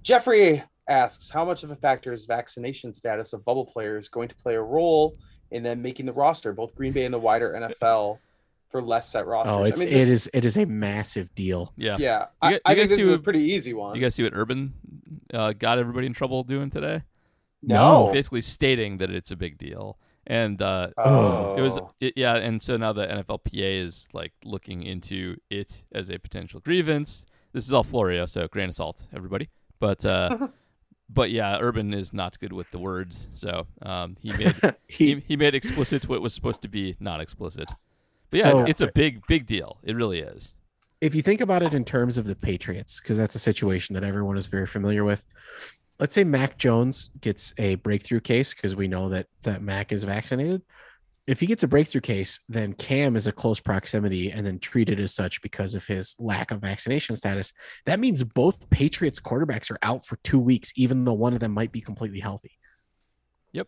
[0.02, 4.36] Jeffrey asks, how much of a factor is vaccination status of bubble players going to
[4.36, 5.18] play a role
[5.52, 8.20] in then making the roster, both Green Bay and the wider NFL?
[8.70, 9.52] For less set rosters.
[9.52, 11.74] Oh, it's I mean, it is it is a massive deal.
[11.76, 12.28] Yeah, yeah.
[12.42, 13.96] I, I think this is a pretty easy one.
[13.96, 14.72] You guys see what Urban
[15.34, 17.04] uh, got everybody in trouble doing today?
[17.62, 18.10] No.
[18.12, 19.98] Basically stating that it's a big deal.
[20.28, 21.56] And uh, oh.
[21.56, 26.10] it was it, yeah, and so now the NFLPA is like looking into it as
[26.10, 27.26] a potential grievance.
[27.54, 29.50] This is all Florio, so grain of salt, everybody.
[29.80, 30.48] But uh,
[31.14, 34.56] but yeah, Urban is not good with the words, so um, he made
[34.88, 37.70] he, he, he made explicit what was supposed to be not explicit.
[38.30, 39.78] But yeah, so, it's, it's a big big deal.
[39.84, 40.54] It really is.
[41.02, 44.04] If you think about it in terms of the Patriots, because that's a situation that
[44.04, 45.26] everyone is very familiar with,
[46.00, 50.04] let's say Mac Jones gets a breakthrough case because we know that that Mac is
[50.04, 50.62] vaccinated.
[51.28, 55.00] If he gets a breakthrough case, then Cam is a close proximity and then treated
[55.00, 57.54] as such because of his lack of vaccination status.
[57.86, 61.52] That means both Patriots quarterbacks are out for two weeks, even though one of them
[61.52, 62.58] might be completely healthy.
[63.52, 63.68] Yep.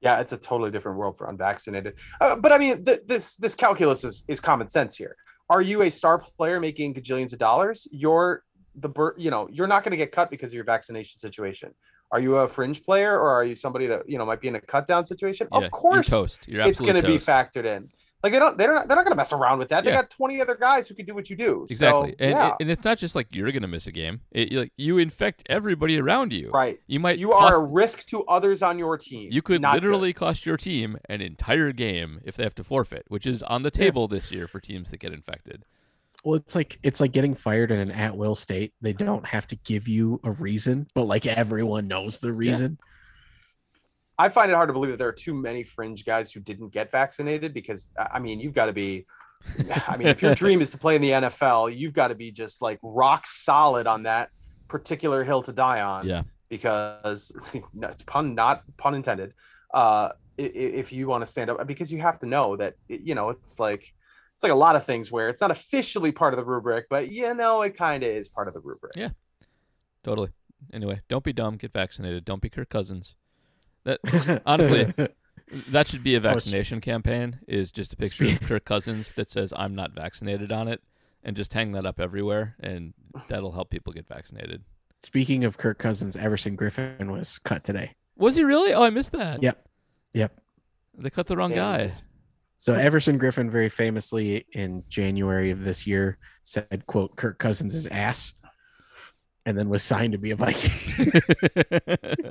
[0.00, 1.94] Yeah, it's a totally different world for unvaccinated.
[2.20, 5.16] Uh, but I mean, th- this this calculus is, is common sense here.
[5.50, 7.88] Are you a star player making gajillions of dollars?
[7.90, 8.44] You're
[8.76, 11.74] the you know you're not going to get cut because of your vaccination situation
[12.12, 14.54] are you a fringe player or are you somebody that you know might be in
[14.54, 16.46] a cut down situation yeah, of course you're toast.
[16.46, 17.88] You're it's going to be factored in
[18.22, 19.90] like they don't they're not they're not going to mess around with that yeah.
[19.90, 22.54] they got 20 other guys who can do what you do exactly so, and, yeah.
[22.60, 25.42] and it's not just like you're going to miss a game it, like you infect
[25.46, 28.96] everybody around you right you might you cost, are a risk to others on your
[28.96, 30.18] team you could literally good.
[30.18, 33.70] cost your team an entire game if they have to forfeit which is on the
[33.70, 34.16] table yeah.
[34.16, 35.64] this year for teams that get infected
[36.24, 38.72] well, it's like it's like getting fired in an at will state.
[38.80, 42.78] They don't have to give you a reason, but like everyone knows the reason.
[42.78, 42.88] Yeah.
[44.18, 46.72] I find it hard to believe that there are too many fringe guys who didn't
[46.72, 49.06] get vaccinated because I mean you've got to be
[49.86, 52.30] I mean if your dream is to play in the NFL, you've got to be
[52.30, 54.30] just like rock solid on that
[54.68, 56.06] particular hill to die on.
[56.06, 56.22] Yeah.
[56.48, 57.32] Because
[58.06, 59.34] pun not pun intended.
[59.74, 63.30] Uh if you want to stand up because you have to know that you know
[63.30, 63.92] it's like
[64.34, 67.10] it's like a lot of things where it's not officially part of the rubric, but
[67.10, 68.92] you know, it kind of is part of the rubric.
[68.96, 69.10] Yeah,
[70.02, 70.30] totally.
[70.72, 71.56] Anyway, don't be dumb.
[71.56, 72.24] Get vaccinated.
[72.24, 73.14] Don't be Kirk Cousins.
[73.84, 74.00] That
[74.46, 75.08] honestly,
[75.68, 77.40] that should be a vaccination campaign.
[77.46, 80.82] Is just a picture of Kirk Cousins that says "I'm not vaccinated" on it,
[81.24, 82.94] and just hang that up everywhere, and
[83.28, 84.62] that'll help people get vaccinated.
[85.00, 87.94] Speaking of Kirk Cousins, Everson Griffen was cut today.
[88.16, 88.72] Was he really?
[88.72, 89.42] Oh, I missed that.
[89.42, 89.66] Yep.
[90.14, 90.40] Yep.
[90.98, 91.90] They cut the wrong guy.
[92.62, 97.88] So Everson Griffen very famously in January of this year said, quote, Kirk Cousins' is
[97.88, 98.34] ass,
[99.44, 101.10] and then was signed to be a Viking.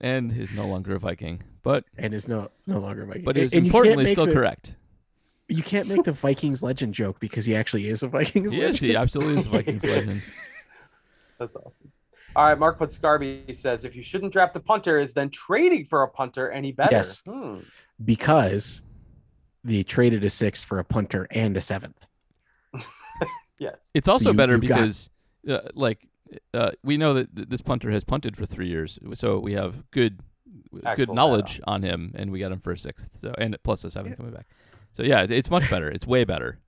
[0.00, 1.44] and is no longer a Viking.
[1.62, 3.22] But and is no no longer a Viking.
[3.22, 4.74] But is and importantly still the, correct.
[5.46, 8.72] You can't make the Vikings legend joke because he actually is a Vikings He is.
[8.72, 8.90] legend.
[8.90, 10.22] He absolutely is a Vikings legend.
[11.38, 11.92] That's awesome.
[12.34, 16.02] All right, Mark Putscarby says if you shouldn't draft a punter, is then trading for
[16.02, 16.96] a punter any better?
[16.96, 17.22] Yes.
[17.24, 17.58] Hmm.
[18.04, 18.82] because
[19.66, 22.06] they traded a sixth for a punter and a seventh.
[23.58, 23.90] Yes.
[23.94, 25.08] It's So also you- better you've got- because,
[25.48, 26.06] uh, like,
[26.52, 29.90] uh, we know that th- this punter has punted for three years, so we have
[29.92, 30.20] good,
[30.84, 33.18] Actual good knowledge on him, and we got him for a sixth.
[33.18, 34.46] So and plus a seven coming back.
[34.92, 35.88] So yeah, it's much better.
[35.90, 36.58] It's way better.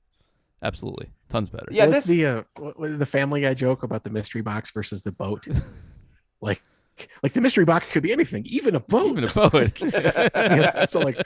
[0.62, 1.66] Absolutely, tons better.
[1.70, 4.70] Yeah, What's this- the uh, what- what- the Family Guy joke about the mystery box
[4.70, 5.46] versus the boat?
[6.40, 6.62] like,
[7.22, 9.10] like the mystery box could be anything, even a boat.
[9.10, 9.82] Even a poet.
[10.34, 11.20] Yes, so like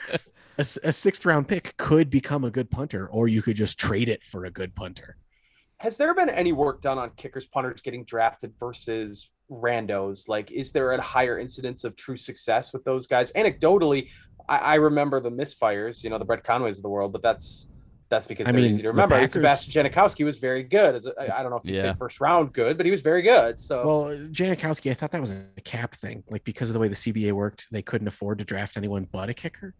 [0.57, 4.23] a sixth round pick could become a good punter, or you could just trade it
[4.23, 5.17] for a good punter.
[5.77, 10.29] Has there been any work done on kickers, punters getting drafted versus randos?
[10.29, 13.31] Like, is there a higher incidence of true success with those guys?
[13.33, 14.07] Anecdotally,
[14.47, 17.67] I, I remember the misfires, you know, the Brett Conways of the world, but that's
[18.13, 19.15] that's because I they're mean, easy to remember.
[19.15, 20.95] Packers- Sebastian Janikowski was very good.
[20.95, 21.81] As a, I I don't know if you Yeah.
[21.81, 23.59] say first round good, but he was very good.
[23.59, 26.23] So Well, Janikowski, I thought that was a cap thing.
[26.29, 29.29] Like because of the way the CBA worked, they couldn't afford to draft anyone but
[29.29, 29.73] a kicker.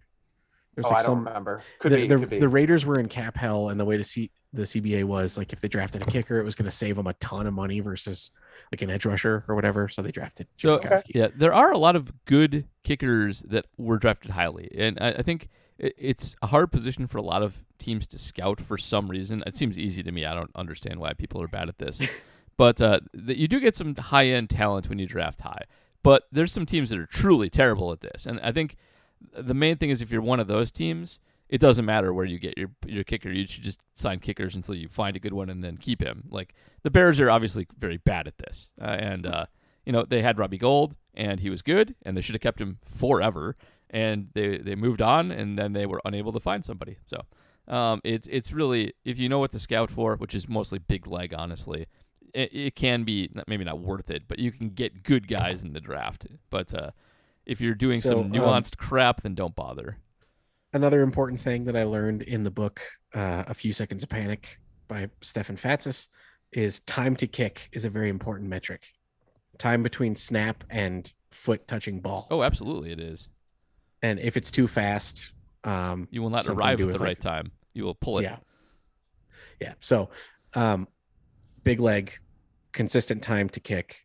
[0.75, 1.61] There's oh, like I don't remember.
[1.79, 2.07] Could the, be.
[2.07, 2.39] the, could be.
[2.39, 5.53] the Raiders were in cap hell, and the way the C, the CBA was like
[5.53, 7.79] if they drafted a kicker, it was going to save them a ton of money
[7.79, 8.31] versus
[8.71, 9.87] like an edge rusher or whatever.
[9.87, 11.11] So they drafted So Janikowski.
[11.13, 15.21] yeah, there are a lot of good kickers that were drafted highly, and I, I
[15.21, 19.09] think it, it's a hard position for a lot of teams to scout for some
[19.09, 19.43] reason.
[19.45, 20.25] It seems easy to me.
[20.25, 22.01] I don't understand why people are bad at this,
[22.57, 25.63] but uh, you do get some high end talent when you draft high.
[26.03, 28.75] But there's some teams that are truly terrible at this, and I think
[29.37, 31.19] the main thing is if you're one of those teams,
[31.49, 33.31] it doesn't matter where you get your your kicker.
[33.31, 36.23] You should just sign kickers until you find a good one and then keep him.
[36.29, 36.53] Like
[36.83, 39.45] the Bears are obviously very bad at this, uh, and uh,
[39.85, 42.59] you know they had Robbie Gould and he was good, and they should have kept
[42.59, 43.55] him forever.
[43.93, 46.97] And they they moved on, and then they were unable to find somebody.
[47.07, 50.79] So um, it's it's really if you know what to scout for, which is mostly
[50.79, 51.85] big leg, honestly.
[52.33, 55.61] It, it can be not- maybe not worth it, but you can get good guys
[55.63, 56.25] in the draft.
[56.49, 56.89] But uh,
[57.45, 59.99] if you're doing So, some um, nuanced crap, then don't bother.
[60.73, 62.81] Another important thing that I learned in the book,
[63.13, 66.07] uh, A Few Seconds of Panic by Stefan Fatsis,
[66.51, 68.87] is time to kick is a very important metric.
[69.59, 72.27] Time between snap and foot touching ball.
[72.31, 73.29] Oh, absolutely, it is.
[74.03, 75.31] And if it's too fast,
[75.63, 77.51] um, You will not arrive at the with, like, right time.
[77.73, 78.23] You will pull it.
[78.23, 78.37] Yeah.
[79.59, 79.73] Yeah.
[79.79, 80.09] So,
[80.53, 80.87] um,
[81.63, 82.19] big leg,
[82.73, 84.01] consistent time to kick,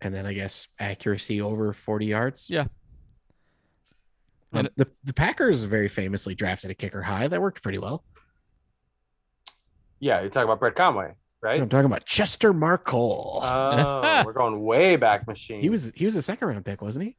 [0.00, 2.48] and then I guess accuracy over 40 yards.
[2.48, 2.66] Yeah.
[4.52, 7.26] Um, And- the, the Packers very famously drafted a kicker high.
[7.28, 8.04] That worked pretty well.
[10.00, 11.12] yeah, you're talking about Brett Conway,
[11.42, 11.60] right?
[11.60, 13.40] I'm talking about Chester Marcol.
[13.42, 15.60] Oh, we're going way back machine.
[15.60, 17.16] he was he was a second round pick, wasn't he?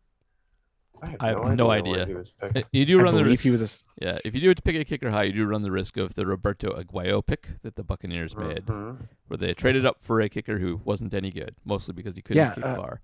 [1.20, 2.06] I have no where idea.
[2.06, 2.58] he was picked.
[2.58, 3.44] Uh, You do I run the risk.
[3.44, 5.34] he was a s- Yeah, if you do it to pick a kicker high, you
[5.34, 9.08] do run the risk of the Roberto Aguayo pick that the Buccaneers made, Mhm.
[9.28, 12.38] where they traded up for a kicker who wasn't any good, mostly because he couldn't
[12.44, 13.02] Yeah, kick uh, far.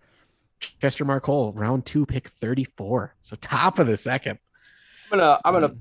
[0.80, 3.16] Chester Marcol, round two, pick 34.
[3.20, 4.38] So top of the second.
[5.12, 5.78] I'm gonna I'm gonna Mm.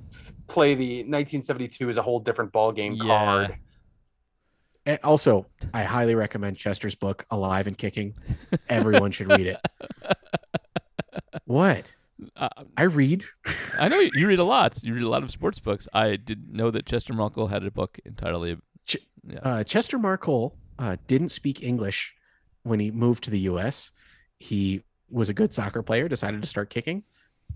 [0.49, 3.05] play the 1972 as a whole different ball game Yeah.
[3.05, 3.57] card.
[4.87, 8.15] And also, I highly recommend Chester's book, Alive and Kicking.
[8.69, 9.59] Everyone should read it.
[11.45, 11.95] What?
[12.37, 13.25] Uh, I read.
[13.79, 14.83] I know you you read a lot.
[14.83, 15.89] You read a lot of sports books.
[15.93, 18.57] I didn't know that Chester Marcol had a book entirely.
[18.87, 19.39] Ch- yeah.
[19.43, 22.15] Uh, Chester Marcol uh, didn't speak English
[22.63, 23.93] when he moved to the U.S.
[24.39, 26.09] He was a good soccer player.
[26.09, 27.05] Decided to start kicking.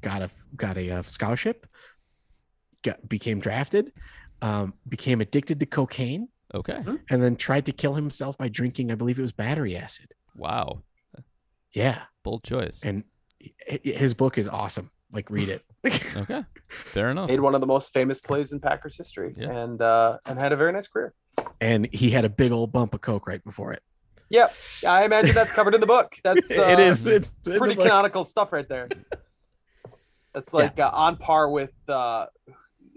[0.01, 1.67] Got a got a, uh scholarship.
[2.83, 3.93] Got became drafted.
[4.43, 6.83] Um, became addicted to cocaine, okay.
[7.09, 8.91] and then tried to kill himself by drinking.
[8.93, 10.13] I believe it was battery acid.
[10.37, 10.83] Wow.
[11.73, 12.81] Yeah, Bold choice.
[12.83, 13.05] and
[13.67, 14.91] his book is awesome.
[15.13, 15.63] Like read it.
[16.17, 16.45] Okay.
[16.69, 17.29] Fair enough.
[17.29, 19.51] Made one of the most famous plays in Packers history, Yeah.
[19.51, 21.13] and uh, and had a very nice career.
[21.61, 23.83] and he had a big old bump of coke right before it.
[24.31, 24.55] Yep,
[24.87, 26.17] I imagine that's covered in the book.
[26.25, 27.05] That's uh, it is.
[27.05, 28.89] It's pretty canonical stuff right there.
[30.33, 32.27] That's like uh, on par with uh,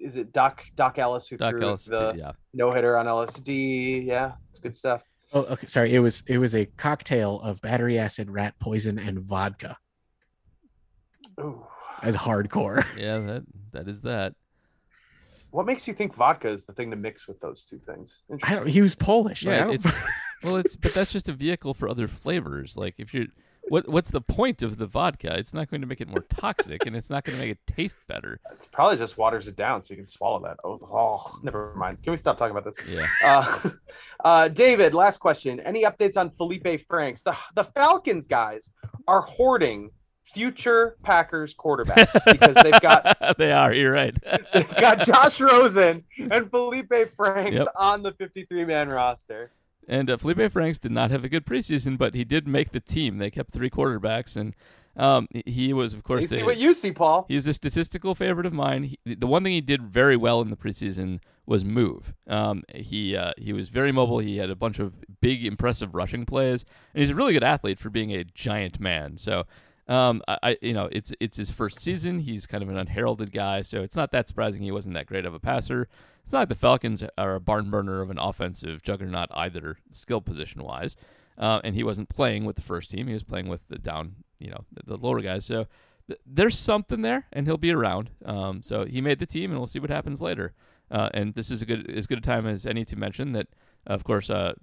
[0.02, 1.86] is it Doc Doc Ellis who Doc threw Ellis.
[1.86, 2.32] the yeah.
[2.54, 4.06] no hitter on LSD?
[4.06, 5.04] Yeah, it's good stuff.
[5.34, 5.68] Oh, okay.
[5.68, 5.94] Sorry.
[5.94, 9.78] It was it was a cocktail of battery acid, rat poison, and vodka
[11.40, 11.66] Ooh.
[12.02, 12.84] as hardcore.
[12.98, 13.20] Yeah.
[13.20, 14.34] That that is that.
[15.52, 18.22] What makes you think vodka is the thing to mix with those two things?
[18.44, 18.68] I don't.
[18.68, 19.44] He was Polish.
[19.44, 20.04] Yeah, I it's-
[20.44, 22.78] Well, it's but that's just a vehicle for other flavors.
[22.78, 23.26] Like if you're,
[23.70, 25.36] what what's the point of the vodka?
[25.36, 27.58] It's not going to make it more toxic, and it's not going to make it
[27.66, 28.40] taste better.
[28.52, 30.58] It's probably just waters it down so you can swallow that.
[30.64, 32.04] Oh, oh, never mind.
[32.04, 32.76] Can we stop talking about this?
[32.88, 33.08] Yeah.
[33.24, 33.70] Uh,
[34.24, 35.60] uh, David, last question.
[35.62, 37.24] Any updates on Felipe Franks?
[37.24, 38.70] The the Falcons guys
[39.08, 39.90] are hoarding
[40.34, 43.74] future Packers quarterbacks because they've got they are.
[43.74, 44.16] You're right.
[44.54, 47.68] they've got Josh Rosen and Felipe Franks Yep.
[47.76, 49.52] on the 53 man roster.
[49.88, 52.82] And uh, Felipe Franks did not have a good preseason, but he did make the
[52.82, 53.20] team.
[53.20, 54.54] They kept three quarterbacks, and
[54.98, 57.26] um, he- was, of course, You see a- what you see, Paul.
[57.30, 58.84] He's a statistical favorite of mine.
[59.06, 62.14] He, the one thing he did very well in the preseason was move.
[62.28, 64.20] Um, he uh, he was very mobile.
[64.20, 67.80] He had a bunch of big, impressive rushing plays, and he's a really good athlete
[67.80, 69.16] for being a giant man.
[69.18, 69.46] So,
[69.88, 72.20] um, I, I you know it's it's his first season.
[72.20, 75.26] He's kind of an unheralded guy, so it's not that surprising he wasn't that great
[75.26, 75.88] of a passer.
[76.24, 80.20] It's not like the Falcons are a barn burner of an offensive juggernaut either, skill
[80.20, 80.98] position wise.
[81.38, 83.08] Uh, and he wasn't playing with the first team.
[83.08, 85.46] He was playing with the down, you know, the, the lower guys.
[85.46, 85.68] So
[86.08, 88.10] th- there's something there, and he'll be around.
[88.26, 90.54] Um, so he made the team, and we'll see what happens later.
[90.90, 93.48] Uh, and this is a good as good a time as any to mention that,
[93.86, 94.54] of course, uh,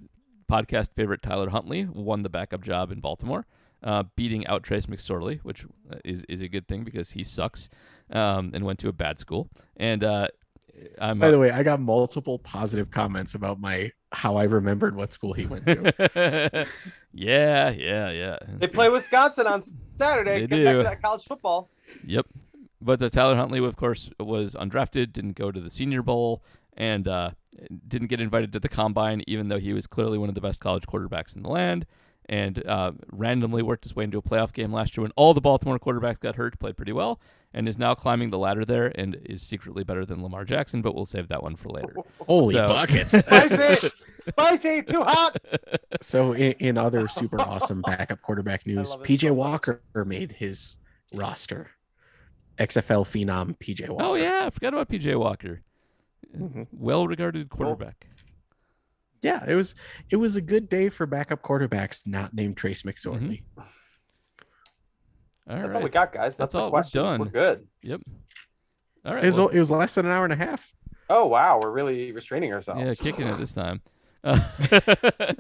[0.51, 3.47] podcast favorite Tyler Huntley won the backup job in Baltimore,
[3.85, 7.69] uh, beating out Trace McSorley, which uh, is is a good thing because he sucks
[8.11, 9.49] um, and went to a bad school.
[9.77, 10.29] And uh,
[10.99, 15.13] I'm By the way, I got multiple positive comments about my how I remembered what
[15.13, 16.67] school he went to.
[17.13, 18.39] yeah, yeah, yeah.
[18.59, 19.63] They play Wisconsin on
[19.97, 20.47] Saturday.
[20.47, 20.79] They Get back do.
[20.79, 21.69] to that college football.
[22.05, 22.27] Yep.
[22.81, 26.43] But uh, Tyler Huntley, of course, was undrafted, didn't go to the Senior Bowl,
[26.77, 27.31] and uh,
[27.89, 30.61] didn't get invited to the combine, even though he was clearly one of the best
[30.61, 31.87] college quarterbacks in the land.
[32.27, 35.43] And uh, randomly worked his way into a playoff game last year when all the
[35.43, 37.21] Baltimore quarterbacks got hurt, played pretty well,
[37.53, 40.81] and is now climbing the ladder there and is secretly better than Lamar Jackson.
[40.81, 41.95] But we'll save that one for later.
[42.27, 43.11] Holy So- buckets!
[43.19, 43.91] Spicy,
[44.21, 45.37] spicy, too hot.
[46.01, 49.37] so in, in other super awesome backup quarterback news, PJ so much.
[49.37, 50.79] Walker made his
[51.13, 51.73] roster.
[52.59, 54.03] XFL phenom PJ Walker.
[54.05, 55.61] Oh yeah, I forgot about PJ Walker,
[56.35, 56.69] Mhm.
[56.73, 58.07] well-regarded quarterback.
[59.25, 59.75] Yeah, it was
[60.11, 63.43] it was a good day for backup quarterbacks not named Trace McSorley.
[63.57, 63.65] All
[65.57, 65.77] That's right.
[65.77, 66.37] all we got, guys.
[66.37, 66.71] That's, That's the all.
[66.71, 67.21] We're done.
[67.21, 67.67] We're good.
[67.83, 68.01] Yep.
[69.05, 69.23] All right.
[69.25, 70.73] It was well- it was less than an hour and a half.
[71.11, 72.81] Oh wow, we're really restraining ourselves.
[72.83, 73.83] Yeah, kicking it this time.
[74.23, 74.41] Uh,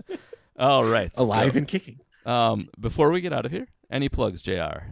[0.59, 1.11] all right.
[1.17, 2.01] Alive so, and kicking.
[2.27, 4.89] um, before we get out of here, any plugs, Jr.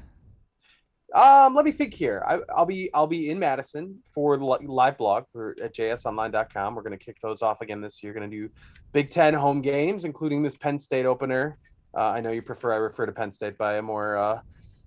[1.14, 2.24] Um, let me think here.
[2.26, 6.74] I, I'll be I'll be in Madison for the live blog for at jsonline.com.
[6.74, 8.14] We're going to kick those off again this year.
[8.14, 8.48] Going to do
[8.92, 11.58] Big Ten home games, including this Penn State opener.
[11.94, 14.40] Uh, I know you prefer I refer to Penn State by a more uh,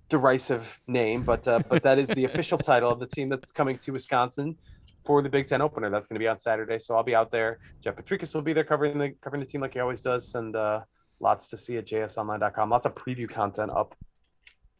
[0.08, 3.78] derisive name, but uh, but that is the official title of the team that's coming
[3.78, 4.56] to Wisconsin
[5.04, 5.90] for the Big Ten opener.
[5.90, 7.60] That's going to be on Saturday, so I'll be out there.
[7.84, 10.56] Jeff Potrykus will be there covering the covering the team like he always does, and
[10.56, 10.82] uh,
[11.20, 12.68] lots to see at jsonline.com.
[12.68, 13.94] Lots of preview content up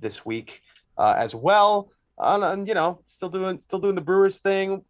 [0.00, 0.62] this week
[0.98, 1.90] uh, as well.
[2.18, 4.82] And, and, you know, still doing still doing the Brewers thing.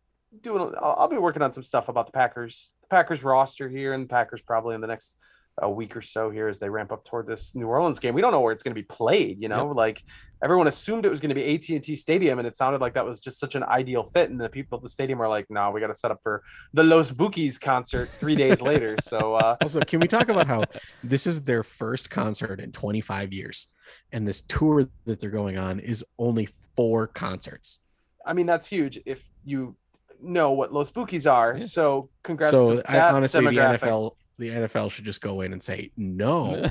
[0.43, 3.93] Doing, I'll, I'll be working on some stuff about the Packers, the Packers roster here,
[3.93, 5.17] and the Packers probably in the next
[5.63, 8.15] uh, week or so here as they ramp up toward this New Orleans game.
[8.15, 9.41] We don't know where it's going to be played.
[9.41, 10.03] You know, like
[10.43, 12.95] everyone assumed it was going to be AT and T Stadium, and it sounded like
[12.95, 14.31] that was just such an ideal fit.
[14.31, 16.43] And the people at the stadium are like, "No, we got to set up for
[16.73, 20.65] the Los Bukis concert three days later." So uh, Also, can we talk about how
[21.05, 23.69] this is their first concert in 25 years,
[24.11, 27.79] and this tour that they're going on is only four concerts.
[28.25, 29.77] I mean, that's huge if you
[30.21, 31.59] know what Los Bukis are.
[31.59, 31.67] Yeah.
[31.67, 32.53] So congrats.
[32.53, 33.51] so to I, honestly, the.
[33.51, 36.71] NFL, the NFL should just go in and say no.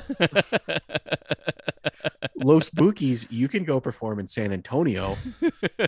[2.36, 5.16] Los Bukis, you can go perform in San Antonio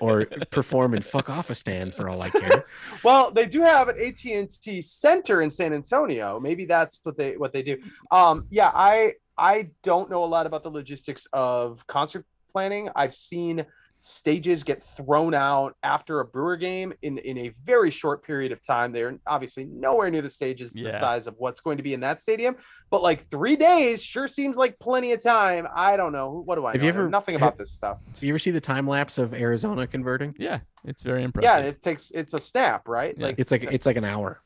[0.01, 2.65] or perform in fuck off a stand for all I care.
[3.05, 6.41] Well, they do have an AT&T Center in San Antonio.
[6.41, 7.79] Maybe that's what they what they do.
[8.11, 12.89] Um, yeah, I I don't know a lot about the logistics of concert planning.
[12.97, 13.65] I've seen
[14.01, 18.61] stages get thrown out after a Brewer game in in a very short period of
[18.65, 18.93] time.
[18.93, 22.21] They're obviously nowhere near the stages the size of what's going to be in that
[22.21, 22.57] stadium,
[22.91, 25.67] but like three days sure seems like plenty of time.
[25.75, 26.43] I don't know.
[26.45, 26.87] What do I Have know?
[26.87, 27.99] you I know ever- nothing about this stuff.
[28.19, 30.35] Do you ever see the time lapse of Arizona converting?
[30.39, 31.65] yeah, it's very impressive.
[31.65, 33.15] Yeah, it takes it's a snap, right?
[33.19, 33.27] Yeah.
[33.27, 34.41] Like It's like it's like an hour, like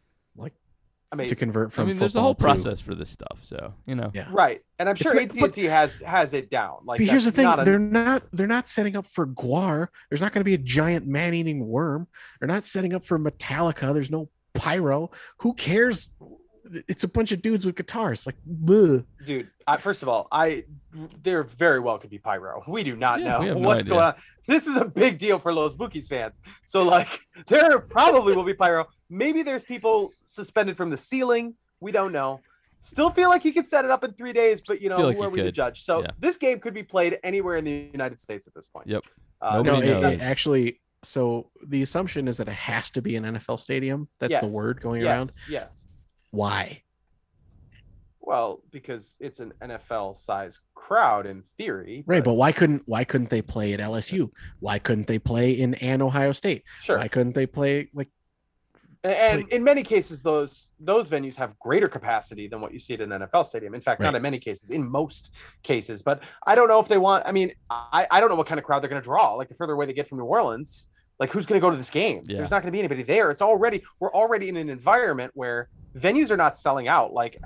[1.12, 1.28] amazing.
[1.28, 1.82] to convert from.
[1.82, 1.88] I from.
[1.90, 4.10] mean, there's a whole football to- process for this stuff, so you know.
[4.14, 4.28] Yeah.
[4.30, 6.78] Right, and I'm sure like- AT but- and T has has it down.
[6.84, 9.88] Like, but here's the thing: not a- they're not they're not setting up for GWAR.
[10.10, 12.06] There's not going to be a giant man-eating worm.
[12.40, 13.92] They're not setting up for Metallica.
[13.92, 15.10] There's no pyro.
[15.40, 16.10] Who cares?
[16.88, 18.26] It's a bunch of dudes with guitars.
[18.26, 19.04] Like, bleh.
[19.26, 19.50] dude.
[19.66, 20.64] I, first of all, I
[21.22, 22.62] there very well could be pyro.
[22.66, 24.14] We do not Yeah, know have no what's going on.
[24.46, 26.40] This is a big deal for Los Bukis fans.
[26.64, 28.86] So like, there probably will be pyro.
[29.08, 31.54] Maybe there's people suspended from the ceiling.
[31.80, 32.40] We don't know.
[32.80, 35.06] Still feel like he could set it up in three days, but you know, Feel
[35.06, 35.82] like who are we to judge?
[35.84, 36.08] So Yeah.
[36.18, 38.88] this game could be played anywhere in the United States at this point.
[38.88, 39.04] Yep.
[39.40, 40.12] Uh, Nobody no, it- knows.
[40.14, 40.80] it actually.
[41.04, 44.08] So the assumption is that it has to be an NFL stadium.
[44.20, 45.32] That's the word going yes, around.
[45.48, 45.81] Yes.
[46.32, 46.82] Why?
[48.20, 52.04] Well, because it's an NFL size crowd in theory.
[52.06, 54.30] Right, but why couldn't why couldn't they play at LSU?
[54.60, 56.64] Why couldn't they play in Ann Ohio State?
[56.82, 56.98] sure.
[56.98, 58.08] Why couldn't they play like
[59.04, 62.94] And, and in many cases, those those venues have greater capacity than what you see
[62.94, 63.74] at an NFL stadium.
[63.74, 65.34] In fact, not in many cases, in most
[65.64, 66.00] cases.
[66.00, 67.24] But I don't know if they want.
[67.26, 69.34] I mean, I, I don't know what kind of crowd they're going to draw.
[69.34, 70.86] Like the further away they get from New Orleans,
[71.18, 72.22] like who's going to go to this game?
[72.26, 72.38] Yeah.
[72.38, 73.30] There's not going to be anybody there.
[73.30, 77.12] It's already we're already in an environment where venues are not selling out.
[77.12, 77.40] Like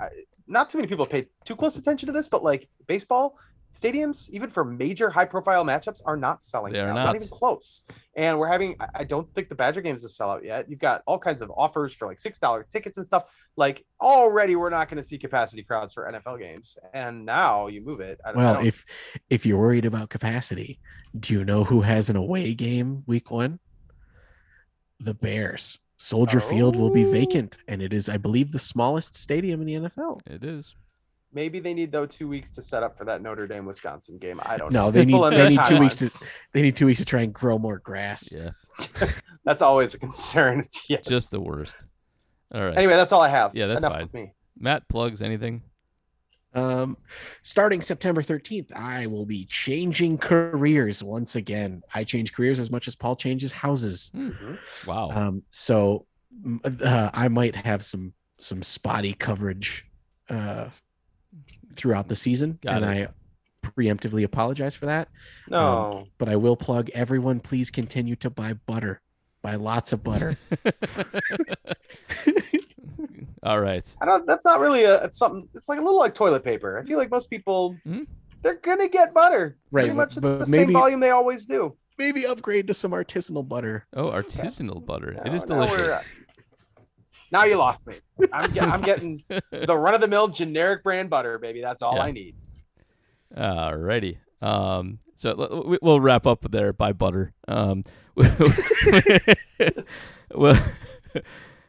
[0.47, 3.37] not too many people pay too close attention to this, but like baseball
[3.81, 6.95] stadiums, even for major high profile matchups, are not selling They are out.
[6.95, 7.15] not.
[7.15, 7.83] even close.
[8.15, 10.69] And we're having, I- I don't think the Badger game is a sellout yet.
[10.69, 13.29] You've got all kinds of offers for like $6 tickets and stuff.
[13.55, 16.77] Like already we're not going to see capacity crowds for NFL games.
[16.93, 18.19] And now you move it.
[18.25, 18.85] I don't, I well, don't- if
[19.29, 20.79] if you're worried about capacity,
[21.19, 23.59] do you know who has an away game week 1?
[24.99, 25.79] The Bears.
[25.99, 27.11] Soldier Field will be Oh.
[27.11, 30.21] vacant and it is I believe the smallest stadium in the NFL.
[30.27, 30.75] It is.
[31.33, 34.39] Maybe they need though two weeks to set up for that Notre Dame Wisconsin game.
[34.45, 34.91] I don't No, know.
[34.91, 37.33] they need People they need 2 weeks to they need 2 weeks to try and
[37.33, 38.31] grow more grass.
[38.31, 38.51] Yeah.
[39.45, 40.63] That's always a concern.
[40.89, 41.05] yes.
[41.05, 41.77] Just the worst.
[42.53, 42.77] All right.
[42.77, 43.53] Anyway, that's all I have.
[43.55, 44.09] Yeah, that's Enough fine.
[44.13, 44.33] me.
[44.57, 45.63] Matt plugs anything?
[46.53, 46.95] Um,
[47.43, 51.81] starting September 13th, I will be changing careers once again.
[51.93, 54.11] I change careers as much as Paul changes houses.
[54.85, 55.11] Wow.
[55.11, 56.05] Um, so
[56.63, 59.85] uh, I might have some some spotty coverage
[60.29, 60.69] uh,
[61.77, 63.09] throughout the season, Got and it.
[63.09, 65.07] I preemptively apologize for that.
[65.49, 66.07] No.
[66.17, 67.39] But I will plug everyone.
[67.39, 69.01] Please continue to buy butter.
[69.41, 70.37] Buy lots of butter.
[73.43, 73.95] All right.
[74.01, 74.25] I don't.
[74.25, 75.03] That's not really a.
[75.05, 75.47] It's something.
[75.53, 76.79] It's like a little like toilet paper.
[76.79, 78.07] I feel like most people, Mhm.
[78.41, 79.57] they're gonna get butter.
[79.71, 81.75] Right, Pretty much at but the maybe- same volume they always do.
[81.97, 83.85] Maybe upgrade to some artisanal butter.
[83.93, 85.11] Oh, artisanal butter.
[85.11, 86.05] it Now- is now we're- delicious.
[87.31, 87.95] Now you lost me.
[88.31, 91.61] I'm, get, I'm getting the run of the mill generic brand butter, baby.
[91.61, 92.03] That's all Yeah.
[92.03, 92.35] I need.
[93.35, 94.17] Alrighty.
[94.41, 97.33] Um, so we- we'll wrap up there by butter.
[97.47, 97.83] Um,
[100.33, 100.59] well,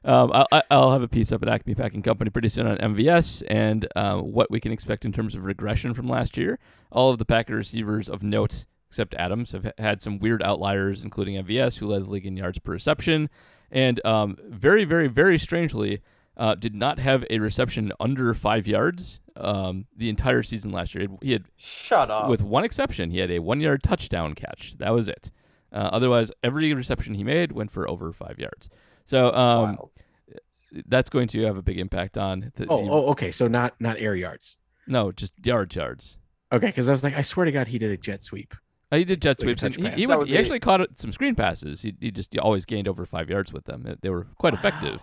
[0.05, 2.77] um, I- I- I'll have a piece up at Acme Packing Company pretty soon on
[2.79, 6.59] MVS and um, what we can expect in terms of regression from last year.
[6.93, 11.43] All of the Packer receivers of note, except Adams, have had some weird outliers, including
[11.45, 13.29] MVS, who led the league in yards per reception,
[13.71, 16.01] and um, very, very, very strangely.
[16.37, 21.09] Uh, did not have a reception under five yards um, the entire season last year.
[21.21, 22.29] He had Shut up.
[22.29, 24.77] with one exception, he had a one yard touchdown catch.
[24.79, 25.33] That was it.
[25.73, 28.71] Uh, otherwise, every reception he made went for over five yards.
[29.05, 29.91] So um, Wild.
[30.87, 32.53] that's going to have a big impact on.
[32.55, 33.33] The, Oh, the- oh, okay.
[33.33, 34.59] So not not air yards.
[34.87, 36.19] no, just yard yards.
[36.53, 38.55] Okay, because I was like, I swear to God, he did a jet sweep.
[38.91, 41.13] Uh, he did jet Like sweeps, and he, he, would- would he actually caught some
[41.13, 41.83] screen passes.
[41.83, 43.97] He, he just he always gained over five yards with them.
[44.01, 45.01] They were quite effective.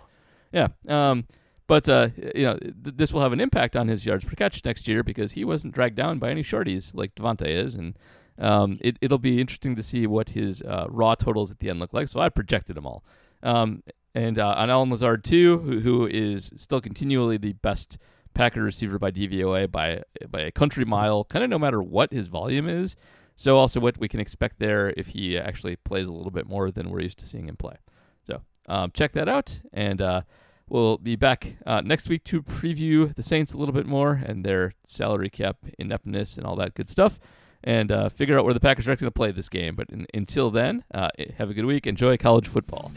[0.52, 0.68] Yeah.
[0.88, 1.26] Um,
[1.66, 4.64] but uh, you know, th- this will have an impact on his yards per catch
[4.64, 7.96] next year because he wasn't dragged down by any shorties like Davante is, and
[8.38, 11.78] um, it, it'll be interesting to see what his uh, raw totals at the end
[11.80, 12.08] look like.
[12.08, 13.04] So I projected them all.
[13.42, 13.82] Um,
[14.14, 17.98] and uh, on Allen Lazard too, who, who is still continually the best
[18.34, 22.26] Packer receiver by DVOA by by a country mile, kind of no matter what his
[22.28, 22.94] volume is.
[23.36, 26.70] So also what we can expect there if he actually plays a little bit more
[26.70, 27.76] than we're used to seeing him play.
[28.24, 30.22] So um, check that out, and uh,
[30.68, 34.44] we'll be back uh, next week to preview the Saints a little bit more and
[34.44, 37.20] their salary cap ineptness and all that good stuff,
[37.62, 39.76] and uh, figure out where the Packers are going to play this game.
[39.76, 41.86] But in, until then, uh, have a good week.
[41.86, 42.90] Enjoy college football.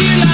[0.00, 0.29] you